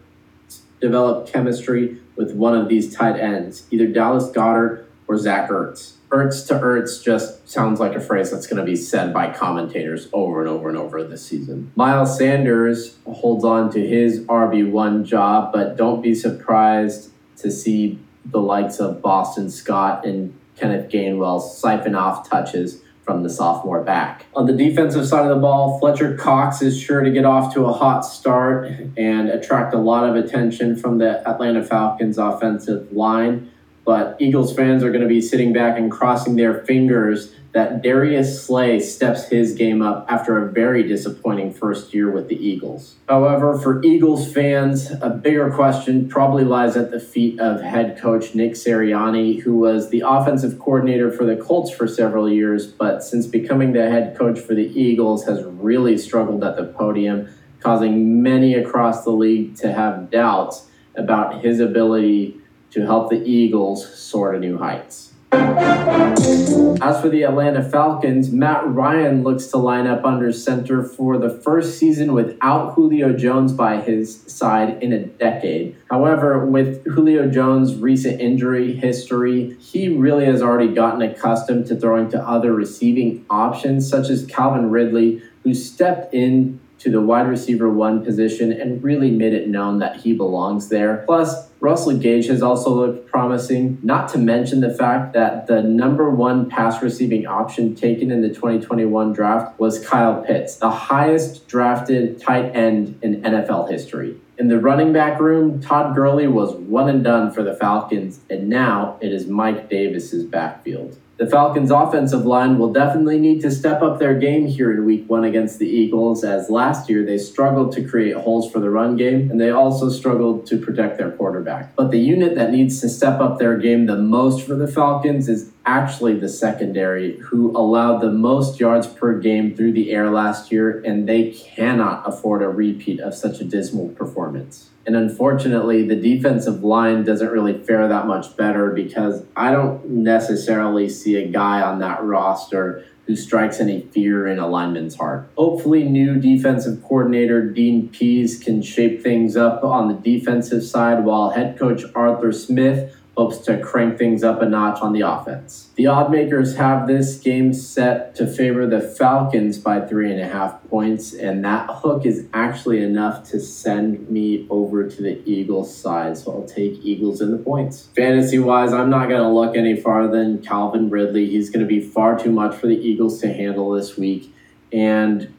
develop 0.82 1.28
chemistry 1.28 2.00
with 2.16 2.34
one 2.34 2.56
of 2.56 2.68
these 2.68 2.94
tight 2.96 3.20
ends, 3.20 3.68
either 3.72 3.88
Dallas 3.88 4.30
Goedert 4.32 4.86
or 5.08 5.18
Zach 5.18 5.50
Ertz. 5.50 5.97
Hurts 6.10 6.44
to 6.44 6.54
Ertz 6.54 7.04
just 7.04 7.50
sounds 7.50 7.82
like 7.82 7.94
a 7.94 8.00
phrase 8.00 8.32
that's 8.32 8.48
going 8.48 8.58
to 8.58 8.64
be 8.64 8.78
said 8.78 9.14
by 9.14 9.30
commentators 9.30 10.08
over 10.14 10.40
and 10.40 10.50
over 10.50 10.70
and 10.70 10.78
over 10.78 11.04
this 11.04 11.26
season. 11.26 11.72
Miles 11.76 12.18
Sanders 12.18 12.98
holds 13.06 13.44
on 13.44 13.70
to 13.72 13.86
his 13.86 14.22
RB1 14.22 15.04
job, 15.06 15.52
but 15.52 15.76
don't 15.76 16.02
be 16.02 16.16
surprised 16.16 17.12
to 17.38 17.52
see 17.52 18.00
the 18.26 18.40
likes 18.40 18.80
of 18.80 19.02
Boston 19.02 19.50
Scott 19.50 20.06
and 20.06 20.34
Kenneth 20.56 20.90
Gainwell 20.90 21.42
siphon 21.42 21.94
off 21.94 22.30
touches 22.30 22.82
from 23.04 23.24
the 23.24 23.30
sophomore 23.30 23.82
back. 23.84 24.26
On 24.36 24.46
the 24.46 24.54
defensive 24.54 25.08
side 25.08 25.24
of 25.24 25.30
the 25.30 25.42
ball, 25.42 25.80
Fletcher 25.80 26.16
Cox 26.16 26.62
is 26.62 26.80
sure 26.80 27.02
to 27.02 27.12
get 27.12 27.24
off 27.24 27.54
to 27.54 27.66
a 27.66 27.72
hot 27.72 28.02
start 28.02 28.70
and 28.98 29.30
attract 29.30 29.74
a 29.74 29.78
lot 29.78 30.08
of 30.08 30.16
attention 30.16 30.76
from 30.76 30.98
the 30.98 31.28
Atlanta 31.28 31.64
Falcons 31.64 32.18
offensive 32.18 32.92
line 32.92 33.50
but 33.88 34.18
Eagles 34.20 34.54
fans 34.54 34.84
are 34.84 34.90
going 34.92 35.02
to 35.02 35.08
be 35.08 35.22
sitting 35.22 35.54
back 35.54 35.78
and 35.78 35.90
crossing 35.90 36.36
their 36.36 36.66
fingers 36.66 37.34
that 37.54 37.82
Darius 37.82 38.44
Slay 38.44 38.82
steps 38.82 39.30
his 39.30 39.54
game 39.54 39.82
up 39.82 40.06
after 40.10 40.38
a 40.38 40.52
very 40.52 40.84
disappointing 40.84 41.54
first 41.54 41.94
year 41.94 42.12
with 42.12 42.28
the 42.28 42.36
Eagles. 42.36 42.98
However, 43.08 43.58
for 43.58 43.82
Eagles 43.86 44.30
fans, 44.30 44.92
a 45.02 45.10
bigger 45.10 45.50
question 45.52 46.10
probably 46.10 46.44
lies 46.44 46.76
at 46.76 46.92
the 46.92 47.00
feet 47.00 47.40
of 47.40 47.62
head 47.62 47.98
coach 47.98 48.36
Nick 48.36 48.56
Sirianni, 48.56 49.42
who 49.44 49.56
was 49.56 49.90
the 49.90 50.04
offensive 50.06 50.60
coordinator 50.60 51.10
for 51.10 51.24
the 51.24 51.38
Colts 51.38 51.72
for 51.72 51.88
several 51.88 52.30
years, 52.30 52.68
but 52.68 53.02
since 53.02 53.26
becoming 53.26 53.72
the 53.72 53.90
head 53.90 54.18
coach 54.18 54.38
for 54.38 54.54
the 54.54 54.68
Eagles 54.78 55.26
has 55.28 55.46
really 55.46 55.98
struggled 55.98 56.44
at 56.44 56.58
the 56.58 56.66
podium, 56.66 57.30
causing 57.62 58.22
many 58.22 58.54
across 58.54 59.06
the 59.06 59.12
league 59.12 59.56
to 59.56 59.72
have 59.72 60.12
doubts 60.12 60.68
about 60.98 61.42
his 61.42 61.62
ability 61.62 62.42
to 62.72 62.86
help 62.86 63.10
the 63.10 63.24
Eagles 63.24 63.98
soar 63.98 64.32
to 64.34 64.40
new 64.40 64.58
heights. 64.58 65.14
As 65.32 67.02
for 67.02 67.10
the 67.10 67.24
Atlanta 67.24 67.62
Falcons, 67.62 68.32
Matt 68.32 68.66
Ryan 68.68 69.24
looks 69.24 69.48
to 69.48 69.58
line 69.58 69.86
up 69.86 70.06
under 70.06 70.32
center 70.32 70.84
for 70.84 71.18
the 71.18 71.30
first 71.30 71.78
season 71.78 72.14
without 72.14 72.74
Julio 72.74 73.12
Jones 73.14 73.52
by 73.52 73.82
his 73.82 74.22
side 74.28 74.82
in 74.82 74.94
a 74.94 75.06
decade. 75.06 75.76
However, 75.90 76.46
with 76.46 76.86
Julio 76.86 77.30
Jones' 77.30 77.76
recent 77.76 78.22
injury 78.22 78.74
history, 78.74 79.58
he 79.60 79.90
really 79.90 80.26
has 80.26 80.42
already 80.42 80.74
gotten 80.74 81.02
accustomed 81.02 81.66
to 81.68 81.76
throwing 81.76 82.10
to 82.12 82.26
other 82.26 82.54
receiving 82.54 83.26
options, 83.30 83.90
such 83.90 84.10
as 84.10 84.26
Calvin 84.26 84.70
Ridley, 84.70 85.22
who 85.44 85.54
stepped 85.54 86.14
in 86.14 86.60
to 86.80 86.92
the 86.92 87.02
wide 87.02 87.28
receiver 87.28 87.70
one 87.70 88.04
position 88.04 88.52
and 88.52 88.84
really 88.84 89.12
made 89.12 89.34
it 89.34 89.48
known 89.48 89.80
that 89.80 89.98
he 89.98 90.14
belongs 90.14 90.70
there. 90.70 91.04
Plus, 91.06 91.50
Russell 91.60 91.98
Gage 91.98 92.28
has 92.28 92.44
also 92.44 92.70
looked 92.70 93.10
promising, 93.10 93.80
not 93.82 94.08
to 94.10 94.18
mention 94.20 94.60
the 94.60 94.74
fact 94.74 95.14
that 95.14 95.48
the 95.48 95.64
number 95.64 96.10
one 96.10 96.50
pass 96.50 96.82
receiving 96.84 97.26
option 97.26 97.74
taken 97.76 98.12
in 98.12 98.22
the 98.22 98.30
2021 98.30 99.14
draft 99.14 99.60
was 99.60 99.84
Kyle 99.86 100.22
Pitts, 100.24 100.58
the 100.58 100.70
highest 100.70 101.48
drafted 101.48 102.22
tight 102.22 102.56
end 102.56 103.00
in 103.02 103.22
NFL 103.24 103.72
history. 103.72 104.18
In 104.38 104.50
the 104.50 104.60
running 104.60 104.94
back 104.94 105.20
room, 105.20 105.60
Todd 105.60 105.96
Gurley 105.96 106.28
was 106.28 106.54
one 106.54 106.90
and 106.90 107.04
done 107.04 107.32
for 107.32 107.42
the 107.42 107.56
Falcons, 107.56 108.20
and 108.30 108.48
now 108.48 109.00
it 109.02 109.12
is 109.12 109.26
Mike 109.26 109.68
Davis's 109.68 110.26
backfield. 110.26 110.96
The 111.18 111.26
Falcons' 111.26 111.72
offensive 111.72 112.28
line 112.28 112.60
will 112.60 112.72
definitely 112.72 113.18
need 113.18 113.42
to 113.42 113.50
step 113.50 113.82
up 113.82 113.98
their 113.98 114.14
game 114.14 114.46
here 114.46 114.72
in 114.72 114.86
week 114.86 115.10
one 115.10 115.24
against 115.24 115.58
the 115.58 115.66
Eagles, 115.66 116.24
as 116.24 116.48
last 116.48 116.92
year 116.92 117.04
they 117.04 117.18
struggled 117.18 117.72
to 117.72 117.84
create 117.84 118.16
holes 118.16 118.52
for 118.52 118.60
the 118.60 118.70
run 118.70 118.96
game 118.98 119.32
and 119.32 119.42
they 119.42 119.50
also 119.50 119.90
struggled 119.90 120.46
to 120.46 120.60
protect 120.60 121.00
their 121.00 121.10
quarterback. 121.10 121.76
But 121.76 121.90
the 121.90 122.00
unit 122.00 122.36
that 122.36 122.52
needs 122.52 122.80
to 122.82 122.90
step 122.90 123.20
up 123.20 123.40
their 123.40 123.58
game 123.58 123.88
the 123.88 123.98
most 123.98 124.46
for 124.46 124.54
the 124.54 124.68
Falcons 124.68 125.28
is 125.28 125.50
actually 125.68 126.18
the 126.18 126.30
secondary, 126.30 127.18
who 127.18 127.56
allowed 127.56 128.00
the 128.00 128.12
most 128.12 128.60
yards 128.60 128.88
per 128.88 129.20
game 129.20 129.56
through 129.56 129.74
the 129.74 129.92
air 129.92 130.10
last 130.10 130.52
year, 130.52 130.82
and 130.86 131.08
they 131.08 131.32
cannot 131.32 132.08
afford 132.08 132.42
a 132.42 132.48
repeat 132.48 133.00
of 133.02 133.14
such 133.14 133.42
a 133.42 133.44
dismal 133.44 133.90
performance. 133.90 134.70
And 134.86 134.96
unfortunately, 134.96 135.86
the 135.86 135.98
defensive 135.98 136.64
line 136.64 137.04
doesn't 137.04 137.30
really 137.30 137.62
fare 137.62 137.90
that 137.90 138.08
much 138.08 138.38
better 138.38 138.72
because 138.72 139.26
I 139.36 139.52
don't 139.52 139.86
necessarily 139.90 140.88
see 140.88 141.18
a 141.18 141.28
guy 141.28 141.62
on 141.62 141.80
that 141.80 142.02
roster 142.02 142.86
who 143.06 143.16
strikes 143.16 143.60
any 143.60 143.82
fear 143.82 144.28
in 144.28 144.40
a 144.40 144.48
lineman's 144.48 144.96
heart. 144.96 145.30
Hopefully, 145.38 145.84
new 145.84 146.16
defensive 146.16 146.82
coordinator 146.84 147.50
Dean 147.50 147.90
Pees 147.90 148.38
can 148.38 148.62
shape 148.62 149.02
things 149.02 149.36
up 149.36 149.64
on 149.64 149.88
the 149.88 149.94
defensive 149.94 150.64
side 150.64 151.04
while 151.04 151.32
head 151.32 151.58
coach 151.60 151.84
Arthur 151.94 152.32
Smith 152.32 152.97
hopes 153.18 153.40
to 153.40 153.60
crank 153.60 153.98
things 153.98 154.24
up 154.24 154.44
a 154.44 154.46
notch 154.48 154.80
on 154.80 154.94
the 154.94 155.02
offense. 155.02 155.70
The 155.74 155.88
oddmakers 155.88 156.56
have 156.56 156.88
this 156.88 157.18
game 157.18 157.52
set 157.52 158.14
to 158.16 158.28
favor 158.28 158.68
the 158.68 158.80
Falcons 158.80 159.58
by 159.58 159.82
three 159.82 160.12
and 160.12 160.22
a 160.22 160.28
half 160.28 160.64
points, 160.70 161.14
and 161.14 161.44
that 161.44 161.68
hook 161.68 162.06
is 162.06 162.28
actually 162.32 162.84
enough 162.84 163.28
to 163.32 163.40
send 163.40 164.08
me 164.08 164.46
over 164.52 164.88
to 164.88 165.02
the 165.02 165.20
Eagles 165.28 165.76
side. 165.76 166.16
So 166.16 166.32
I'll 166.32 166.46
take 166.48 166.74
Eagles 166.84 167.20
in 167.20 167.32
the 167.32 167.40
points. 167.40 167.90
Fantasy 167.96 168.38
wise, 168.38 168.72
I'm 168.72 168.92
not 168.92 169.10
going 169.10 169.22
to 169.22 169.30
look 169.30 169.56
any 169.56 169.76
farther 169.76 170.16
than 170.16 170.44
Calvin 170.44 170.92
Ridley. 170.92 171.28
He's 171.28 171.50
going 171.50 171.66
to 171.66 171.68
be 171.68 171.82
far 171.82 172.20
too 172.20 172.32
much 172.32 172.56
for 172.56 172.68
the 172.68 172.78
Eagles 172.78 173.20
to 173.22 173.34
handle 173.34 173.72
this 173.72 173.98
week. 173.98 174.32
And 174.72 175.34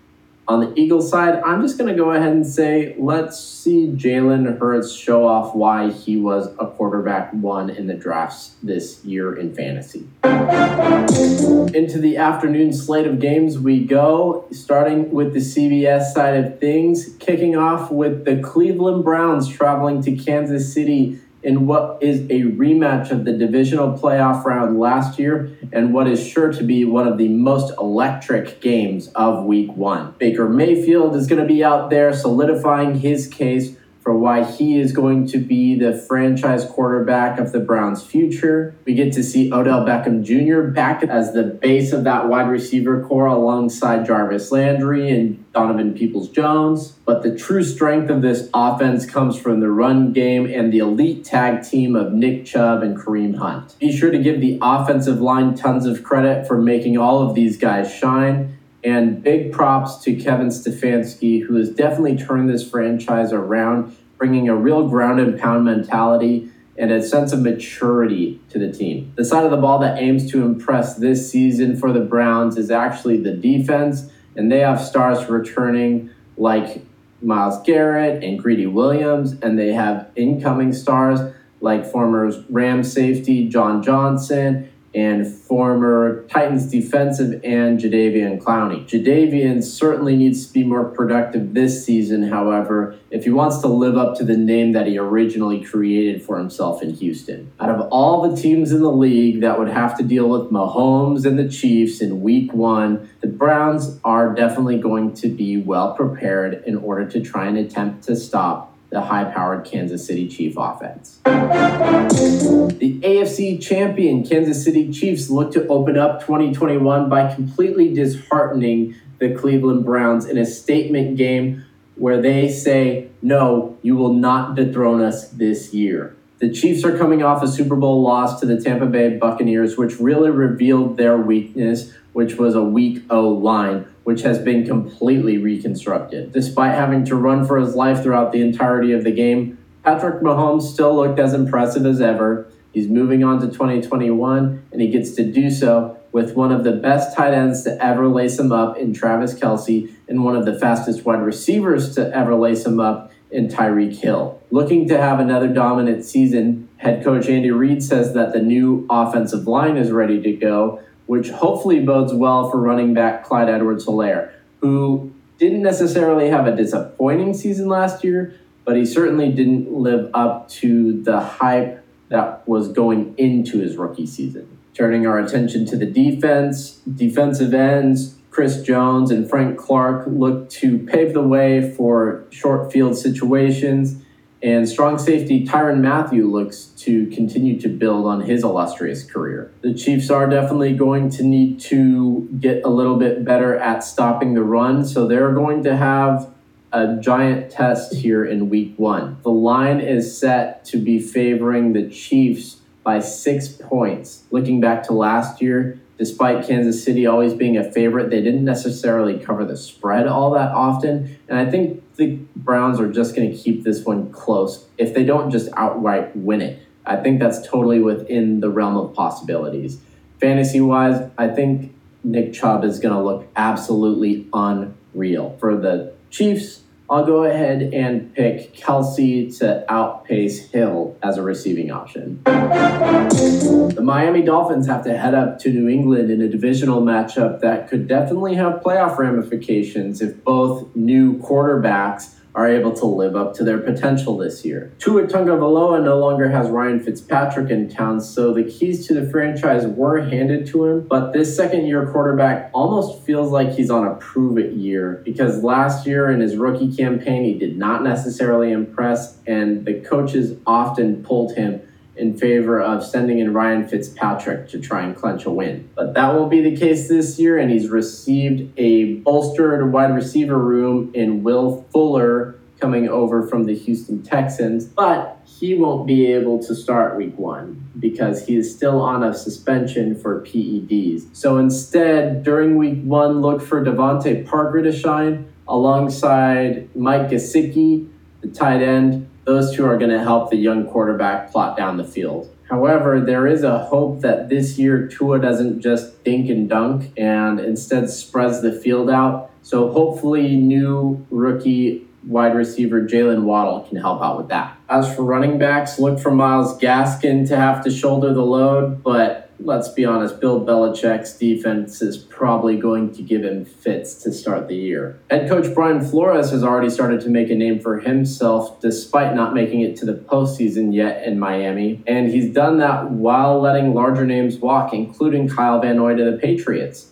on 0.49 0.61
the 0.61 0.73
Eagles 0.81 1.11
side, 1.11 1.43
I'm 1.45 1.61
just 1.61 1.77
going 1.77 1.95
to 1.95 1.95
go 1.95 2.13
ahead 2.13 2.33
and 2.33 2.47
say 2.47 2.95
let's 2.99 3.39
see 3.39 3.89
Jalen 3.89 4.59
Hurts 4.59 4.93
show 4.93 5.27
off 5.29 5.55
why 5.55 5.91
he 5.91 6.17
was 6.17 6.47
a 6.59 6.67
quarterback 6.67 7.33
one 7.35 7.69
in 7.69 7.87
the 7.87 7.95
drafts 7.95 8.57
this 8.63 9.05
year 9.05 9.37
in 9.37 9.55
fantasy. 9.55 10.09
Into 10.25 11.99
the 12.01 12.17
afternoon 12.17 12.73
slate 12.73 13.07
of 13.07 13.21
games 13.21 13.59
we 13.59 13.85
go, 13.85 14.47
starting 14.51 15.11
with 15.13 15.35
the 15.35 15.41
CBS 15.41 16.13
side 16.15 16.43
of 16.43 16.59
things, 16.59 17.15
kicking 17.19 17.55
off 17.55 17.91
with 17.91 18.25
the 18.25 18.41
Cleveland 18.41 19.05
Browns 19.05 19.49
traveling 19.49 20.03
to 20.03 20.17
Kansas 20.17 20.73
City 20.73 21.21
in 21.49 21.67
what 21.67 21.97
is 22.03 22.21
a 22.29 22.43
rematch 22.43 23.11
of 23.11 23.25
the 23.25 23.33
divisional 23.33 23.99
playoff 23.99 24.45
round 24.45 24.79
last 24.79 25.19
year 25.19 25.51
and 25.73 25.95
what 25.95 26.07
is 26.07 26.25
sure 26.25 26.53
to 26.53 26.63
be 26.63 26.85
one 26.85 27.09
of 27.09 27.17
the 27.17 27.27
most 27.27 27.73
electric 27.79 28.61
games 28.61 29.09
of 29.15 29.47
week 29.47 29.73
one. 29.73 30.15
Baker 30.19 30.47
Mayfield 30.47 31.17
is 31.17 31.27
going 31.27 31.41
to 31.41 31.49
be 31.49 31.65
out 31.65 31.89
there 31.89 32.13
solidifying 32.13 33.01
his 33.01 33.27
case 33.27 33.78
for 34.09 34.17
why 34.17 34.43
he 34.43 34.81
is 34.81 34.91
going 34.91 35.27
to 35.27 35.37
be 35.37 35.79
the 35.79 35.93
franchise 35.93 36.65
quarterback 36.65 37.39
of 37.39 37.53
the 37.53 37.61
Browns' 37.61 38.03
future. 38.03 38.75
We 38.87 38.95
get 38.95 39.13
to 39.13 39.23
see 39.23 39.53
Odell 39.53 39.85
Beckham 39.85 40.25
Jr. 40.25 40.71
back 40.71 41.03
as 41.03 41.35
the 41.35 41.43
base 41.43 41.93
of 41.93 42.05
that 42.05 42.27
wide 42.27 42.49
receiver 42.49 43.05
corps 43.05 43.27
alongside 43.27 44.07
Jarvis 44.07 44.51
Landry 44.51 45.11
and 45.11 45.45
Donovan 45.53 45.93
Peoples 45.93 46.31
Jones. 46.31 46.93
But 47.05 47.23
the 47.23 47.37
true 47.37 47.63
strength 47.63 48.09
of 48.09 48.23
this 48.23 48.49
offense 48.55 49.05
comes 49.05 49.39
from 49.39 49.61
the 49.61 49.71
run 49.71 50.15
game 50.15 50.47
and 50.47 50.73
the 50.73 50.79
elite 50.79 51.27
tag 51.27 51.63
team 51.63 51.95
of 51.95 52.15
Nick 52.15 52.47
Chubb 52.47 52.83
and 52.83 52.97
Kareem 52.97 53.37
Hunt. 53.37 53.79
Be 53.79 53.95
sure 53.95 54.11
to 54.11 54.19
give 54.19 54.41
the 54.41 54.59
offensive 54.63 55.21
line 55.21 55.55
tons 55.55 55.85
of 55.85 56.03
credit 56.03 56.49
for 56.49 56.57
making 56.57 56.97
all 56.97 57.29
of 57.29 57.35
these 57.35 57.59
guys 57.59 57.95
shine. 57.95 58.58
And 58.85 59.23
big 59.23 59.53
props 59.53 60.03
to 60.05 60.15
Kevin 60.15 60.49
Stefanski, 60.49 61.43
who 61.43 61.57
has 61.57 61.71
definitely 61.71 62.17
turned 62.17 62.49
this 62.49 62.69
franchise 62.69 63.33
around, 63.33 63.97
bringing 64.17 64.49
a 64.49 64.55
real 64.57 64.89
ground 64.89 65.21
and 65.21 65.39
pound 65.39 65.65
mentality 65.65 66.51
and 66.77 66.93
a 66.93 67.03
sense 67.03 67.33
of 67.33 67.43
maturity 67.43 68.41
to 68.51 68.59
the 68.59 68.71
team. 68.71 69.13
The 69.17 69.25
side 69.25 69.45
of 69.45 69.51
the 69.51 69.57
ball 69.57 69.81
that 69.81 69.99
aims 69.99 70.31
to 70.31 70.45
impress 70.45 70.95
this 70.95 71.29
season 71.29 71.77
for 71.77 71.93
the 71.93 72.01
Browns 72.01 72.57
is 72.57 72.71
actually 72.71 73.21
the 73.21 73.33
defense, 73.33 74.11
and 74.37 74.51
they 74.51 74.61
have 74.61 74.81
stars 74.81 75.29
returning 75.29 76.11
like 76.37 76.83
Myles 77.21 77.61
Garrett 77.63 78.23
and 78.23 78.39
Greedy 78.39 78.67
Williams, 78.67 79.33
and 79.43 79.59
they 79.59 79.73
have 79.73 80.09
incoming 80.15 80.73
stars 80.73 81.21
like 81.61 81.85
former 81.85 82.31
Rams 82.49 82.93
safety 82.93 83.49
John 83.49 83.83
Johnson 83.83 84.71
and 84.95 85.27
former 85.27 86.25
Titans 86.29 86.67
defensive 86.67 87.41
end 87.45 87.81
Jadeveon 87.81 88.41
Clowney. 88.41 88.87
Jadeveon 88.87 89.63
certainly 89.63 90.17
needs 90.17 90.47
to 90.47 90.53
be 90.53 90.65
more 90.65 90.85
productive 90.85 91.55
this 91.55 91.85
season, 91.85 92.23
however, 92.25 92.97
if 93.11 93.25
he 93.25 93.31
wants 93.31 93.59
to 93.59 93.69
live 93.69 93.97
up 93.97 94.17
to 94.19 94.25
the 94.25 94.37
name 94.37 94.73
that 94.73 94.87
he 94.87 94.99
originally 94.99 95.63
created 95.63 96.23
for 96.23 96.39
himself 96.39 96.83
in 96.83 96.95
Houston. 96.95 97.53
Out 97.61 97.71
of 97.71 97.89
all 97.91 98.29
the 98.29 98.41
teams 98.41 98.73
in 98.73 98.81
the 98.81 98.91
league 98.91 99.41
that 99.41 99.59
would 99.59 99.69
have 99.69 99.97
to 99.99 100.03
deal 100.03 100.29
with 100.29 100.51
Mahomes 100.51 101.25
and 101.27 101.39
the 101.39 101.49
Chiefs 101.49 102.01
in 102.01 102.23
week 102.23 102.53
one, 102.53 103.09
the 103.21 103.27
Browns 103.27 103.99
are 104.05 104.35
definitely 104.35 104.79
going 104.79 105.15
to 105.15 105.29
be 105.29 105.57
well 105.59 105.95
prepared 105.95 106.63
in 106.67 106.77
order 106.77 107.09
to 107.11 107.21
try 107.21 107.47
and 107.47 107.59
attempt 107.59 108.05
to 108.05 108.17
stop 108.17 108.75
the 108.91 109.01
high 109.03 109.25
powered 109.25 109.65
Kansas 109.65 110.07
City 110.07 110.29
Chief 110.29 110.55
offense. 110.57 111.21
The 111.25 113.01
AFC 113.03 113.61
champion 113.61 114.27
Kansas 114.27 114.65
City 114.65 114.91
Chiefs 114.93 115.29
look 115.29 115.53
to 115.53 115.67
open 115.69 115.99
up 115.99 116.21
2021 116.21 117.09
by 117.09 117.33
completely 117.35 117.93
disheartening 117.93 118.95
the 119.19 119.35
Cleveland 119.35 119.85
Browns 119.85 120.25
in 120.27 120.39
a 120.39 120.47
statement 120.47 121.17
game 121.17 121.65
where 121.97 122.21
they 122.21 122.49
say, 122.49 123.09
No, 123.21 123.77
you 123.83 123.97
will 123.97 124.13
not 124.13 124.55
dethrone 124.55 125.03
us 125.03 125.29
this 125.29 125.75
year. 125.75 126.17
The 126.39 126.53
Chiefs 126.53 126.85
are 126.85 126.97
coming 126.97 127.23
off 127.23 127.43
a 127.43 127.49
Super 127.49 127.75
Bowl 127.75 128.01
loss 128.01 128.39
to 128.41 128.47
the 128.47 128.61
Tampa 128.61 128.87
Bay 128.87 129.17
Buccaneers, 129.17 129.77
which 129.77 129.99
really 129.99 130.31
revealed 130.31 130.97
their 130.97 131.17
weakness, 131.17 131.93
which 132.13 132.37
was 132.37 132.55
a 132.55 132.63
weak 132.63 133.03
O 133.11 133.29
line 133.29 133.87
which 134.09 134.23
has 134.23 134.39
been 134.39 134.65
completely 134.65 135.37
reconstructed. 135.37 136.33
Despite 136.33 136.75
having 136.75 137.05
to 137.05 137.15
run 137.15 137.47
for 137.47 137.59
his 137.59 137.75
life 137.75 138.03
throughout 138.03 138.33
the 138.33 138.41
entirety 138.41 138.93
of 138.93 139.05
the 139.05 139.11
game, 139.11 139.59
Patrick 139.85 140.23
Mahomes 140.23 140.63
still 140.63 140.97
looked 140.97 141.19
as 141.19 141.35
impressive 141.35 141.85
as 141.85 142.01
ever. 142.01 142.51
He's 142.73 142.89
moving 142.89 143.23
on 143.23 143.39
to 143.43 143.49
2021, 143.49 144.65
and 144.73 144.81
he 144.81 144.89
gets 144.89 145.11
to 145.17 145.31
do 145.31 145.51
so 145.51 145.99
with 146.11 146.35
one 146.35 146.53
of 146.53 146.65
the 146.65 146.73
best 146.73 147.15
tight 147.15 147.35
ends 147.35 147.65
to 147.65 147.85
ever 147.85 148.09
lace 148.09 148.39
him 148.39 148.51
up 148.51 148.79
in 148.79 148.95
Travis 148.95 149.35
Kelce 149.39 149.93
and 150.09 150.25
one 150.25 150.37
of 150.37 150.47
the 150.47 150.59
fastest 150.59 151.05
wide 151.05 151.21
receivers 151.21 151.95
to 151.97 152.11
ever 152.17 152.35
lace 152.35 152.65
him 152.65 152.81
up 152.81 153.13
in 153.31 153.49
Tyreek 153.49 153.95
Hill. 153.95 154.41
Looking 154.51 154.89
to 154.89 154.97
have 154.97 155.21
another 155.21 155.49
dominant 155.49 156.03
season, 156.03 156.71
head 156.79 157.05
coach 157.05 157.29
Andy 157.29 157.51
Reid 157.51 157.83
says 157.83 158.15
that 158.15 158.33
the 158.33 158.41
new 158.41 158.87
offensive 158.89 159.47
line 159.47 159.77
is 159.77 159.91
ready 159.91 160.19
to 160.23 160.33
go, 160.33 160.81
which 161.09 161.31
hopefully 161.31 161.81
bodes 161.81 162.13
well 162.13 162.51
for 162.51 162.59
running 162.59 162.93
back 162.93 163.25
Clyde 163.25 163.49
Edwards 163.49 163.87
Helaire, 163.87 164.31
who 164.61 165.11
didn't 165.39 165.63
necessarily 165.63 166.29
have 166.29 166.47
a 166.47 166.55
disappointing 166.55 167.33
season 167.33 167.67
last 167.67 168.05
year, 168.05 168.35
but 168.67 168.77
he 168.77 168.85
certainly 168.85 169.33
didn't 169.33 169.73
live 169.73 170.11
up 170.13 170.51
to 170.51 171.03
the 171.03 171.19
hype 171.19 171.83
that 172.11 172.47
was 172.47 172.69
going 172.69 173.15
into 173.17 173.59
his 173.59 173.79
rookie 173.79 174.07
season. 174.07 174.59
Turning 174.75 175.07
our 175.07 175.19
attention 175.19 175.65
to 175.65 175.79
the 175.79 175.87
defense, 175.87 176.81
defensive 176.95 177.55
ends, 177.55 178.17
Chris 178.31 178.63
Jones 178.63 179.11
and 179.11 179.29
Frank 179.29 179.59
Clark 179.59 180.05
look 180.09 180.51
to 180.51 180.79
pave 180.79 181.15
the 181.15 181.23
way 181.23 181.75
for 181.75 182.27
short 182.29 182.71
field 182.71 182.99
situations 182.99 184.03
and 184.43 184.69
strong 184.69 184.99
safety 184.99 185.45
Tyrann 185.45 185.81
Mathieu 185.81 186.31
looks 186.31 186.67
to 186.79 187.07
continue 187.09 187.61
to 187.61 187.69
build 187.69 188.07
on 188.07 188.21
his 188.21 188.45
illustrious 188.45 189.03
career. 189.03 189.51
The 189.63 189.75
Chiefs 189.75 190.11
are 190.11 190.29
definitely 190.29 190.75
going 190.75 191.11
to 191.11 191.25
need 191.25 191.61
to 191.63 192.29
get 192.39 192.65
a 192.65 192.69
little 192.69 192.97
bit 192.97 193.25
better 193.25 193.57
at 193.57 193.83
stopping 193.83 194.35
the 194.35 194.43
run, 194.43 194.85
so 194.85 195.07
they're 195.07 195.33
going 195.33 195.65
to 195.65 195.77
have 195.77 196.33
a 196.73 196.97
giant 196.97 197.51
test 197.51 197.95
here 197.95 198.25
in 198.25 198.51
week 198.51 198.75
one. 198.77 199.17
The 199.23 199.31
line 199.31 199.81
is 199.81 200.17
set 200.17 200.65
to 200.67 200.77
be 200.77 201.01
favoring 201.01 201.73
the 201.73 201.89
Chiefs 201.89 202.59
by 202.85 203.01
six 203.01 203.49
points. 203.49 204.23
Looking 204.31 204.61
back 204.61 204.83
to 204.85 204.93
last 204.93 205.43
year, 205.43 205.81
despite 205.99 206.47
Kansas 206.47 206.85
City 206.85 207.07
always 207.07 207.35
being 207.35 207.57
a 207.57 207.73
favorite, 207.73 208.11
they 208.11 208.23
didn't 208.23 208.45
necessarily 208.45 209.19
cover 209.19 209.45
the 209.45 209.57
spread 209.57 210.07
all 210.07 210.31
that 210.33 210.53
often. 210.53 211.19
And 211.29 211.39
I 211.39 211.51
think 211.51 211.83
the 211.99 212.19
Browns 212.37 212.81
are 212.81 212.91
just 212.91 213.15
going 213.15 213.31
to 213.31 213.37
keep 213.37 213.65
this 213.65 213.85
one 213.85 214.11
close 214.11 214.67
if 214.79 214.95
they 214.95 215.05
don't 215.05 215.31
just 215.31 215.51
outright 215.57 216.17
win 216.17 216.41
it. 216.41 216.63
I 216.87 216.97
think 216.97 217.21
that's 217.21 217.47
totally 217.47 217.81
within 217.81 218.41
the 218.41 218.49
realm 218.49 218.77
of 218.77 218.95
possibilities. 218.95 219.81
Fantasy 220.21 220.61
wise, 220.61 221.11
I 221.19 221.29
think 221.29 221.75
Nick 222.03 222.33
Chubb 222.33 222.65
is 222.65 222.79
going 222.79 222.95
to 222.95 223.03
look 223.03 223.27
absolutely 223.37 224.27
unreal. 224.33 225.37
For 225.39 225.57
the 225.57 225.93
Chiefs, 226.11 226.63
I'll 226.91 227.05
go 227.05 227.25
ahead 227.25 227.75
and 227.75 228.15
pick 228.15 228.55
Kelce 228.55 229.37
to 229.41 229.71
outpace 229.71 230.51
Hill 230.51 230.97
as 231.03 231.19
a 231.19 231.23
receiving 231.23 231.71
option. 231.71 232.23
The 232.25 233.83
Miami 233.83 234.23
Dolphins 234.23 234.67
have 234.69 234.85
to 234.85 234.97
head 234.97 235.15
up 235.15 235.39
to 235.41 235.51
New 235.51 235.69
England 235.69 236.11
in 236.11 236.23
a 236.23 236.29
divisional 236.29 236.81
matchup 236.81 237.41
that 237.41 237.69
could 237.69 237.89
definitely 237.89 238.37
have 238.37 238.63
playoff 238.63 238.97
ramifications 238.97 240.01
if 240.01 240.25
both 240.25 240.75
new 240.75 241.19
quarterbacks 241.19 242.15
are 242.39 242.47
able 242.47 242.73
to 242.73 242.87
live 242.87 243.17
up 243.17 243.35
to 243.35 243.43
their 243.43 243.59
potential 243.59 244.17
this 244.17 244.45
year. 244.45 244.73
Tua 244.79 245.09
Tagovailoa 245.09 245.83
no 245.83 245.99
longer 245.99 246.29
has 246.29 246.49
Ryan 246.49 246.79
Fitzpatrick 246.79 247.51
in 247.51 247.69
town, 247.69 248.01
so 248.01 248.33
the 248.33 248.45
keys 248.45 248.87
to 248.87 248.95
the 248.95 249.11
franchise 249.11 249.67
were 249.67 250.03
handed 250.03 250.47
to 250.47 250.65
him. 250.65 250.87
But 250.87 251.13
this 251.13 251.37
second-year 251.37 251.91
quarterback 251.91 252.51
almost 252.55 253.03
feels 253.03 253.33
like 253.33 253.55
he's 253.55 253.71
on 253.71 253.89
a 253.89 253.97
prove-it 253.97 254.53
year 254.53 255.03
because 255.05 255.43
last 255.43 255.85
year 255.85 256.13
in 256.13 256.21
his 256.21 256.37
rookie 256.37 256.73
campaign 256.73 257.25
he 257.25 257.37
did 257.37 257.59
not 257.59 257.83
necessarily 257.83 258.53
impress, 258.53 259.19
and 259.27 259.67
the 259.67 259.81
coaches 259.81 260.39
often 260.47 261.03
pulled 261.03 261.35
him 261.35 261.61
in 261.99 262.17
favor 262.17 262.61
of 262.61 262.85
sending 262.85 263.19
in 263.19 263.33
Ryan 263.33 263.67
Fitzpatrick 263.67 264.49
to 264.51 264.61
try 264.61 264.83
and 264.83 264.97
clinch 264.97 265.25
a 265.25 265.31
win. 265.31 265.69
But 265.75 265.95
that 265.95 266.15
won't 266.15 266.31
be 266.31 266.41
the 266.41 266.57
case 266.57 266.89
this 266.89 267.19
year, 267.19 267.39
and 267.39 267.51
he's 267.51 267.69
received 267.69 268.53
a 268.59 268.95
bolstered 268.95 269.73
wide 269.73 269.95
receiver 269.95 270.39
room 270.39 270.91
in 270.95 271.23
Will 271.23 271.67
Fuller 271.73 272.39
coming 272.61 272.89
over 272.89 273.27
from 273.27 273.45
the 273.45 273.55
Houston 273.55 274.03
Texans. 274.03 274.65
But 274.65 275.21
he 275.25 275.55
won't 275.55 275.87
be 275.87 276.13
able 276.13 276.43
to 276.43 276.55
start 276.55 276.97
week 276.97 277.17
one 277.17 277.71
because 277.79 278.27
he 278.27 278.37
is 278.37 278.53
still 278.55 278.81
on 278.81 279.05
a 279.05 279.15
suspension 279.15 279.95
for 279.95 280.23
PEDs. 280.23 281.15
So 281.15 281.39
instead, 281.39 282.25
during 282.25 282.57
week 282.57 282.83
one, 282.83 283.21
look 283.21 283.41
for 283.41 283.65
DeVante 283.65 284.27
Parker 284.27 284.63
to 284.63 284.73
shine 284.73 285.33
alongside 285.47 286.75
Mike 286.75 287.09
Gesicki, 287.09 287.89
the 288.21 288.29
tight 288.29 288.63
end 288.63 289.08
those 289.29 289.55
two 289.55 289.67
are 289.67 289.77
going 289.77 289.91
to 289.91 290.03
help 290.03 290.31
the 290.31 290.37
young 290.37 290.67
quarterback 290.67 291.31
plot 291.31 291.55
down 291.55 291.77
the 291.77 291.85
field. 291.85 292.35
However, 292.49 292.99
there 292.99 293.27
is 293.27 293.43
a 293.43 293.59
hope 293.59 294.01
that 294.01 294.31
this 294.31 294.59
year 294.59 294.89
Tua 294.89 295.21
doesn't 295.21 295.61
just 295.61 296.03
dink 296.03 296.31
and 296.31 296.49
dunk 296.49 296.91
and 296.97 297.39
instead 297.39 297.91
spreads 297.91 298.41
the 298.41 298.53
field 298.53 298.89
out. 298.89 299.31
So 299.43 299.71
hopefully, 299.71 300.37
new 300.37 301.07
rookie 301.11 301.87
wide 302.07 302.35
receiver 302.35 302.81
Jaylen 302.81 303.25
Waddle 303.25 303.61
can 303.69 303.77
help 303.77 304.01
out 304.03 304.17
with 304.17 304.29
that. 304.29 304.57
As 304.71 304.95
for 304.95 305.03
running 305.03 305.39
backs, 305.39 305.79
look 305.79 306.01
for 306.01 306.11
Myles 306.11 306.59
Gaskin 306.59 307.29
to 307.29 307.37
have 307.37 307.63
to 307.65 307.71
shoulder 307.71 308.15
the 308.15 308.23
load, 308.23 308.83
but 308.83 309.18
let's 309.41 309.69
be 309.69 309.85
honest, 309.85 310.21
Bill 310.21 310.45
Belichick's 310.45 311.17
defense 311.17 311.81
is 311.81 311.97
probably 311.97 312.57
going 312.57 312.93
to 312.95 313.03
give 313.03 313.23
him 313.25 313.45
fits 313.45 313.95
to 314.03 314.13
start 314.13 314.49
the 314.49 314.57
year. 314.57 314.99
Head 315.11 315.29
coach 315.29 315.55
Brian 315.55 315.81
Flores 315.81 316.31
has 316.31 316.43
already 316.43 316.71
started 316.71 317.01
to 317.03 317.09
make 317.09 317.31
a 317.31 317.35
name 317.35 317.61
for 317.61 317.79
himself 317.79 318.61
despite 318.61 319.15
not 319.15 319.35
making 319.35 319.61
it 319.61 319.77
to 319.77 319.87
the 319.87 319.95
postseason 319.95 320.75
yet 320.75 321.05
in 321.05 321.19
Miami, 321.19 321.83
and 321.87 322.11
he's 322.11 322.33
done 322.33 322.59
that 322.59 322.91
while 322.91 323.41
letting 323.41 323.75
larger 323.75 324.05
names 324.05 324.37
walk, 324.39 324.73
including 324.73 325.29
Kyle 325.29 325.61
Van 325.61 325.77
Noy 325.77 325.95
to 325.95 326.11
the 326.11 326.17
Patriots. 326.19 326.91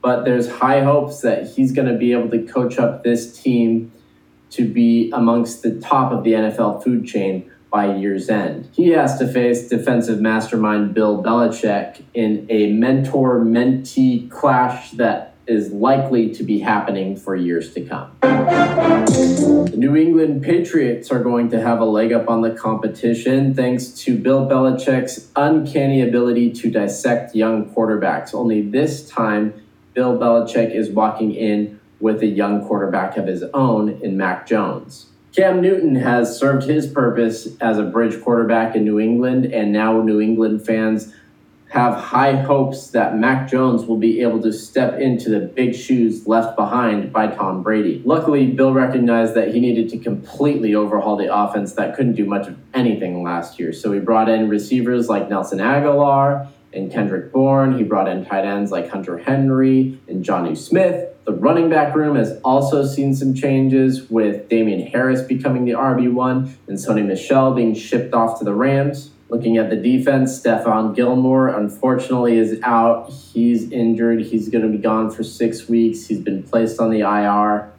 But 0.00 0.24
there's 0.24 0.48
high 0.48 0.82
hopes 0.84 1.20
that 1.22 1.48
he's 1.50 1.72
going 1.72 1.88
to 1.88 1.98
be 1.98 2.12
able 2.12 2.30
to 2.30 2.44
coach 2.44 2.78
up 2.78 3.02
this 3.02 3.40
team 3.40 3.90
to 4.50 4.66
be 4.66 5.10
amongst 5.10 5.62
the 5.62 5.78
top 5.80 6.12
of 6.12 6.24
the 6.24 6.32
NFL 6.32 6.82
food 6.82 7.06
chain 7.06 7.50
by 7.70 7.94
year's 7.94 8.28
end. 8.28 8.68
He 8.72 8.88
has 8.90 9.18
to 9.18 9.26
face 9.26 9.68
defensive 9.68 10.20
mastermind 10.20 10.94
Bill 10.94 11.22
Belichick 11.22 12.02
in 12.14 12.46
a 12.48 12.72
mentor 12.72 13.40
mentee 13.40 14.30
clash 14.30 14.92
that 14.92 15.34
is 15.46 15.72
likely 15.72 16.30
to 16.34 16.42
be 16.42 16.58
happening 16.60 17.16
for 17.16 17.34
years 17.34 17.72
to 17.72 17.80
come. 17.80 18.10
The 18.20 19.74
New 19.76 19.96
England 19.96 20.42
Patriots 20.42 21.10
are 21.10 21.22
going 21.22 21.48
to 21.50 21.60
have 21.60 21.80
a 21.80 21.86
leg 21.86 22.12
up 22.12 22.28
on 22.28 22.42
the 22.42 22.50
competition 22.50 23.54
thanks 23.54 23.88
to 24.02 24.18
Bill 24.18 24.46
Belichick's 24.46 25.30
uncanny 25.34 26.02
ability 26.02 26.52
to 26.52 26.70
dissect 26.70 27.34
young 27.34 27.74
quarterbacks. 27.74 28.34
Only 28.34 28.60
this 28.60 29.08
time, 29.08 29.54
Bill 29.94 30.18
Belichick 30.18 30.74
is 30.74 30.90
walking 30.90 31.34
in 31.34 31.80
with 31.98 32.22
a 32.22 32.26
young 32.26 32.66
quarterback 32.66 33.16
of 33.16 33.26
his 33.26 33.42
own 33.54 34.00
in 34.02 34.16
Mac 34.16 34.46
Jones. 34.46 35.06
Cam 35.34 35.60
Newton 35.60 35.94
has 35.94 36.38
served 36.38 36.64
his 36.64 36.86
purpose 36.86 37.48
as 37.60 37.78
a 37.78 37.84
bridge 37.84 38.20
quarterback 38.22 38.74
in 38.74 38.84
New 38.84 38.98
England, 38.98 39.46
and 39.46 39.72
now 39.72 40.00
New 40.00 40.20
England 40.20 40.64
fans 40.64 41.12
have 41.70 41.94
high 41.94 42.34
hopes 42.34 42.88
that 42.88 43.18
Mac 43.18 43.48
Jones 43.48 43.84
will 43.84 43.98
be 43.98 44.22
able 44.22 44.40
to 44.40 44.52
step 44.52 44.98
into 44.98 45.28
the 45.28 45.40
big 45.40 45.74
shoes 45.74 46.26
left 46.26 46.56
behind 46.56 47.12
by 47.12 47.26
Tom 47.26 47.62
Brady. 47.62 48.00
Luckily, 48.06 48.46
Bill 48.46 48.72
recognized 48.72 49.34
that 49.34 49.52
he 49.52 49.60
needed 49.60 49.90
to 49.90 49.98
completely 49.98 50.74
overhaul 50.74 51.16
the 51.16 51.32
offense 51.32 51.74
that 51.74 51.94
couldn't 51.94 52.14
do 52.14 52.24
much 52.24 52.48
of 52.48 52.56
anything 52.72 53.22
last 53.22 53.60
year. 53.60 53.74
So 53.74 53.92
he 53.92 54.00
brought 54.00 54.30
in 54.30 54.48
receivers 54.48 55.10
like 55.10 55.28
Nelson 55.28 55.58
Agholor 55.58 56.48
and 56.72 56.90
Kendrick 56.90 57.32
Bourne. 57.32 57.76
He 57.76 57.84
brought 57.84 58.08
in 58.08 58.24
tight 58.24 58.46
ends 58.46 58.72
like 58.72 58.88
Hunter 58.88 59.18
Henry 59.18 60.00
and 60.08 60.24
Jonnu 60.24 60.56
Smith. 60.56 61.10
The 61.28 61.34
running 61.34 61.68
back 61.68 61.94
room 61.94 62.16
has 62.16 62.40
also 62.42 62.86
seen 62.86 63.14
some 63.14 63.34
changes 63.34 64.08
with 64.08 64.48
Damien 64.48 64.86
Harris 64.86 65.20
becoming 65.20 65.66
the 65.66 65.72
RB1 65.72 66.54
and 66.66 66.78
Sony 66.78 67.04
Michel 67.04 67.52
being 67.52 67.74
shipped 67.74 68.14
off 68.14 68.38
to 68.38 68.46
the 68.46 68.54
Rams. 68.54 69.10
Looking 69.28 69.58
at 69.58 69.68
the 69.68 69.76
defense, 69.76 70.40
Stephon 70.40 70.96
Gilmore 70.96 71.48
unfortunately 71.48 72.38
is 72.38 72.58
out. 72.62 73.10
He's 73.10 73.70
injured. 73.70 74.22
He's 74.22 74.48
going 74.48 74.64
to 74.64 74.70
be 74.70 74.78
gone 74.78 75.10
for 75.10 75.22
six 75.22 75.68
weeks. 75.68 76.06
He's 76.06 76.20
been 76.20 76.44
placed 76.44 76.80
on 76.80 76.88
the 76.88 77.00
IR. 77.00 77.74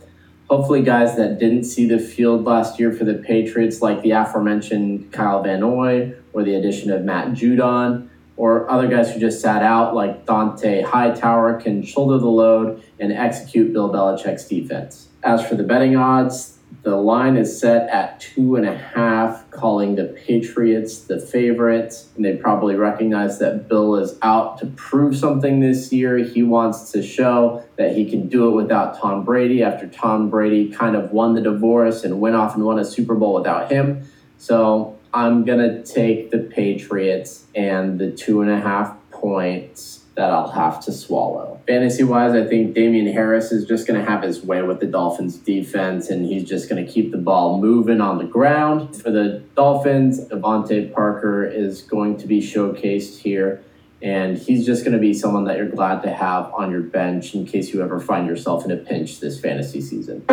Hopefully, 0.48 0.84
guys 0.84 1.18
that 1.18 1.40
didn't 1.40 1.64
see 1.64 1.88
the 1.88 1.98
field 1.98 2.44
last 2.44 2.80
year 2.80 2.92
for 2.92 3.04
the 3.04 3.16
Patriots, 3.16 3.82
like 3.82 4.04
the 4.04 4.12
aforementioned 4.12 5.12
Kyle 5.12 5.42
Van 5.42 5.62
Noy 5.62 6.14
or 6.34 6.44
the 6.44 6.54
addition 6.54 6.92
of 6.92 7.04
Matt 7.04 7.30
Judon, 7.30 8.09
or 8.40 8.72
other 8.72 8.88
guys 8.88 9.12
who 9.12 9.20
just 9.20 9.42
sat 9.42 9.62
out, 9.62 9.94
like 9.94 10.26
Dont'a 10.26 10.86
Hightower, 10.86 11.60
can 11.60 11.84
shoulder 11.84 12.18
the 12.18 12.30
load 12.30 12.82
and 12.98 13.12
execute 13.12 13.74
Bill 13.74 13.90
Belichick's 13.90 14.48
defense. 14.48 15.10
As 15.22 15.46
for 15.46 15.56
the 15.56 15.64
betting 15.64 15.98
odds, 15.98 16.58
the 16.84 16.96
line 16.96 17.36
is 17.36 17.60
set 17.60 17.90
at 17.90 18.22
two 18.22 18.56
and 18.56 18.66
a 18.66 18.78
half, 18.78 19.52
calling 19.52 19.96
the 19.96 20.06
Patriots 20.06 21.00
the 21.02 21.20
favorites. 21.20 22.08
And 22.16 22.24
they 22.24 22.38
probably 22.38 22.76
recognize 22.76 23.40
that 23.40 23.68
Bill 23.68 23.98
is 23.98 24.18
out 24.22 24.58
to 24.60 24.68
prove 24.68 25.18
something 25.18 25.60
this 25.60 25.92
year. 25.92 26.18
He 26.20 26.42
wants 26.42 26.94
to 26.94 27.04
show 27.04 27.66
that 27.76 27.98
he 27.98 28.10
can 28.10 28.30
do 28.30 28.48
it 28.48 28.52
without 28.52 28.98
Tom 28.98 29.26
Brady 29.26 29.62
after 29.62 29.86
Tom 29.86 30.30
Brady 30.30 30.70
kind 30.70 30.96
of 30.96 31.12
won 31.12 31.36
the 31.36 31.42
divorce 31.42 32.06
and 32.06 32.22
went 32.22 32.38
off 32.38 32.56
and 32.56 32.64
won 32.64 32.80
a 32.80 32.86
Super 32.86 33.16
Bowl 33.16 33.34
without 33.34 33.70
him. 33.70 34.10
So 34.38 34.98
I'm 35.14 35.44
to 35.60 35.84
take 35.84 36.32
the 36.32 36.40
Patriots 36.40 37.46
and 37.56 38.00
the 38.00 38.12
two 38.12 38.42
and 38.42 38.52
a 38.52 38.60
half 38.60 38.96
points 39.12 40.04
that 40.16 40.32
I'll 40.32 40.52
have 40.52 40.84
to 40.86 40.92
swallow. 40.92 41.62
Fantasy 41.66 42.04
wise, 42.04 42.34
I 42.34 42.46
think 42.46 42.76
Damien 42.76 43.08
Harris 43.08 43.52
is 43.52 43.66
just 43.66 43.88
going 43.88 44.04
to 44.04 44.10
have 44.10 44.22
his 44.22 44.44
way 44.44 44.62
with 44.62 44.82
the 44.82 44.86
Dolphins 44.86 45.38
defense, 45.38 46.10
and 46.10 46.26
he's 46.26 46.44
just 46.44 46.70
going 46.70 46.86
to 46.86 46.92
keep 46.92 47.12
the 47.12 47.18
ball 47.18 47.60
moving 47.60 48.02
on 48.02 48.18
the 48.18 48.26
ground. 48.26 49.02
For 49.02 49.12
the 49.12 49.44
Dolphins, 49.56 50.26
DeVante 50.28 50.94
Parker 50.94 51.46
is 51.46 51.82
going 51.82 52.18
to 52.18 52.28
be 52.28 52.42
showcased 52.42 53.20
here 53.20 53.64
and 54.02 54.38
he's 54.38 54.66
just 54.66 54.84
going 54.84 54.94
to 54.94 55.00
be 55.00 55.14
someone 55.14 55.44
that 55.46 55.58
you're 55.58 55.68
glad 55.68 56.02
to 56.04 56.12
have 56.12 56.54
on 56.54 56.72
your 56.72 56.82
bench 56.82 57.34
in 57.34 57.46
case 57.46 57.74
you 57.74 57.82
ever 57.82 58.00
find 58.00 58.28
yourself 58.28 58.64
in 58.64 58.72
a 58.72 58.78
pinch 58.78 59.20
this 59.20 59.40
fantasy 59.40 59.82
season. 59.82 60.24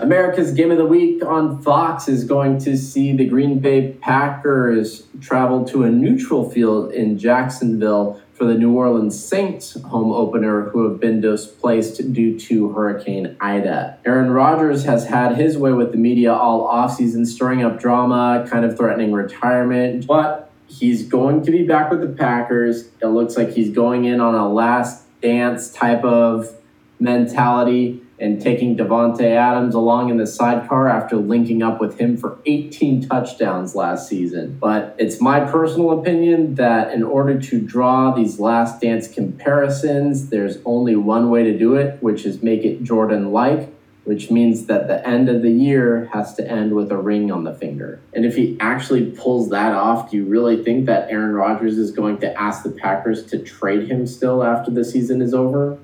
America's 0.00 0.52
Game 0.52 0.70
of 0.70 0.78
the 0.78 0.86
Week 0.86 1.24
on 1.24 1.62
Fox 1.62 2.08
is 2.08 2.24
going 2.24 2.58
to 2.60 2.76
see 2.76 3.16
the 3.16 3.26
Green 3.26 3.60
Bay 3.60 3.92
Packers 3.92 5.06
travel 5.20 5.64
to 5.66 5.84
a 5.84 5.90
neutral 5.90 6.50
field 6.50 6.92
in 6.92 7.18
Jacksonville 7.18 8.20
for 8.38 8.44
the 8.44 8.54
New 8.54 8.72
Orleans 8.72 9.22
Saints 9.22 9.80
home 9.82 10.12
opener 10.12 10.70
who 10.70 10.88
have 10.88 11.00
been 11.00 11.20
displaced 11.20 12.12
due 12.12 12.38
to 12.38 12.72
Hurricane 12.72 13.36
Ida. 13.40 13.98
Aaron 14.04 14.30
Rodgers 14.30 14.84
has 14.84 15.06
had 15.06 15.36
his 15.36 15.58
way 15.58 15.72
with 15.72 15.90
the 15.90 15.98
media 15.98 16.32
all 16.32 16.68
offseason, 16.68 17.26
stirring 17.26 17.64
up 17.64 17.80
drama, 17.80 18.46
kind 18.48 18.64
of 18.64 18.76
threatening 18.76 19.12
retirement, 19.12 20.06
but 20.06 20.47
He's 20.68 21.08
going 21.08 21.42
to 21.44 21.50
be 21.50 21.66
back 21.66 21.90
with 21.90 22.00
the 22.00 22.08
Packers. 22.08 22.90
It 23.00 23.06
looks 23.06 23.36
like 23.36 23.50
he's 23.50 23.70
going 23.70 24.04
in 24.04 24.20
on 24.20 24.34
a 24.34 24.48
last 24.48 25.04
dance 25.20 25.72
type 25.72 26.04
of 26.04 26.54
mentality 27.00 28.02
and 28.20 28.42
taking 28.42 28.76
Davante 28.76 29.22
Adams 29.22 29.74
along 29.74 30.10
in 30.10 30.16
the 30.16 30.26
sidecar 30.26 30.88
after 30.88 31.16
linking 31.16 31.62
up 31.62 31.80
with 31.80 31.98
him 31.98 32.16
for 32.16 32.38
18 32.46 33.08
touchdowns 33.08 33.74
last 33.74 34.08
season. 34.08 34.58
But 34.60 34.96
it's 34.98 35.20
my 35.20 35.40
personal 35.40 35.98
opinion 35.98 36.56
that 36.56 36.92
in 36.92 37.02
order 37.02 37.40
to 37.40 37.60
draw 37.60 38.10
these 38.10 38.40
last 38.40 38.80
dance 38.80 39.08
comparisons, 39.08 40.30
there's 40.30 40.58
only 40.64 40.96
one 40.96 41.30
way 41.30 41.44
to 41.44 41.56
do 41.56 41.76
it, 41.76 42.02
which 42.02 42.24
is 42.26 42.42
make 42.42 42.64
it 42.64 42.82
Jordan 42.82 43.32
like 43.32 43.72
which 44.08 44.30
means 44.30 44.64
that 44.64 44.88
the 44.88 45.06
end 45.06 45.28
of 45.28 45.42
the 45.42 45.50
year 45.50 46.08
has 46.14 46.34
to 46.34 46.50
end 46.50 46.74
with 46.74 46.90
a 46.90 46.96
ring 46.96 47.30
on 47.30 47.44
the 47.44 47.52
finger. 47.52 48.00
And 48.14 48.24
if 48.24 48.36
he 48.36 48.56
actually 48.58 49.10
pulls 49.10 49.50
that 49.50 49.74
off, 49.74 50.10
do 50.10 50.16
you 50.16 50.24
really 50.24 50.64
think 50.64 50.86
that 50.86 51.10
Aaron 51.10 51.34
Rodgers 51.34 51.76
is 51.76 51.90
going 51.90 52.16
to 52.20 52.40
ask 52.40 52.62
the 52.62 52.70
Packers 52.70 53.26
to 53.26 53.38
trade 53.38 53.86
him 53.90 54.06
still 54.06 54.42
after 54.42 54.70
the 54.70 54.82
season 54.82 55.20
is 55.20 55.34
over? 55.34 55.76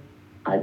I 0.46 0.62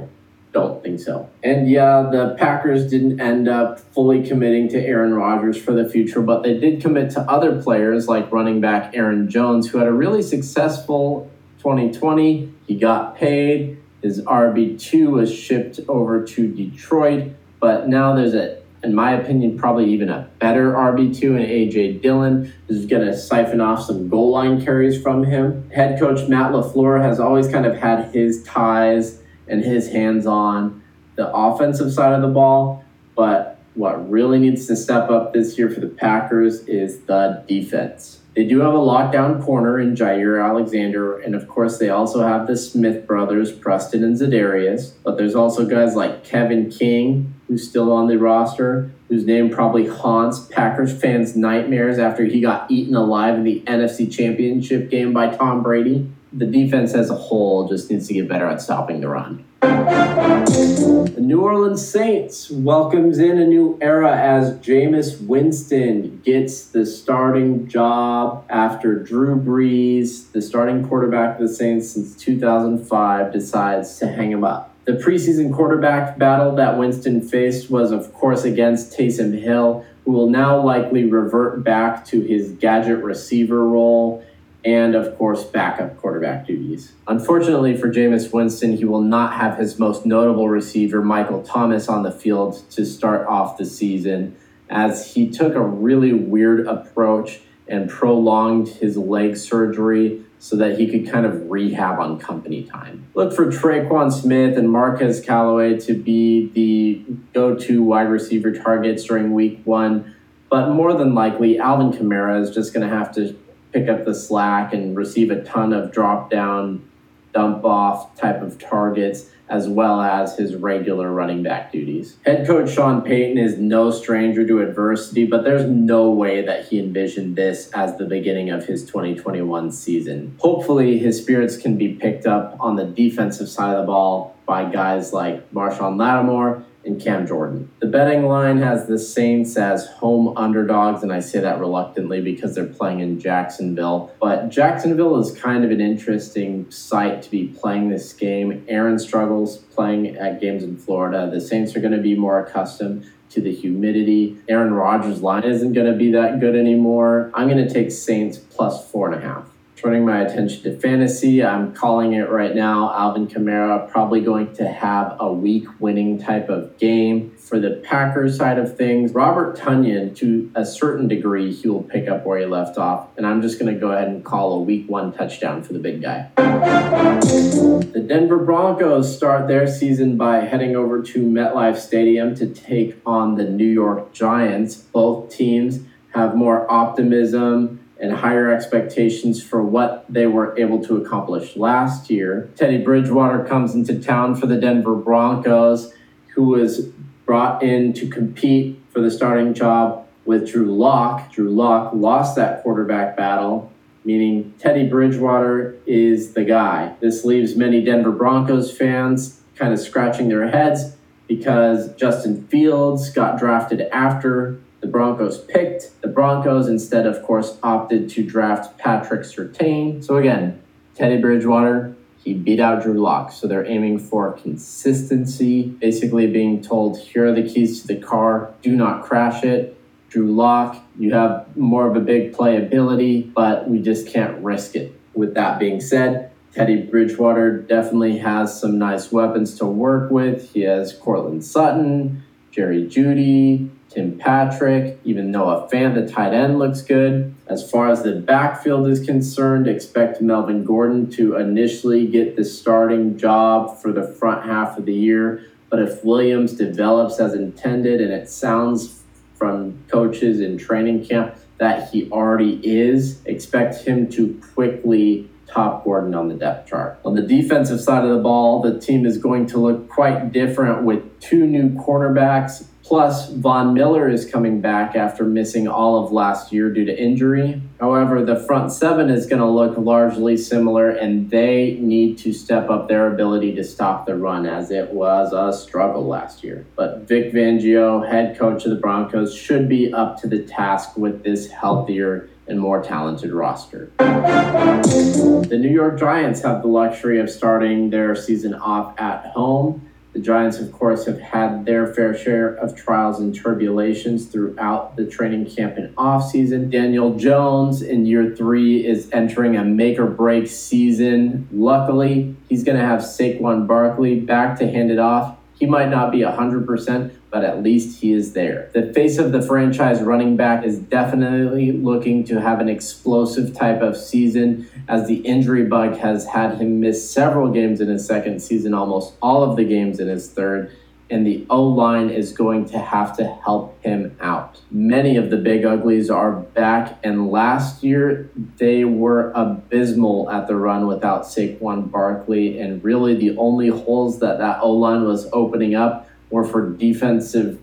don't 0.52 0.82
think 0.82 0.98
so. 0.98 1.30
And 1.44 1.70
yeah, 1.70 2.08
the 2.10 2.34
Packers 2.36 2.90
didn't 2.90 3.20
end 3.20 3.46
up 3.46 3.78
fully 3.78 4.26
committing 4.26 4.68
to 4.70 4.84
Aaron 4.84 5.14
Rodgers 5.14 5.56
for 5.56 5.72
the 5.72 5.88
future, 5.88 6.20
but 6.20 6.42
they 6.42 6.58
did 6.58 6.82
commit 6.82 7.12
to 7.12 7.20
other 7.20 7.62
players 7.62 8.08
like 8.08 8.32
running 8.32 8.60
back 8.60 8.90
Aaron 8.96 9.30
Jones, 9.30 9.70
who 9.70 9.78
had 9.78 9.86
a 9.86 9.92
really 9.92 10.22
successful 10.22 11.30
2020. 11.58 12.52
He 12.66 12.74
got 12.74 13.14
paid. 13.16 13.78
His 14.02 14.20
RB2 14.22 15.12
was 15.12 15.32
shipped 15.32 15.78
over 15.86 16.26
to 16.26 16.48
Detroit, 16.48 17.34
but 17.62 17.88
now 17.88 18.14
there's 18.14 18.34
a 18.34 18.60
in 18.82 18.96
my 18.96 19.12
opinion, 19.12 19.56
probably 19.56 19.88
even 19.92 20.08
a 20.08 20.28
better 20.40 20.72
RB2 20.72 21.22
in 21.22 21.36
AJ 21.36 22.02
Dillon, 22.02 22.52
who's 22.66 22.84
going 22.84 23.06
to 23.06 23.16
siphon 23.16 23.60
off 23.60 23.84
some 23.84 24.08
goal 24.08 24.32
line 24.32 24.60
carries 24.60 25.00
from 25.00 25.22
him. 25.22 25.70
Head 25.70 26.00
coach 26.00 26.28
Matt 26.28 26.50
LaFleur 26.50 27.00
has 27.00 27.20
always 27.20 27.46
kind 27.46 27.64
of 27.64 27.76
had 27.76 28.12
his 28.12 28.42
ties 28.42 29.22
and 29.46 29.62
his 29.64 29.88
hands 29.90 30.26
on 30.26 30.82
the 31.14 31.32
offensive 31.32 31.92
side 31.92 32.12
of 32.12 32.22
the 32.22 32.28
ball. 32.28 32.84
But 33.14 33.60
what 33.74 34.10
really 34.10 34.40
needs 34.40 34.66
to 34.66 34.74
step 34.74 35.10
up 35.10 35.32
this 35.32 35.56
year 35.56 35.70
for 35.70 35.78
the 35.78 35.86
Packers 35.86 36.62
is 36.62 37.02
the 37.02 37.44
defense. 37.46 38.18
They 38.34 38.44
do 38.44 38.60
have 38.60 38.72
a 38.72 38.78
lockdown 38.78 39.44
corner 39.44 39.78
in 39.78 39.94
Jaire 39.94 40.42
Alexander, 40.42 41.18
and 41.18 41.34
of 41.34 41.46
course, 41.48 41.78
they 41.78 41.90
also 41.90 42.26
have 42.26 42.46
the 42.46 42.56
Smith 42.56 43.06
brothers, 43.06 43.52
Preston 43.52 44.02
and 44.02 44.16
Za'Darius. 44.16 44.94
But 45.04 45.18
there's 45.18 45.34
also 45.34 45.66
guys 45.66 45.94
like 45.94 46.24
Kevin 46.24 46.70
King, 46.70 47.34
who's 47.52 47.68
still 47.68 47.92
on 47.92 48.06
the 48.06 48.16
roster, 48.16 48.90
whose 49.10 49.26
name 49.26 49.50
probably 49.50 49.86
haunts 49.86 50.40
Packers 50.46 50.98
fans' 50.98 51.36
nightmares 51.36 51.98
after 51.98 52.24
he 52.24 52.40
got 52.40 52.70
eaten 52.70 52.94
alive 52.94 53.34
in 53.34 53.44
the 53.44 53.60
NFC 53.66 54.10
Championship 54.10 54.88
game 54.88 55.12
by 55.12 55.28
Tom 55.28 55.62
Brady 55.62 56.10
the 56.32 56.46
defense 56.46 56.94
as 56.94 57.10
a 57.10 57.14
whole 57.14 57.68
just 57.68 57.90
needs 57.90 58.08
to 58.08 58.14
get 58.14 58.28
better 58.28 58.46
at 58.46 58.62
stopping 58.62 59.00
the 59.00 59.08
run. 59.08 59.44
The 59.60 61.20
New 61.20 61.40
Orleans 61.42 61.86
Saints 61.86 62.50
welcomes 62.50 63.18
in 63.18 63.38
a 63.38 63.46
new 63.46 63.78
era 63.80 64.16
as 64.16 64.54
Jameis 64.58 65.24
Winston 65.24 66.20
gets 66.24 66.66
the 66.66 66.86
starting 66.86 67.68
job 67.68 68.44
after 68.48 68.98
Drew 68.98 69.36
Brees, 69.36 70.32
the 70.32 70.42
starting 70.42 70.88
quarterback 70.88 71.38
of 71.38 71.48
the 71.48 71.54
Saints 71.54 71.90
since 71.90 72.16
2005, 72.16 73.32
decides 73.32 73.98
to 73.98 74.08
hang 74.08 74.32
him 74.32 74.42
up. 74.42 74.71
The 74.84 74.92
preseason 74.92 75.54
quarterback 75.54 76.18
battle 76.18 76.56
that 76.56 76.76
Winston 76.76 77.20
faced 77.20 77.70
was, 77.70 77.92
of 77.92 78.12
course, 78.12 78.42
against 78.42 78.98
Taysom 78.98 79.40
Hill, 79.40 79.84
who 80.04 80.10
will 80.10 80.28
now 80.28 80.60
likely 80.60 81.04
revert 81.04 81.62
back 81.62 82.04
to 82.06 82.20
his 82.20 82.50
gadget 82.52 82.98
receiver 83.04 83.64
role 83.66 84.24
and 84.64 84.94
of 84.94 85.16
course 85.18 85.44
backup 85.44 85.96
quarterback 85.98 86.46
duties. 86.46 86.92
Unfortunately 87.08 87.76
for 87.76 87.92
Jameis 87.92 88.32
Winston, 88.32 88.76
he 88.76 88.84
will 88.84 89.00
not 89.00 89.34
have 89.34 89.58
his 89.58 89.78
most 89.78 90.06
notable 90.06 90.48
receiver, 90.48 91.02
Michael 91.02 91.42
Thomas, 91.42 91.88
on 91.88 92.02
the 92.02 92.12
field 92.12 92.62
to 92.70 92.84
start 92.84 93.26
off 93.26 93.56
the 93.56 93.64
season, 93.64 94.36
as 94.70 95.14
he 95.14 95.28
took 95.28 95.54
a 95.54 95.60
really 95.60 96.12
weird 96.12 96.66
approach 96.66 97.40
and 97.68 97.88
prolonged 97.88 98.68
his 98.68 98.96
leg 98.96 99.36
surgery 99.36 100.24
so 100.42 100.56
that 100.56 100.76
he 100.76 100.88
could 100.88 101.08
kind 101.08 101.24
of 101.24 101.48
rehab 101.48 102.00
on 102.00 102.18
company 102.18 102.64
time. 102.64 103.06
Look 103.14 103.32
for 103.32 103.46
Tre'Quan 103.46 104.12
Smith 104.12 104.58
and 104.58 104.68
Marquez 104.68 105.20
Callaway 105.20 105.78
to 105.78 105.94
be 105.94 106.48
the 106.48 107.04
go 107.32 107.54
to 107.54 107.80
wide 107.84 108.10
receiver 108.10 108.50
targets 108.50 109.04
during 109.04 109.34
week 109.34 109.60
one. 109.62 110.16
But 110.50 110.70
more 110.70 110.94
than 110.94 111.14
likely, 111.14 111.60
Alvin 111.60 111.92
Kamara 111.92 112.42
is 112.42 112.50
just 112.50 112.74
going 112.74 112.86
to 112.86 112.92
have 112.92 113.14
to 113.14 113.38
pick 113.72 113.88
up 113.88 114.04
the 114.04 114.16
slack 114.16 114.74
and 114.74 114.96
receive 114.96 115.30
a 115.30 115.44
ton 115.44 115.72
of 115.72 115.92
drop 115.92 116.28
down, 116.28 116.90
dump 117.32 117.64
off 117.64 118.16
type 118.16 118.42
of 118.42 118.58
targets, 118.58 119.26
as 119.52 119.68
well 119.68 120.00
as 120.00 120.38
his 120.38 120.56
regular 120.56 121.12
running 121.12 121.42
back 121.42 121.70
duties. 121.70 122.16
Head 122.24 122.46
coach 122.46 122.70
Sean 122.70 123.02
Payton 123.02 123.36
is 123.36 123.58
no 123.58 123.90
stranger 123.90 124.46
to 124.46 124.62
adversity, 124.62 125.26
but 125.26 125.44
there's 125.44 125.68
no 125.68 126.10
way 126.10 126.40
that 126.40 126.68
he 126.68 126.78
envisioned 126.78 127.36
this 127.36 127.70
as 127.74 127.98
the 127.98 128.06
beginning 128.06 128.48
of 128.48 128.64
his 128.64 128.86
2021 128.86 129.70
season. 129.70 130.34
Hopefully, 130.40 130.98
his 130.98 131.20
spirits 131.20 131.58
can 131.58 131.76
be 131.76 131.92
picked 131.92 132.26
up 132.26 132.56
on 132.60 132.76
the 132.76 132.86
defensive 132.86 133.48
side 133.48 133.76
of 133.76 133.82
the 133.82 133.86
ball 133.86 134.34
by 134.46 134.64
guys 134.64 135.12
like 135.12 135.52
Marshon 135.52 135.98
Lattimore 135.98 136.64
and 136.84 137.00
Cam 137.00 137.26
Jordan. 137.26 137.70
The 137.80 137.86
betting 137.86 138.26
line 138.26 138.58
has 138.58 138.86
the 138.86 138.98
Saints 138.98 139.56
as 139.56 139.86
home 139.86 140.36
underdogs, 140.36 141.02
and 141.02 141.12
I 141.12 141.20
say 141.20 141.40
that 141.40 141.60
reluctantly 141.60 142.20
because 142.20 142.54
they're 142.54 142.64
playing 142.64 143.00
in 143.00 143.20
Jacksonville. 143.20 144.12
But 144.20 144.48
Jacksonville 144.48 145.18
is 145.20 145.36
kind 145.38 145.64
of 145.64 145.70
an 145.70 145.80
interesting 145.80 146.70
site 146.70 147.22
to 147.22 147.30
be 147.30 147.48
playing 147.48 147.88
this 147.88 148.12
game. 148.12 148.64
Aaron 148.68 148.98
struggles 148.98 149.58
playing 149.58 150.16
at 150.16 150.40
games 150.40 150.62
in 150.62 150.76
Florida. 150.76 151.30
The 151.30 151.40
Saints 151.40 151.76
are 151.76 151.80
going 151.80 151.92
to 151.92 152.02
be 152.02 152.16
more 152.16 152.44
accustomed 152.44 153.06
to 153.30 153.40
the 153.40 153.54
humidity. 153.54 154.38
Aaron 154.48 154.74
Rodgers' 154.74 155.22
line 155.22 155.44
isn't 155.44 155.72
going 155.72 155.90
to 155.90 155.96
be 155.96 156.12
that 156.12 156.40
good 156.40 156.54
anymore. 156.54 157.30
I'm 157.34 157.48
going 157.48 157.66
to 157.66 157.72
take 157.72 157.90
Saints 157.90 158.38
plus 158.38 158.90
four 158.90 159.10
and 159.10 159.22
a 159.22 159.26
half 159.26 159.51
turning 159.82 160.06
my 160.06 160.20
attention 160.20 160.62
to 160.62 160.78
fantasy. 160.78 161.42
I'm 161.42 161.74
calling 161.74 162.12
it 162.12 162.30
right 162.30 162.54
now. 162.54 162.94
Alvin 162.94 163.26
Kamara 163.26 163.90
probably 163.90 164.20
going 164.20 164.54
to 164.54 164.68
have 164.68 165.16
a 165.18 165.32
week 165.32 165.66
winning 165.80 166.18
type 166.18 166.48
of 166.48 166.78
game. 166.78 167.34
For 167.36 167.58
the 167.58 167.82
Packers 167.84 168.36
side 168.36 168.58
of 168.58 168.76
things, 168.76 169.12
Robert 169.12 169.58
Tonyan, 169.58 170.14
to 170.16 170.52
a 170.54 170.64
certain 170.64 171.08
degree, 171.08 171.52
he 171.52 171.68
will 171.68 171.82
pick 171.82 172.08
up 172.08 172.24
where 172.24 172.38
he 172.38 172.46
left 172.46 172.78
off. 172.78 173.08
And 173.16 173.26
I'm 173.26 173.42
just 173.42 173.58
going 173.58 173.74
to 173.74 173.78
go 173.78 173.90
ahead 173.90 174.06
and 174.06 174.24
call 174.24 174.52
a 174.52 174.60
week 174.60 174.88
one 174.88 175.12
touchdown 175.12 175.64
for 175.64 175.72
the 175.72 175.80
big 175.80 176.00
guy. 176.00 176.30
The 176.36 178.04
Denver 178.06 178.38
Broncos 178.38 179.14
start 179.14 179.48
their 179.48 179.66
season 179.66 180.16
by 180.16 180.44
heading 180.44 180.76
over 180.76 181.02
to 181.02 181.26
MetLife 181.26 181.76
Stadium 181.76 182.36
to 182.36 182.46
take 182.46 182.96
on 183.04 183.34
the 183.34 183.44
New 183.44 183.66
York 183.66 184.12
Giants. 184.12 184.76
Both 184.76 185.34
teams 185.34 185.80
have 186.14 186.36
more 186.36 186.70
optimism 186.70 187.80
and 188.02 188.12
higher 188.12 188.52
expectations 188.52 189.40
for 189.40 189.62
what 189.62 190.04
they 190.08 190.26
were 190.26 190.58
able 190.58 190.82
to 190.84 190.96
accomplish 190.96 191.56
last 191.56 192.10
year. 192.10 192.50
Teddy 192.56 192.78
Bridgewater 192.78 193.44
comes 193.44 193.76
into 193.76 193.98
town 194.00 194.34
for 194.34 194.46
the 194.46 194.56
Denver 194.56 194.96
Broncos, 194.96 195.94
who 196.34 196.48
was 196.48 196.88
brought 197.24 197.62
in 197.62 197.92
to 197.92 198.08
compete 198.08 198.82
for 198.90 199.00
the 199.00 199.10
starting 199.10 199.54
job 199.54 200.04
with 200.24 200.50
Drew 200.50 200.76
Lock. 200.76 201.32
Drew 201.32 201.48
Lock 201.48 201.92
lost 201.94 202.34
that 202.34 202.64
quarterback 202.64 203.16
battle, 203.16 203.72
meaning 204.04 204.52
Teddy 204.58 204.88
Bridgewater 204.88 205.76
is 205.86 206.34
the 206.34 206.44
guy. 206.44 206.96
This 207.00 207.24
leaves 207.24 207.54
many 207.54 207.84
Denver 207.84 208.10
Broncos 208.10 208.76
fans 208.76 209.40
kind 209.54 209.72
of 209.72 209.78
scratching 209.78 210.28
their 210.28 210.48
heads 210.48 210.96
because 211.28 211.94
Justin 211.94 212.48
Fields 212.48 213.10
got 213.10 213.38
drafted 213.38 213.82
after 213.92 214.58
the 214.82 214.88
Broncos 214.88 215.38
picked. 215.38 216.02
The 216.02 216.08
Broncos 216.08 216.68
instead, 216.68 217.06
of 217.06 217.22
course, 217.22 217.56
opted 217.62 218.10
to 218.10 218.22
draft 218.22 218.76
Patrick 218.76 219.22
Surtain. 219.22 220.04
So 220.04 220.16
again, 220.16 220.60
Teddy 220.94 221.18
Bridgewater, 221.18 221.94
he 222.22 222.34
beat 222.34 222.60
out 222.60 222.82
Drew 222.82 223.00
Lock. 223.00 223.32
So 223.32 223.46
they're 223.46 223.64
aiming 223.64 224.00
for 224.00 224.32
consistency, 224.32 225.62
basically 225.62 226.26
being 226.26 226.60
told, 226.60 226.98
here 226.98 227.28
are 227.28 227.32
the 227.32 227.48
keys 227.48 227.80
to 227.80 227.86
the 227.86 227.96
car, 227.96 228.52
do 228.60 228.76
not 228.76 229.04
crash 229.04 229.44
it. 229.44 229.78
Drew 230.10 230.30
Lock, 230.30 230.76
you 230.98 231.14
have 231.14 231.56
more 231.56 231.88
of 231.88 231.96
a 231.96 232.00
big 232.00 232.34
playability, 232.34 233.32
but 233.32 233.70
we 233.70 233.80
just 233.80 234.06
can't 234.06 234.36
risk 234.44 234.76
it. 234.76 234.92
With 235.14 235.34
that 235.34 235.58
being 235.58 235.80
said, 235.80 236.30
Teddy 236.52 236.82
Bridgewater 236.82 237.58
definitely 237.58 238.18
has 238.18 238.60
some 238.60 238.78
nice 238.78 239.10
weapons 239.10 239.56
to 239.58 239.64
work 239.64 240.10
with. 240.10 240.52
He 240.52 240.62
has 240.62 240.92
Courtland 240.92 241.44
Sutton, 241.44 242.24
Jerry 242.50 242.84
Jeudy, 242.84 243.70
Tim 243.92 244.18
Patrick, 244.18 244.98
even 245.04 245.30
Noah 245.30 245.68
Fant, 245.70 245.94
the 245.94 246.10
tight 246.10 246.32
end, 246.32 246.58
looks 246.58 246.80
good. 246.80 247.34
As 247.46 247.68
far 247.68 247.90
as 247.90 248.02
the 248.02 248.12
backfield 248.12 248.88
is 248.88 249.04
concerned, 249.04 249.68
expect 249.68 250.22
Melvin 250.22 250.64
Gordon 250.64 251.10
to 251.10 251.36
initially 251.36 252.06
get 252.06 252.36
the 252.36 252.44
starting 252.44 253.18
job 253.18 253.78
for 253.80 253.92
the 253.92 254.02
front 254.06 254.46
half 254.46 254.78
of 254.78 254.86
the 254.86 254.94
year. 254.94 255.44
But 255.68 255.80
if 255.80 256.02
Williams 256.04 256.52
develops 256.52 257.20
as 257.20 257.34
intended, 257.34 258.00
and 258.00 258.12
it 258.12 258.30
sounds 258.30 259.02
from 259.34 259.78
coaches 259.88 260.40
in 260.40 260.56
training 260.56 261.04
camp 261.04 261.36
that 261.58 261.90
he 261.90 262.10
already 262.10 262.60
is, 262.64 263.22
expect 263.26 263.84
him 263.84 264.08
to 264.10 264.40
quickly 264.54 265.28
top 265.46 265.84
Gordon 265.84 266.14
on 266.14 266.28
the 266.28 266.34
depth 266.34 266.68
chart. 266.68 266.98
On 267.04 267.14
the 267.14 267.22
defensive 267.22 267.80
side 267.80 268.04
of 268.04 268.10
the 268.10 268.22
ball, 268.22 268.62
the 268.62 268.80
team 268.80 269.04
is 269.04 269.18
going 269.18 269.46
to 269.48 269.58
look 269.58 269.88
quite 269.88 270.32
different 270.32 270.84
with 270.84 271.20
two 271.20 271.46
new 271.46 271.70
cornerbacks 271.70 272.64
Plus, 272.82 273.30
Von 273.30 273.74
Miller 273.74 274.08
is 274.08 274.28
coming 274.28 274.60
back 274.60 274.96
after 274.96 275.24
missing 275.24 275.68
all 275.68 276.04
of 276.04 276.10
last 276.10 276.52
year 276.52 276.68
due 276.68 276.84
to 276.84 277.00
injury. 277.00 277.62
However, 277.78 278.24
the 278.24 278.36
front 278.36 278.72
seven 278.72 279.08
is 279.08 279.26
going 279.26 279.40
to 279.40 279.48
look 279.48 279.78
largely 279.78 280.36
similar, 280.36 280.90
and 280.90 281.30
they 281.30 281.78
need 281.80 282.18
to 282.18 282.32
step 282.32 282.70
up 282.70 282.88
their 282.88 283.12
ability 283.12 283.54
to 283.54 283.64
stop 283.64 284.04
the 284.04 284.16
run 284.16 284.46
as 284.46 284.70
it 284.70 284.90
was 284.90 285.32
a 285.32 285.56
struggle 285.56 286.06
last 286.06 286.42
year. 286.42 286.66
But 286.76 287.08
Vic 287.08 287.32
Fangio, 287.32 288.06
head 288.08 288.36
coach 288.36 288.64
of 288.64 288.70
the 288.70 288.76
Broncos, 288.76 289.34
should 289.34 289.68
be 289.68 289.92
up 289.92 290.20
to 290.20 290.28
the 290.28 290.42
task 290.42 290.96
with 290.96 291.22
this 291.22 291.50
healthier 291.50 292.28
and 292.48 292.58
more 292.58 292.82
talented 292.82 293.32
roster. 293.32 293.90
The 293.98 295.58
New 295.58 295.70
York 295.70 295.98
Giants 295.98 296.42
have 296.42 296.62
the 296.62 296.68
luxury 296.68 297.20
of 297.20 297.30
starting 297.30 297.90
their 297.90 298.16
season 298.16 298.54
off 298.54 298.98
at 298.98 299.26
home 299.26 299.88
The 300.12 300.20
Giants, 300.20 300.58
of 300.58 300.70
course, 300.72 301.06
have 301.06 301.20
had 301.20 301.64
their 301.64 301.86
fair 301.86 302.14
share 302.16 302.54
of 302.54 302.76
trials 302.76 303.18
and 303.18 303.34
turbulations 303.34 304.30
throughout 304.30 304.96
the 304.96 305.06
training 305.06 305.46
camp 305.46 305.78
and 305.78 305.94
offseason. 305.96 306.70
Daniel 306.70 307.16
Jones 307.16 307.80
in 307.80 308.04
year 308.04 308.36
three 308.36 308.86
is 308.86 309.08
entering 309.12 309.56
a 309.56 309.64
make 309.64 309.98
or 309.98 310.06
break 310.06 310.48
season. 310.48 311.48
Luckily, 311.50 312.36
he's 312.50 312.62
going 312.62 312.78
to 312.78 312.84
have 312.84 313.00
Saquon 313.00 313.66
Barkley 313.66 314.20
back 314.20 314.58
to 314.58 314.70
hand 314.70 314.90
it 314.90 314.98
off. 314.98 315.36
He 315.58 315.64
might 315.64 315.88
not 315.88 316.10
be 316.10 316.18
100%, 316.18 317.12
but 317.30 317.44
at 317.44 317.62
least 317.62 318.00
he 318.00 318.12
is 318.12 318.34
there. 318.34 318.68
The 318.74 318.92
face 318.92 319.16
of 319.16 319.32
the 319.32 319.40
franchise 319.40 320.02
running 320.02 320.36
back 320.36 320.64
is 320.64 320.78
definitely 320.78 321.72
looking 321.72 322.24
to 322.24 322.40
have 322.40 322.60
an 322.60 322.68
explosive 322.68 323.54
type 323.54 323.80
of 323.80 323.96
season 323.96 324.68
as 324.88 325.06
the 325.06 325.16
injury 325.16 325.64
bug 325.64 325.96
has 325.96 326.26
had 326.26 326.58
him 326.58 326.80
miss 326.80 327.10
several 327.10 327.50
games 327.50 327.80
in 327.80 327.88
his 327.88 328.06
second 328.06 328.40
season, 328.40 328.74
almost 328.74 329.14
all 329.22 329.42
of 329.42 329.56
the 329.56 329.64
games 329.64 330.00
in 330.00 330.08
his 330.08 330.30
third 330.30 330.72
and 331.12 331.26
the 331.26 331.44
O 331.50 331.62
line 331.62 332.08
is 332.08 332.32
going 332.32 332.64
to 332.64 332.78
have 332.78 333.14
to 333.18 333.24
help 333.24 333.78
him 333.84 334.16
out. 334.22 334.62
Many 334.70 335.18
of 335.18 335.28
the 335.28 335.36
big 335.36 335.62
uglies 335.62 336.08
are 336.08 336.32
back, 336.32 336.98
and 337.04 337.30
last 337.30 337.84
year 337.84 338.30
they 338.56 338.86
were 338.86 339.30
abysmal 339.32 340.30
at 340.30 340.46
the 340.46 340.56
run 340.56 340.86
without 340.86 341.24
Saquon 341.24 341.90
Barkley, 341.90 342.58
and 342.58 342.82
really 342.82 343.14
the 343.14 343.36
only 343.36 343.68
holes 343.68 344.20
that 344.20 344.38
that 344.38 344.60
O 344.62 344.72
line 344.72 345.04
was 345.04 345.28
opening 345.34 345.74
up 345.74 346.08
were 346.30 346.44
for 346.44 346.70
defensive 346.70 347.60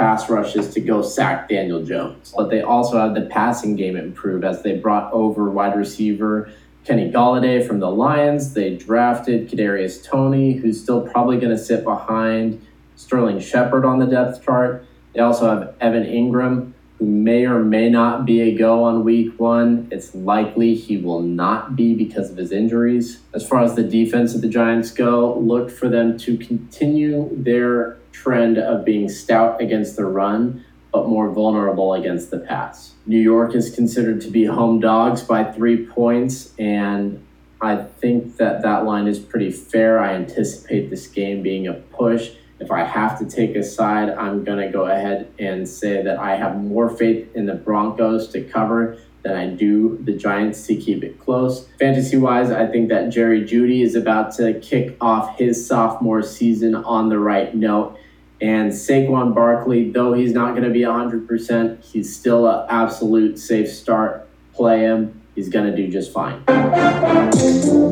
pass 0.00 0.30
rushes 0.30 0.72
to 0.72 0.80
go 0.80 1.02
sack 1.02 1.46
Daniel 1.46 1.84
Jones. 1.84 2.32
But 2.34 2.48
they 2.48 2.62
also 2.62 2.98
had 2.98 3.14
the 3.14 3.28
passing 3.28 3.76
game 3.76 3.96
improved 3.96 4.44
as 4.44 4.62
they 4.62 4.76
brought 4.76 5.12
over 5.12 5.50
wide 5.50 5.76
receiver 5.76 6.50
Kenny 6.84 7.12
Golladay 7.12 7.66
from 7.66 7.80
the 7.80 7.90
Lions. 7.90 8.54
They 8.54 8.76
drafted 8.76 9.50
Kadarius 9.50 10.02
Toney, 10.02 10.54
who's 10.54 10.82
still 10.82 11.06
probably 11.06 11.36
going 11.36 11.54
to 11.54 11.62
sit 11.62 11.84
behind 11.84 12.66
Sterling 12.96 13.40
Shepard 13.40 13.84
on 13.84 13.98
the 13.98 14.06
depth 14.06 14.42
chart. 14.42 14.86
They 15.12 15.20
also 15.20 15.50
have 15.50 15.74
Evan 15.82 16.04
Engram, 16.04 16.72
who 16.98 17.04
may 17.04 17.44
or 17.44 17.62
may 17.62 17.90
not 17.90 18.24
be 18.24 18.40
a 18.40 18.56
go 18.56 18.82
on 18.82 19.04
week 19.04 19.38
one. 19.38 19.86
It's 19.90 20.14
likely 20.14 20.74
he 20.74 20.96
will 20.96 21.20
not 21.20 21.76
be 21.76 21.94
because 21.94 22.30
of 22.30 22.38
his 22.38 22.52
injuries. 22.52 23.20
As 23.34 23.46
far 23.46 23.62
as 23.62 23.74
the 23.74 23.84
defense 23.84 24.34
of 24.34 24.40
the 24.40 24.48
Giants 24.48 24.90
go, 24.90 25.38
look 25.38 25.70
for 25.70 25.90
them 25.90 26.16
to 26.20 26.38
continue 26.38 27.28
their 27.32 27.99
trend 28.22 28.58
of 28.58 28.84
being 28.84 29.08
stout 29.08 29.60
against 29.60 29.96
the 29.96 30.04
run, 30.04 30.64
but 30.92 31.08
more 31.08 31.30
vulnerable 31.30 31.94
against 31.94 32.30
the 32.30 32.38
pass. 32.38 32.94
New 33.06 33.20
York 33.20 33.54
is 33.54 33.74
considered 33.74 34.20
to 34.22 34.30
be 34.30 34.44
home 34.44 34.80
dogs 34.80 35.22
by 35.22 35.44
three 35.44 35.86
points, 35.86 36.52
and 36.58 37.24
I 37.60 37.76
think 37.76 38.36
that 38.36 38.62
that 38.62 38.84
line 38.84 39.06
is 39.06 39.18
pretty 39.18 39.50
fair. 39.50 40.00
I 40.00 40.14
anticipate 40.14 40.90
this 40.90 41.06
game 41.06 41.42
being 41.42 41.66
a 41.66 41.74
push 41.74 42.30
if 42.60 42.70
I 42.70 42.84
have 42.84 43.18
to 43.18 43.24
take 43.24 43.56
a 43.56 43.62
side, 43.62 44.10
I'm 44.10 44.44
going 44.44 44.58
to 44.58 44.68
go 44.68 44.84
ahead 44.84 45.32
and 45.38 45.66
say 45.66 46.02
that 46.02 46.18
I 46.18 46.36
have 46.36 46.62
more 46.62 46.90
faith 46.90 47.34
in 47.34 47.46
the 47.46 47.54
Broncos 47.54 48.28
to 48.28 48.42
cover 48.42 48.98
than 49.22 49.34
I 49.34 49.46
do 49.48 49.98
the 50.04 50.12
Giants 50.12 50.66
to 50.66 50.76
keep 50.76 51.02
it 51.02 51.18
close. 51.18 51.66
Fantasy 51.78 52.16
wise, 52.16 52.50
I 52.50 52.66
think 52.66 52.90
that 52.90 53.08
Jerry 53.10 53.42
Jeudy 53.42 53.82
is 53.82 53.94
about 53.94 54.34
to 54.36 54.58
kick 54.60 54.96
off 55.00 55.38
his 55.38 55.66
sophomore 55.66 56.22
season 56.22 56.74
on 56.74 57.08
the 57.08 57.18
right 57.18 57.54
note. 57.54 57.98
And 58.40 58.72
Saquon 58.72 59.34
Barkley, 59.34 59.90
though 59.90 60.14
he's 60.14 60.32
not 60.32 60.52
going 60.52 60.64
to 60.64 60.70
be 60.70 60.80
100%, 60.80 61.84
he's 61.84 62.14
still 62.14 62.46
an 62.46 62.66
absolute 62.70 63.38
safe 63.38 63.70
start. 63.70 64.26
Play 64.54 64.80
him 64.80 65.20
he's 65.40 65.48
going 65.48 65.70
to 65.70 65.76
do 65.76 65.90
just 65.90 66.12
fine. 66.12 66.42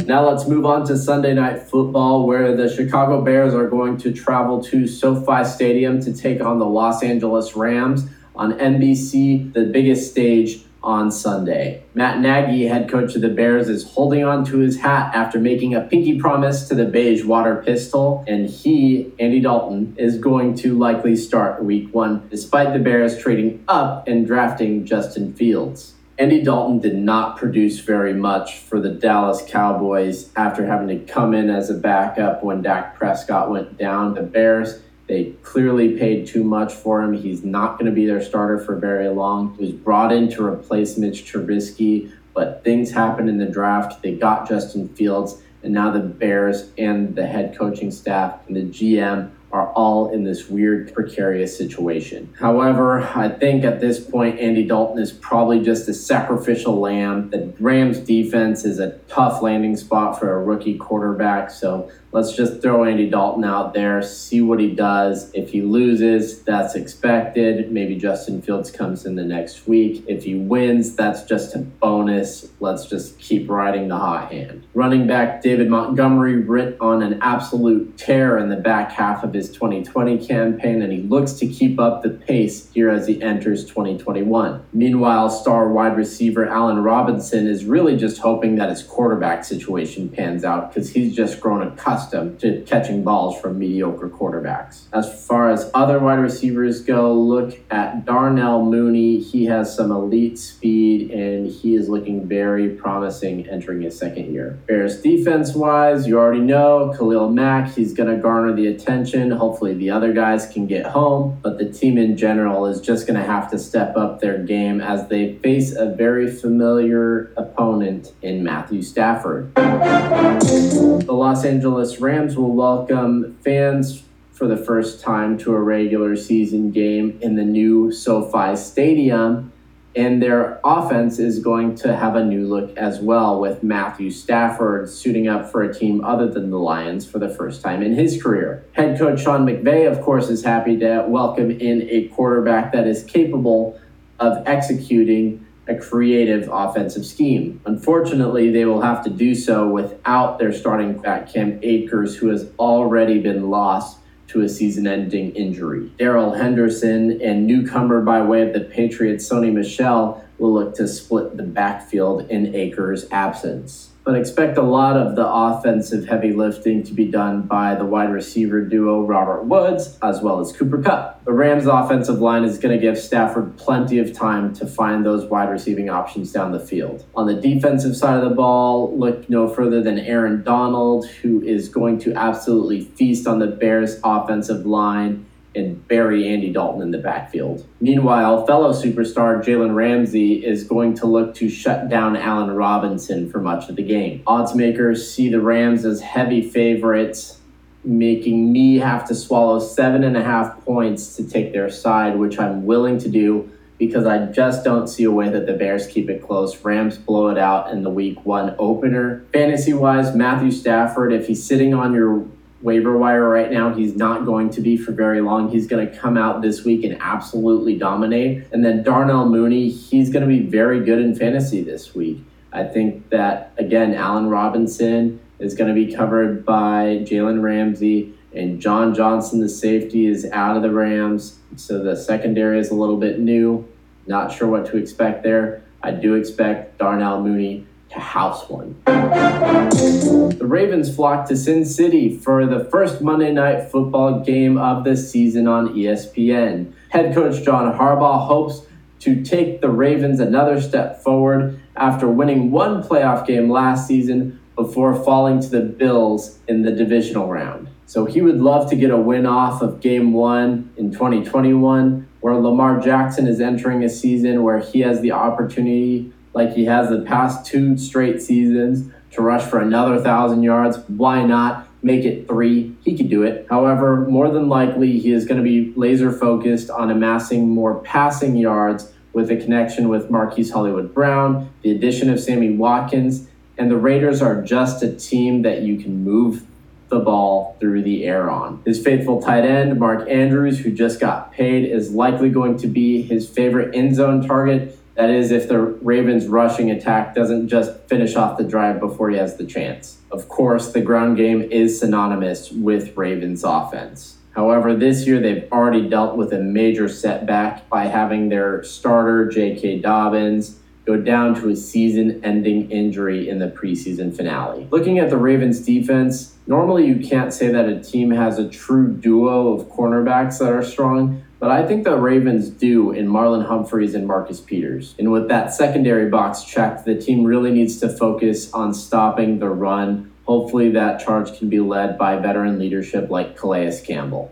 Now 0.06 0.28
let's 0.28 0.46
move 0.46 0.66
on 0.66 0.86
to 0.86 0.96
Sunday 0.96 1.34
Night 1.34 1.62
Football, 1.62 2.26
where 2.26 2.54
the 2.54 2.68
Chicago 2.68 3.22
Bears 3.22 3.54
are 3.54 3.68
going 3.68 3.96
to 3.98 4.12
travel 4.12 4.62
to 4.64 4.86
SoFi 4.86 5.44
Stadium 5.44 6.00
to 6.02 6.12
take 6.12 6.42
on 6.42 6.58
the 6.58 6.66
Los 6.66 7.02
Angeles 7.02 7.56
Rams 7.56 8.08
on 8.36 8.52
NBC, 8.52 9.52
the 9.52 9.64
biggest 9.64 10.10
stage 10.10 10.60
on 10.88 11.12
Sunday. 11.12 11.82
Matt 11.92 12.18
Nagy, 12.18 12.64
head 12.64 12.88
coach 12.88 13.14
of 13.14 13.20
the 13.20 13.28
Bears, 13.28 13.68
is 13.68 13.84
holding 13.92 14.24
on 14.24 14.42
to 14.46 14.56
his 14.56 14.78
hat 14.78 15.14
after 15.14 15.38
making 15.38 15.74
a 15.74 15.82
pinky 15.82 16.18
promise 16.18 16.66
to 16.66 16.74
the 16.74 16.86
beige 16.86 17.24
water 17.24 17.62
pistol, 17.62 18.24
and 18.26 18.48
he, 18.48 19.12
Andy 19.18 19.38
Dalton, 19.38 19.94
is 19.98 20.16
going 20.16 20.54
to 20.56 20.78
likely 20.78 21.14
start 21.14 21.62
week 21.62 21.94
one, 21.94 22.26
despite 22.30 22.72
the 22.72 22.78
Bears 22.78 23.18
trading 23.18 23.62
up 23.68 24.08
and 24.08 24.26
drafting 24.26 24.86
Justin 24.86 25.34
Fields. 25.34 25.92
Andy 26.18 26.42
Dalton 26.42 26.78
did 26.78 26.96
not 26.96 27.36
produce 27.36 27.80
very 27.80 28.14
much 28.14 28.56
for 28.56 28.80
the 28.80 28.88
Dallas 28.88 29.44
Cowboys 29.46 30.32
after 30.36 30.64
having 30.64 30.88
to 30.88 31.12
come 31.12 31.34
in 31.34 31.50
as 31.50 31.68
a 31.68 31.74
backup 31.74 32.42
when 32.42 32.62
Dak 32.62 32.96
Prescott 32.96 33.50
went 33.50 33.76
down. 33.76 34.14
The 34.14 34.22
Bears, 34.22 34.80
they 35.08 35.32
clearly 35.42 35.98
paid 35.98 36.26
too 36.26 36.44
much 36.44 36.72
for 36.72 37.02
him. 37.02 37.14
He's 37.14 37.42
not 37.42 37.78
going 37.78 37.86
to 37.86 37.94
be 37.94 38.06
their 38.06 38.22
starter 38.22 38.58
for 38.58 38.76
very 38.76 39.08
long. 39.08 39.54
He 39.54 39.64
was 39.64 39.72
brought 39.72 40.12
in 40.12 40.30
to 40.32 40.44
replace 40.44 40.98
Mitch 40.98 41.24
Trubisky, 41.24 42.12
but 42.34 42.62
things 42.62 42.90
happened 42.90 43.30
in 43.30 43.38
the 43.38 43.46
draft. 43.46 44.02
They 44.02 44.14
got 44.14 44.46
Justin 44.46 44.88
Fields, 44.90 45.42
and 45.62 45.72
now 45.72 45.90
the 45.90 46.00
Bears 46.00 46.70
and 46.76 47.16
the 47.16 47.26
head 47.26 47.56
coaching 47.58 47.90
staff 47.90 48.46
and 48.46 48.56
the 48.56 48.64
GM 48.64 49.30
are 49.52 49.72
all 49.72 50.10
in 50.10 50.24
this 50.24 50.48
weird 50.48 50.92
precarious 50.92 51.56
situation. 51.56 52.34
However, 52.38 53.00
I 53.14 53.28
think 53.28 53.64
at 53.64 53.80
this 53.80 53.98
point, 53.98 54.38
Andy 54.38 54.64
Dalton 54.64 55.02
is 55.02 55.12
probably 55.12 55.60
just 55.60 55.88
a 55.88 55.94
sacrificial 55.94 56.78
lamb. 56.78 57.30
The 57.30 57.52
Rams 57.58 57.98
defense 57.98 58.64
is 58.64 58.78
a 58.78 58.98
tough 59.08 59.40
landing 59.40 59.76
spot 59.76 60.18
for 60.18 60.32
a 60.32 60.42
rookie 60.42 60.76
quarterback, 60.76 61.50
so 61.50 61.90
let's 62.12 62.32
just 62.32 62.60
throw 62.60 62.84
Andy 62.84 63.08
Dalton 63.08 63.44
out 63.44 63.74
there, 63.74 64.02
see 64.02 64.40
what 64.40 64.60
he 64.60 64.70
does. 64.74 65.30
If 65.32 65.50
he 65.50 65.62
loses, 65.62 66.42
that's 66.42 66.74
expected. 66.74 67.72
Maybe 67.72 67.96
Justin 67.96 68.42
Fields 68.42 68.70
comes 68.70 69.06
in 69.06 69.14
the 69.14 69.24
next 69.24 69.66
week. 69.66 70.04
If 70.08 70.24
he 70.24 70.34
wins, 70.34 70.94
that's 70.94 71.22
just 71.22 71.54
a 71.54 71.58
bonus. 71.58 72.48
Let's 72.60 72.86
just 72.86 73.18
keep 73.18 73.48
riding 73.48 73.88
the 73.88 73.96
hot 73.96 74.32
hand. 74.32 74.66
Running 74.74 75.06
back 75.06 75.42
David 75.42 75.68
Montgomery 75.68 76.36
writ 76.36 76.76
on 76.80 77.02
an 77.02 77.18
absolute 77.22 77.96
tear 77.96 78.38
in 78.38 78.48
the 78.48 78.56
back 78.56 78.92
half 78.92 79.22
of 79.24 79.32
his 79.32 79.37
2020 79.46 80.26
campaign, 80.26 80.82
and 80.82 80.92
he 80.92 81.02
looks 81.02 81.34
to 81.34 81.46
keep 81.46 81.78
up 81.78 82.02
the 82.02 82.10
pace 82.10 82.68
here 82.72 82.90
as 82.90 83.06
he 83.06 83.22
enters 83.22 83.64
2021. 83.64 84.64
Meanwhile, 84.72 85.30
star 85.30 85.68
wide 85.68 85.96
receiver 85.96 86.48
Allen 86.48 86.82
Robinson 86.82 87.46
is 87.46 87.64
really 87.64 87.96
just 87.96 88.20
hoping 88.20 88.56
that 88.56 88.70
his 88.70 88.82
quarterback 88.82 89.44
situation 89.44 90.08
pans 90.08 90.44
out 90.44 90.72
because 90.72 90.90
he's 90.90 91.14
just 91.14 91.40
grown 91.40 91.62
accustomed 91.62 92.40
to 92.40 92.62
catching 92.62 93.04
balls 93.04 93.40
from 93.40 93.58
mediocre 93.58 94.08
quarterbacks. 94.08 94.84
As 94.92 95.26
far 95.26 95.50
as 95.50 95.70
other 95.74 95.98
wide 95.98 96.18
receivers 96.18 96.80
go, 96.80 97.12
look 97.12 97.58
at 97.70 98.04
Darnell 98.04 98.64
Mooney. 98.64 99.20
He 99.20 99.46
has 99.46 99.74
some 99.74 99.90
elite 99.90 100.38
speed 100.38 101.10
and 101.10 101.50
he 101.50 101.74
is 101.74 101.88
looking 101.88 102.26
very 102.26 102.70
promising 102.70 103.48
entering 103.48 103.82
his 103.82 103.98
second 103.98 104.32
year. 104.32 104.58
Bears 104.66 105.00
defense 105.00 105.54
wise, 105.54 106.06
you 106.06 106.18
already 106.18 106.40
know 106.40 106.94
Khalil 106.96 107.30
Mack, 107.30 107.74
he's 107.74 107.92
going 107.92 108.14
to 108.14 108.20
garner 108.20 108.52
the 108.54 108.66
attention 108.66 109.27
Hopefully, 109.30 109.74
the 109.74 109.90
other 109.90 110.12
guys 110.12 110.46
can 110.46 110.66
get 110.66 110.86
home, 110.86 111.38
but 111.42 111.58
the 111.58 111.70
team 111.70 111.98
in 111.98 112.16
general 112.16 112.66
is 112.66 112.80
just 112.80 113.06
going 113.06 113.18
to 113.18 113.26
have 113.26 113.50
to 113.50 113.58
step 113.58 113.96
up 113.96 114.20
their 114.20 114.38
game 114.38 114.80
as 114.80 115.08
they 115.08 115.34
face 115.36 115.74
a 115.74 115.86
very 115.86 116.30
familiar 116.30 117.32
opponent 117.36 118.12
in 118.22 118.42
Matthew 118.42 118.82
Stafford. 118.82 119.54
The 119.54 121.06
Los 121.08 121.44
Angeles 121.44 122.00
Rams 122.00 122.36
will 122.36 122.54
welcome 122.54 123.36
fans 123.44 124.02
for 124.32 124.46
the 124.46 124.56
first 124.56 125.00
time 125.00 125.36
to 125.38 125.52
a 125.52 125.60
regular 125.60 126.14
season 126.14 126.70
game 126.70 127.18
in 127.20 127.34
the 127.34 127.44
new 127.44 127.90
SoFi 127.90 128.54
Stadium 128.56 129.52
and 129.98 130.22
their 130.22 130.60
offense 130.62 131.18
is 131.18 131.40
going 131.40 131.74
to 131.74 131.96
have 131.96 132.14
a 132.14 132.24
new 132.24 132.46
look 132.46 132.74
as 132.76 133.00
well, 133.00 133.40
with 133.40 133.64
Matthew 133.64 134.12
Stafford 134.12 134.88
suiting 134.88 135.26
up 135.26 135.50
for 135.50 135.64
a 135.64 135.74
team 135.74 136.04
other 136.04 136.28
than 136.28 136.50
the 136.50 136.56
Lions 136.56 137.04
for 137.04 137.18
the 137.18 137.28
first 137.28 137.62
time 137.62 137.82
in 137.82 137.94
his 137.94 138.22
career. 138.22 138.64
Head 138.74 138.96
coach 138.96 139.20
Sean 139.20 139.44
McVay, 139.44 139.90
of 139.90 140.00
course, 140.02 140.28
is 140.28 140.44
happy 140.44 140.78
to 140.78 141.04
welcome 141.08 141.50
in 141.50 141.88
a 141.90 142.06
quarterback 142.14 142.72
that 142.74 142.86
is 142.86 143.02
capable 143.02 143.80
of 144.20 144.40
executing 144.46 145.44
a 145.66 145.74
creative 145.74 146.48
offensive 146.50 147.04
scheme. 147.04 147.60
Unfortunately, 147.66 148.52
they 148.52 148.64
will 148.66 148.82
have 148.82 149.02
to 149.02 149.10
do 149.10 149.34
so 149.34 149.68
without 149.68 150.38
their 150.38 150.52
starting 150.52 150.96
back 150.96 151.32
Cam 151.32 151.58
Akers, 151.64 152.14
who 152.14 152.28
has 152.28 152.48
already 152.60 153.18
been 153.18 153.50
lost 153.50 153.97
to 154.28 154.42
a 154.42 154.48
season 154.48 154.86
ending 154.86 155.34
injury. 155.34 155.90
Darrell 155.98 156.34
Henderson 156.34 157.20
and 157.22 157.46
newcomer 157.46 158.00
by 158.02 158.22
way 158.22 158.42
of 158.42 158.52
the 158.52 158.60
Patriots, 158.60 159.28
Sony 159.28 159.52
Michel, 159.52 160.24
will 160.38 160.52
look 160.52 160.74
to 160.76 160.86
split 160.86 161.36
the 161.36 161.42
backfield 161.42 162.30
in 162.30 162.54
Akers' 162.54 163.06
absence. 163.10 163.87
But 164.08 164.16
expect 164.16 164.56
a 164.56 164.62
lot 164.62 164.96
of 164.96 165.16
the 165.16 165.28
offensive 165.28 166.08
heavy 166.08 166.32
lifting 166.32 166.82
to 166.84 166.94
be 166.94 167.04
done 167.04 167.42
by 167.42 167.74
the 167.74 167.84
wide 167.84 168.10
receiver 168.10 168.62
duo 168.62 169.02
Robert 169.02 169.44
Woods 169.44 169.98
as 170.02 170.22
well 170.22 170.40
as 170.40 170.50
Cooper 170.50 170.82
Kupp. 170.82 171.22
The 171.26 171.32
Rams' 171.34 171.66
offensive 171.66 172.18
line 172.18 172.42
is 172.42 172.56
going 172.56 172.74
to 172.74 172.80
give 172.80 172.98
Stafford 172.98 173.58
plenty 173.58 173.98
of 173.98 174.14
time 174.14 174.54
to 174.54 174.66
find 174.66 175.04
those 175.04 175.26
wide 175.26 175.50
receiving 175.50 175.90
options 175.90 176.32
down 176.32 176.52
the 176.52 176.58
field. 176.58 177.04
On 177.14 177.26
the 177.26 177.34
defensive 177.34 177.94
side 177.94 178.16
of 178.16 178.26
the 178.26 178.34
ball, 178.34 178.98
look 178.98 179.28
no 179.28 179.46
further 179.46 179.82
than 179.82 179.98
Aaron 179.98 180.42
Donald, 180.42 181.06
who 181.20 181.42
is 181.42 181.68
going 181.68 181.98
to 181.98 182.14
absolutely 182.14 182.84
feast 182.84 183.26
on 183.26 183.40
the 183.40 183.46
Bears' 183.46 184.00
offensive 184.02 184.64
line 184.64 185.26
and 185.54 185.86
bury 185.88 186.28
Andy 186.28 186.52
Dalton 186.52 186.82
in 186.82 186.90
the 186.90 186.98
backfield. 186.98 187.66
Meanwhile, 187.80 188.46
fellow 188.46 188.72
superstar 188.72 189.42
Jalen 189.42 189.74
Ramsey 189.74 190.44
is 190.44 190.64
going 190.64 190.94
to 190.94 191.06
look 191.06 191.34
to 191.36 191.48
shut 191.48 191.88
down 191.88 192.16
Allen 192.16 192.50
Robinson 192.50 193.30
for 193.30 193.40
much 193.40 193.68
of 193.68 193.76
the 193.76 193.82
game. 193.82 194.22
Odds 194.26 194.54
makers 194.54 195.10
see 195.10 195.28
the 195.28 195.40
Rams 195.40 195.84
as 195.84 196.00
heavy 196.00 196.42
favorites, 196.48 197.38
making 197.84 198.52
me 198.52 198.78
have 198.78 199.06
to 199.08 199.14
swallow 199.14 199.58
seven 199.58 200.04
and 200.04 200.16
a 200.16 200.22
half 200.22 200.64
points 200.64 201.16
to 201.16 201.28
take 201.28 201.52
their 201.52 201.70
side, 201.70 202.18
which 202.18 202.38
I'm 202.38 202.66
willing 202.66 202.98
to 202.98 203.08
do 203.08 203.50
because 203.78 204.06
I 204.06 204.26
just 204.26 204.64
don't 204.64 204.88
see 204.88 205.04
a 205.04 205.10
way 205.10 205.28
that 205.28 205.46
the 205.46 205.52
Bears 205.52 205.86
keep 205.86 206.10
it 206.10 206.20
close. 206.20 206.64
Rams 206.64 206.98
blow 206.98 207.28
it 207.28 207.38
out 207.38 207.70
in 207.70 207.84
the 207.84 207.90
week 207.90 208.24
one 208.26 208.54
opener. 208.58 209.24
Fantasy 209.32 209.72
wise, 209.72 210.14
Matthew 210.14 210.50
Stafford, 210.50 211.12
if 211.12 211.28
he's 211.28 211.44
sitting 211.44 211.72
on 211.74 211.94
your 211.94 212.26
waiver 212.60 212.98
wire 212.98 213.28
right 213.28 213.52
now. 213.52 213.72
He's 213.72 213.94
not 213.94 214.24
going 214.24 214.50
to 214.50 214.60
be 214.60 214.76
for 214.76 214.92
very 214.92 215.20
long. 215.20 215.48
He's 215.48 215.66
going 215.66 215.88
to 215.88 215.96
come 215.96 216.16
out 216.16 216.42
this 216.42 216.64
week 216.64 216.84
and 216.84 217.00
absolutely 217.00 217.76
dominate. 217.76 218.46
And 218.52 218.64
then 218.64 218.82
Darnell 218.82 219.28
Mooney, 219.28 219.70
he's 219.70 220.10
going 220.10 220.28
to 220.28 220.28
be 220.28 220.44
very 220.44 220.84
good 220.84 220.98
in 220.98 221.14
fantasy 221.14 221.62
this 221.62 221.94
week. 221.94 222.24
I 222.52 222.64
think 222.64 223.10
that, 223.10 223.52
again, 223.58 223.94
Allen 223.94 224.28
Robinson 224.28 225.20
is 225.38 225.54
going 225.54 225.68
to 225.68 225.74
be 225.74 225.94
covered 225.94 226.44
by 226.44 227.04
Jalen 227.06 227.42
Ramsey. 227.42 228.14
And 228.34 228.60
John 228.60 228.94
Johnson, 228.94 229.40
the 229.40 229.48
safety, 229.48 230.06
is 230.06 230.26
out 230.32 230.56
of 230.56 230.62
the 230.62 230.70
Rams. 230.70 231.38
So 231.56 231.82
the 231.82 231.96
secondary 231.96 232.58
is 232.58 232.70
a 232.70 232.74
little 232.74 232.96
bit 232.96 233.20
new. 233.20 233.66
Not 234.06 234.32
sure 234.32 234.48
what 234.48 234.66
to 234.66 234.76
expect 234.76 235.22
there. 235.22 235.62
I 235.82 235.92
do 235.92 236.14
expect 236.14 236.78
Darnell 236.78 237.22
Mooney 237.22 237.66
to 237.90 237.98
house 237.98 238.48
one. 238.48 238.80
The 238.84 240.46
Ravens 240.46 240.94
flocked 240.94 241.28
to 241.28 241.36
Sin 241.36 241.64
City 241.64 242.16
for 242.16 242.46
the 242.46 242.64
first 242.66 243.00
Monday 243.00 243.32
night 243.32 243.70
football 243.70 244.20
game 244.20 244.58
of 244.58 244.84
the 244.84 244.96
season 244.96 245.46
on 245.46 245.74
ESPN. 245.74 246.72
Head 246.90 247.14
coach 247.14 247.44
John 247.44 247.76
Harbaugh 247.76 248.26
hopes 248.26 248.62
to 249.00 249.22
take 249.22 249.60
the 249.60 249.70
Ravens 249.70 250.20
another 250.20 250.60
step 250.60 251.02
forward 251.02 251.60
after 251.76 252.08
winning 252.08 252.50
one 252.50 252.82
playoff 252.82 253.26
game 253.26 253.50
last 253.50 253.86
season 253.86 254.40
before 254.56 254.94
falling 255.04 255.40
to 255.40 255.48
the 255.48 255.60
Bills 255.60 256.38
in 256.48 256.62
the 256.62 256.72
divisional 256.72 257.28
round. 257.28 257.68
So 257.86 258.04
he 258.04 258.20
would 258.20 258.40
love 258.40 258.68
to 258.70 258.76
get 258.76 258.90
a 258.90 258.98
win 258.98 259.24
off 259.24 259.62
of 259.62 259.80
game 259.80 260.12
one 260.12 260.70
in 260.76 260.90
2021, 260.90 262.08
where 262.20 262.34
Lamar 262.34 262.80
Jackson 262.80 263.26
is 263.26 263.40
entering 263.40 263.84
a 263.84 263.88
season 263.88 264.42
where 264.42 264.58
he 264.58 264.80
has 264.80 265.00
the 265.00 265.12
opportunity 265.12 266.12
like 266.34 266.54
he 266.54 266.64
has 266.66 266.88
the 266.88 267.00
past 267.00 267.46
two 267.46 267.76
straight 267.76 268.20
seasons 268.20 268.90
to 269.12 269.22
rush 269.22 269.42
for 269.42 269.60
another 269.60 270.00
thousand 270.00 270.42
yards. 270.42 270.78
Why 270.88 271.22
not 271.24 271.68
make 271.82 272.04
it 272.04 272.28
three? 272.28 272.76
He 272.84 272.96
could 272.96 273.08
do 273.08 273.22
it. 273.22 273.46
However, 273.48 274.06
more 274.08 274.30
than 274.30 274.48
likely, 274.48 274.98
he 274.98 275.12
is 275.12 275.24
going 275.24 275.38
to 275.38 275.44
be 275.44 275.72
laser 275.76 276.12
focused 276.12 276.70
on 276.70 276.90
amassing 276.90 277.48
more 277.48 277.80
passing 277.80 278.36
yards 278.36 278.92
with 279.12 279.30
a 279.30 279.36
connection 279.36 279.88
with 279.88 280.10
Marquise 280.10 280.50
Hollywood 280.50 280.94
Brown, 280.94 281.50
the 281.62 281.70
addition 281.70 282.10
of 282.10 282.20
Sammy 282.20 282.54
Watkins, 282.54 283.28
and 283.56 283.70
the 283.70 283.76
Raiders 283.76 284.22
are 284.22 284.40
just 284.42 284.82
a 284.82 284.92
team 284.92 285.42
that 285.42 285.62
you 285.62 285.78
can 285.78 286.04
move 286.04 286.46
the 286.88 287.00
ball 287.00 287.56
through 287.60 287.82
the 287.82 288.04
air 288.04 288.30
on. 288.30 288.62
His 288.64 288.82
faithful 288.82 289.20
tight 289.20 289.44
end, 289.44 289.78
Mark 289.78 290.08
Andrews, 290.08 290.60
who 290.60 290.72
just 290.72 291.00
got 291.00 291.32
paid, 291.32 291.64
is 291.70 291.92
likely 291.92 292.30
going 292.30 292.56
to 292.58 292.66
be 292.66 293.02
his 293.02 293.28
favorite 293.28 293.74
end 293.74 293.94
zone 293.94 294.26
target 294.26 294.78
that 294.98 295.10
is, 295.10 295.30
if 295.30 295.46
the 295.46 295.60
Ravens' 295.60 296.26
rushing 296.26 296.72
attack 296.72 297.14
doesn't 297.14 297.46
just 297.46 297.78
finish 297.86 298.16
off 298.16 298.36
the 298.36 298.42
drive 298.42 298.80
before 298.80 299.10
he 299.10 299.16
has 299.16 299.36
the 299.36 299.46
chance. 299.46 299.98
Of 300.10 300.28
course, 300.28 300.72
the 300.72 300.80
ground 300.80 301.16
game 301.16 301.40
is 301.40 301.78
synonymous 301.78 302.50
with 302.50 302.96
Ravens' 302.96 303.44
offense. 303.44 304.16
However, 304.32 304.74
this 304.74 305.06
year 305.06 305.20
they've 305.20 305.46
already 305.52 305.88
dealt 305.88 306.16
with 306.16 306.32
a 306.32 306.40
major 306.40 306.88
setback 306.88 307.68
by 307.68 307.84
having 307.84 308.28
their 308.28 308.64
starter, 308.64 309.28
J.K. 309.28 309.78
Dobbins, 309.78 310.58
go 310.84 310.96
down 310.96 311.36
to 311.36 311.50
a 311.50 311.54
season 311.54 312.20
ending 312.24 312.68
injury 312.68 313.28
in 313.28 313.38
the 313.38 313.46
preseason 313.46 314.12
finale. 314.16 314.66
Looking 314.72 314.98
at 314.98 315.10
the 315.10 315.16
Ravens 315.16 315.60
defense, 315.60 316.34
normally 316.48 316.86
you 316.86 317.06
can't 317.06 317.32
say 317.32 317.52
that 317.52 317.68
a 317.68 317.78
team 317.78 318.10
has 318.10 318.40
a 318.40 318.48
true 318.48 318.88
duo 318.88 319.52
of 319.52 319.68
cornerbacks 319.68 320.40
that 320.40 320.50
are 320.50 320.64
strong, 320.64 321.22
but 321.40 321.50
I 321.50 321.66
think 321.66 321.84
the 321.84 321.96
Ravens 321.96 322.48
do 322.50 322.90
in 322.90 323.06
Marlon 323.06 323.46
Humphreys 323.46 323.94
and 323.94 324.06
Marcus 324.06 324.40
Peters. 324.40 324.94
And 324.98 325.12
with 325.12 325.28
that 325.28 325.54
secondary 325.54 326.08
box 326.08 326.42
checked, 326.42 326.84
the 326.84 326.94
team 326.94 327.24
really 327.24 327.52
needs 327.52 327.78
to 327.80 327.88
focus 327.88 328.52
on 328.52 328.74
stopping 328.74 329.38
the 329.38 329.48
run 329.48 330.07
Hopefully, 330.28 330.70
that 330.72 331.00
charge 331.00 331.38
can 331.38 331.48
be 331.48 331.58
led 331.58 331.96
by 331.96 332.18
veteran 332.18 332.58
leadership 332.58 333.08
like 333.08 333.34
Calais 333.34 333.80
Campbell. 333.82 334.28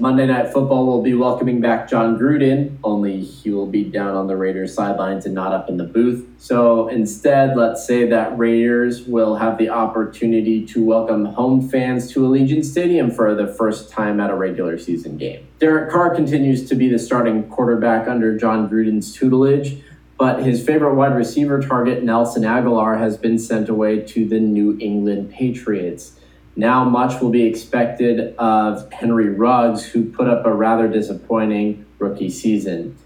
Monday 0.00 0.26
Night 0.26 0.52
Football 0.52 0.84
will 0.84 1.00
be 1.00 1.14
welcoming 1.14 1.60
back 1.60 1.88
Jon 1.88 2.18
Gruden, 2.18 2.76
only 2.82 3.20
he 3.20 3.52
will 3.52 3.68
be 3.68 3.84
down 3.84 4.16
on 4.16 4.26
the 4.26 4.36
Raiders 4.36 4.74
sidelines 4.74 5.26
and 5.26 5.34
not 5.36 5.52
up 5.52 5.68
in 5.68 5.76
the 5.76 5.84
booth. 5.84 6.26
So 6.38 6.88
instead, 6.88 7.56
let's 7.56 7.86
say 7.86 8.08
that 8.08 8.36
Raiders 8.36 9.02
will 9.02 9.36
have 9.36 9.58
the 9.58 9.68
opportunity 9.68 10.66
to 10.66 10.84
welcome 10.84 11.24
home 11.24 11.68
fans 11.68 12.10
to 12.10 12.22
Allegiant 12.22 12.64
Stadium 12.64 13.12
for 13.12 13.36
the 13.36 13.46
first 13.46 13.90
time 13.90 14.18
at 14.18 14.28
a 14.28 14.34
regular 14.34 14.76
season 14.76 15.18
game. 15.18 15.46
Derek 15.60 15.92
Carr 15.92 16.16
continues 16.16 16.68
to 16.68 16.74
be 16.74 16.88
the 16.88 16.98
starting 16.98 17.44
quarterback 17.48 18.08
under 18.08 18.36
Jon 18.36 18.68
Gruden's 18.68 19.14
tutelage 19.14 19.84
but 20.22 20.44
his 20.44 20.64
favorite 20.64 20.94
wide 20.94 21.16
receiver 21.16 21.60
target, 21.60 22.04
Nelson 22.04 22.44
Agholor, 22.44 22.96
has 22.96 23.16
been 23.16 23.40
sent 23.40 23.68
away 23.68 24.02
to 24.02 24.24
the 24.24 24.38
New 24.38 24.78
England 24.80 25.32
Patriots. 25.32 26.12
Now, 26.54 26.84
much 26.84 27.20
will 27.20 27.30
be 27.30 27.42
expected 27.42 28.36
of 28.36 28.88
Henry 28.92 29.30
Ruggs, 29.30 29.84
who 29.84 30.04
put 30.04 30.28
up 30.28 30.46
a 30.46 30.54
rather 30.54 30.86
disappointing 30.86 31.84
rookie 31.98 32.30
season. 32.30 32.96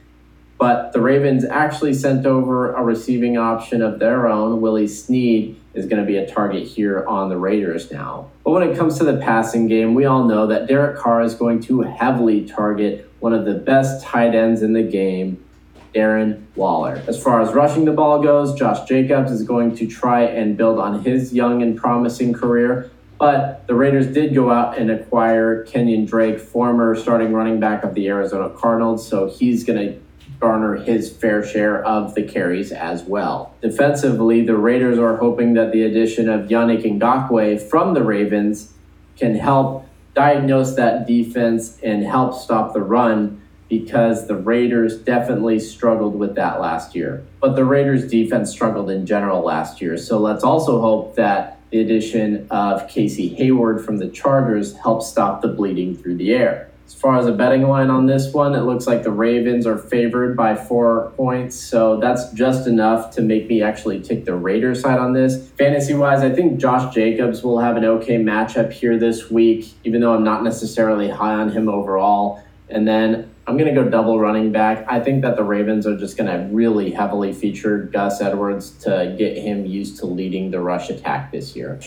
But 0.59 0.93
the 0.93 1.01
Ravens 1.01 1.47
actually 1.47 1.95
sent 1.95 2.27
over 2.27 2.75
a 2.75 2.85
receiving 2.85 3.39
option 3.39 3.81
of 3.81 3.99
their 3.99 4.27
own. 4.27 4.61
Willie 4.61 4.87
Snead 4.87 5.59
is 5.73 5.87
going 5.87 6.03
to 6.03 6.07
be 6.07 6.19
a 6.19 6.31
target 6.31 6.64
here 6.64 7.03
on 7.07 7.31
the 7.31 7.39
Raiders 7.39 7.91
now. 7.91 8.31
But 8.45 8.51
when 8.51 8.62
it 8.69 8.77
comes 8.77 8.99
to 8.99 9.05
the 9.05 9.17
passing 9.17 9.69
game, 9.69 9.95
we 9.95 10.05
all 10.05 10.25
know 10.25 10.47
that 10.49 10.67
Derek 10.67 10.99
Carr 10.99 11.23
is 11.23 11.35
going 11.35 11.62
to 11.62 11.81
heavily 11.81 12.47
target 12.47 13.11
one 13.21 13.33
of 13.33 13.47
the 13.47 13.55
best 13.55 14.05
tight 14.05 14.35
ends 14.35 14.61
in 14.61 14.75
the 14.75 14.83
game, 14.83 15.43
Darren 15.97 16.45
Waller. 16.57 17.03
As 17.07 17.23
far 17.23 17.41
as 17.41 17.55
rushing 17.55 17.87
the 17.87 17.93
ball 17.93 18.23
goes, 18.23 18.55
Josh 18.55 18.87
Jacobs 18.87 19.31
is 19.31 19.43
going 19.43 19.75
to 19.77 19.87
try 19.87 20.25
and 20.25 20.57
build 20.57 20.79
on 20.79 21.03
his 21.03 21.33
young 21.33 21.63
and 21.63 21.77
promising 21.77 22.35
career. 22.35 22.91
But 23.19 23.67
the 23.67 23.75
Raiders 23.75 24.09
did 24.09 24.35
go 24.35 24.51
out 24.51 24.77
and 24.77 24.91
acquire 24.91 25.65
Kenyon 25.65 26.05
Drake, 26.05 26.39
former 26.39 26.95
starting 26.95 27.33
running 27.33 27.59
back 27.59 27.83
of 27.83 27.95
the 27.95 28.09
Arizona 28.09 28.51
Cardinals, 28.51 29.09
so 29.09 29.27
he's 29.27 29.65
going 29.65 29.79
to 29.79 29.99
garner 30.39 30.75
his 30.75 31.11
fair 31.11 31.43
share 31.43 31.83
of 31.83 32.15
the 32.15 32.23
carries 32.23 32.73
as 32.73 33.03
well. 33.05 33.55
Defensively, 33.63 34.45
the 34.45 34.57
Raiders 34.57 34.99
are 34.99 35.17
hoping 35.17 35.55
that 35.55 35.73
the 35.73 35.83
addition 35.83 36.29
of 36.29 36.49
Yannick 36.49 36.85
Ngakoue 36.85 37.59
from 37.71 37.95
the 37.95 38.03
Ravens 38.03 38.75
can 39.17 39.35
help 39.35 39.87
diagnose 40.13 40.75
that 40.75 41.07
defense 41.07 41.79
and 41.83 42.05
help 42.05 42.35
stop 42.35 42.75
the 42.75 42.83
run 42.83 43.41
because 43.69 44.27
the 44.27 44.37
Raiders 44.37 44.99
definitely 44.99 45.59
struggled 45.59 46.19
with 46.19 46.35
that 46.37 46.61
last 46.61 46.95
year. 46.95 47.25
But 47.41 47.57
the 47.57 47.64
Raiders 47.64 48.09
defense 48.09 48.51
struggled 48.51 48.91
in 48.91 49.07
general 49.07 49.43
last 49.43 49.81
year. 49.81 49.97
So 49.97 50.19
let's 50.19 50.45
also 50.45 50.81
hope 50.81 51.17
that 51.17 51.59
the 51.71 51.81
addition 51.81 52.47
of 52.51 52.89
Casey 52.89 53.29
Hayward 53.35 53.85
from 53.85 53.99
the 53.99 54.09
Chargers 54.09 54.77
helps 54.79 55.09
stop 55.09 55.43
the 55.43 55.49
bleeding 55.49 55.97
through 55.97 56.17
the 56.17 56.33
air. 56.33 56.71
As 56.87 56.95
far 56.95 57.19
as 57.19 57.27
a 57.27 57.33
betting 57.33 57.69
line 57.69 57.91
on 57.91 58.07
this 58.07 58.33
one, 58.33 58.55
it 58.55 58.61
looks 58.61 58.87
like 58.87 59.03
the 59.03 59.11
Ravens 59.11 59.67
are 59.67 59.77
favored 59.77 60.37
by 60.37 60.55
four 60.55 61.12
points. 61.17 61.57
So 61.57 61.99
that's 61.99 62.31
just 62.31 62.69
enough 62.69 63.11
to 63.17 63.23
make 63.23 63.49
me 63.49 63.61
actually 63.61 64.01
take 64.01 64.25
the 64.25 64.37
Raiders 64.37 64.83
side 64.83 65.01
on 65.01 65.12
this. 65.12 65.51
Fantasy 65.59 65.95
wise, 65.95 66.23
I 66.23 66.31
think 66.31 66.61
Josh 66.61 66.95
Jacobs 66.95 67.43
will 67.43 67.59
have 67.59 67.77
an 67.77 67.85
okay 67.85 68.19
matchup 68.19 68.73
here 68.73 68.97
this 68.97 69.29
week, 69.29 69.73
even 69.83 70.01
though 70.01 70.14
I'm 70.14 70.23
not 70.23 70.45
necessarily 70.45 71.11
high 71.11 71.35
on 71.35 71.51
him 71.51 71.69
overall. 71.69 72.41
And 72.69 72.87
then 72.87 73.35
I'm 73.49 73.57
going 73.57 73.73
to 73.73 73.81
go 73.81 73.89
double 73.89 74.19
running 74.19 74.51
back. 74.51 74.85
I 74.89 74.99
think 74.99 75.23
that 75.23 75.37
the 75.37 75.45
Ravens 75.45 75.87
are 75.87 75.97
just 75.97 76.17
going 76.17 76.29
to 76.29 76.53
really 76.53 76.91
heavily 76.91 77.33
feature 77.33 77.79
Gus 77.79 78.21
Edwards 78.21 78.71
to 78.83 79.15
get 79.17 79.37
him 79.37 79.65
used 79.65 79.99
to 79.99 80.07
leading 80.07 80.51
the 80.51 80.59
rush 80.59 80.91
attack 80.91 81.31
this 81.31 81.55
year. 81.55 81.79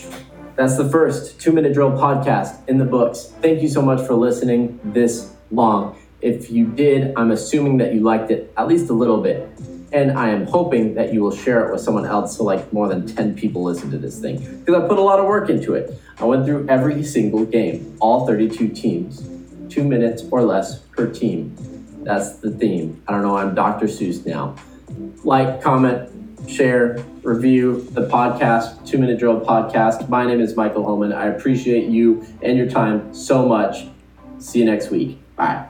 That's 0.56 0.78
the 0.78 0.88
first 0.88 1.38
two 1.38 1.52
minute 1.52 1.74
drill 1.74 1.90
podcast 1.90 2.66
in 2.66 2.78
the 2.78 2.86
books. 2.86 3.32
Thank 3.42 3.60
you 3.60 3.68
so 3.68 3.82
much 3.82 4.06
for 4.06 4.14
listening 4.14 4.80
this 4.82 5.34
long. 5.50 5.98
If 6.22 6.50
you 6.50 6.66
did, 6.66 7.12
I'm 7.16 7.30
assuming 7.30 7.76
that 7.76 7.92
you 7.92 8.00
liked 8.00 8.30
it 8.30 8.50
at 8.56 8.66
least 8.66 8.88
a 8.88 8.94
little 8.94 9.20
bit. 9.20 9.46
And 9.92 10.12
I 10.12 10.30
am 10.30 10.46
hoping 10.46 10.94
that 10.94 11.12
you 11.12 11.20
will 11.20 11.34
share 11.34 11.68
it 11.68 11.72
with 11.72 11.82
someone 11.82 12.06
else 12.06 12.38
so 12.38 12.44
like 12.44 12.72
more 12.72 12.88
than 12.88 13.06
10 13.06 13.34
people 13.34 13.64
listen 13.64 13.90
to 13.90 13.98
this 13.98 14.18
thing. 14.18 14.38
Because 14.64 14.82
I 14.82 14.88
put 14.88 14.98
a 14.98 15.02
lot 15.02 15.18
of 15.18 15.26
work 15.26 15.50
into 15.50 15.74
it. 15.74 16.00
I 16.18 16.24
went 16.24 16.46
through 16.46 16.68
every 16.68 17.02
single 17.02 17.44
game, 17.44 17.96
all 18.00 18.26
32 18.26 18.68
teams, 18.68 19.20
two 19.70 19.84
minutes 19.84 20.24
or 20.30 20.42
less 20.42 20.78
per 20.78 21.06
team. 21.06 21.54
That's 22.02 22.36
the 22.36 22.50
theme. 22.50 23.02
I 23.06 23.12
don't 23.12 23.22
know, 23.22 23.36
I'm 23.36 23.54
Dr. 23.54 23.86
Seuss 23.86 24.26
now. 24.26 24.56
Like, 25.24 25.62
comment, 25.62 26.10
share, 26.48 27.04
review 27.22 27.86
the 27.92 28.08
podcast, 28.08 28.86
Two 28.86 28.98
Minute 28.98 29.18
Drill 29.18 29.40
Podcast. 29.40 30.08
My 30.08 30.26
name 30.26 30.40
is 30.40 30.56
Michael 30.56 30.84
Holman. 30.84 31.12
I 31.12 31.26
appreciate 31.26 31.88
you 31.88 32.26
and 32.42 32.56
your 32.56 32.68
time 32.68 33.14
so 33.14 33.46
much. 33.46 33.86
See 34.38 34.58
you 34.58 34.64
next 34.64 34.90
week. 34.90 35.18
Bye. 35.36 35.69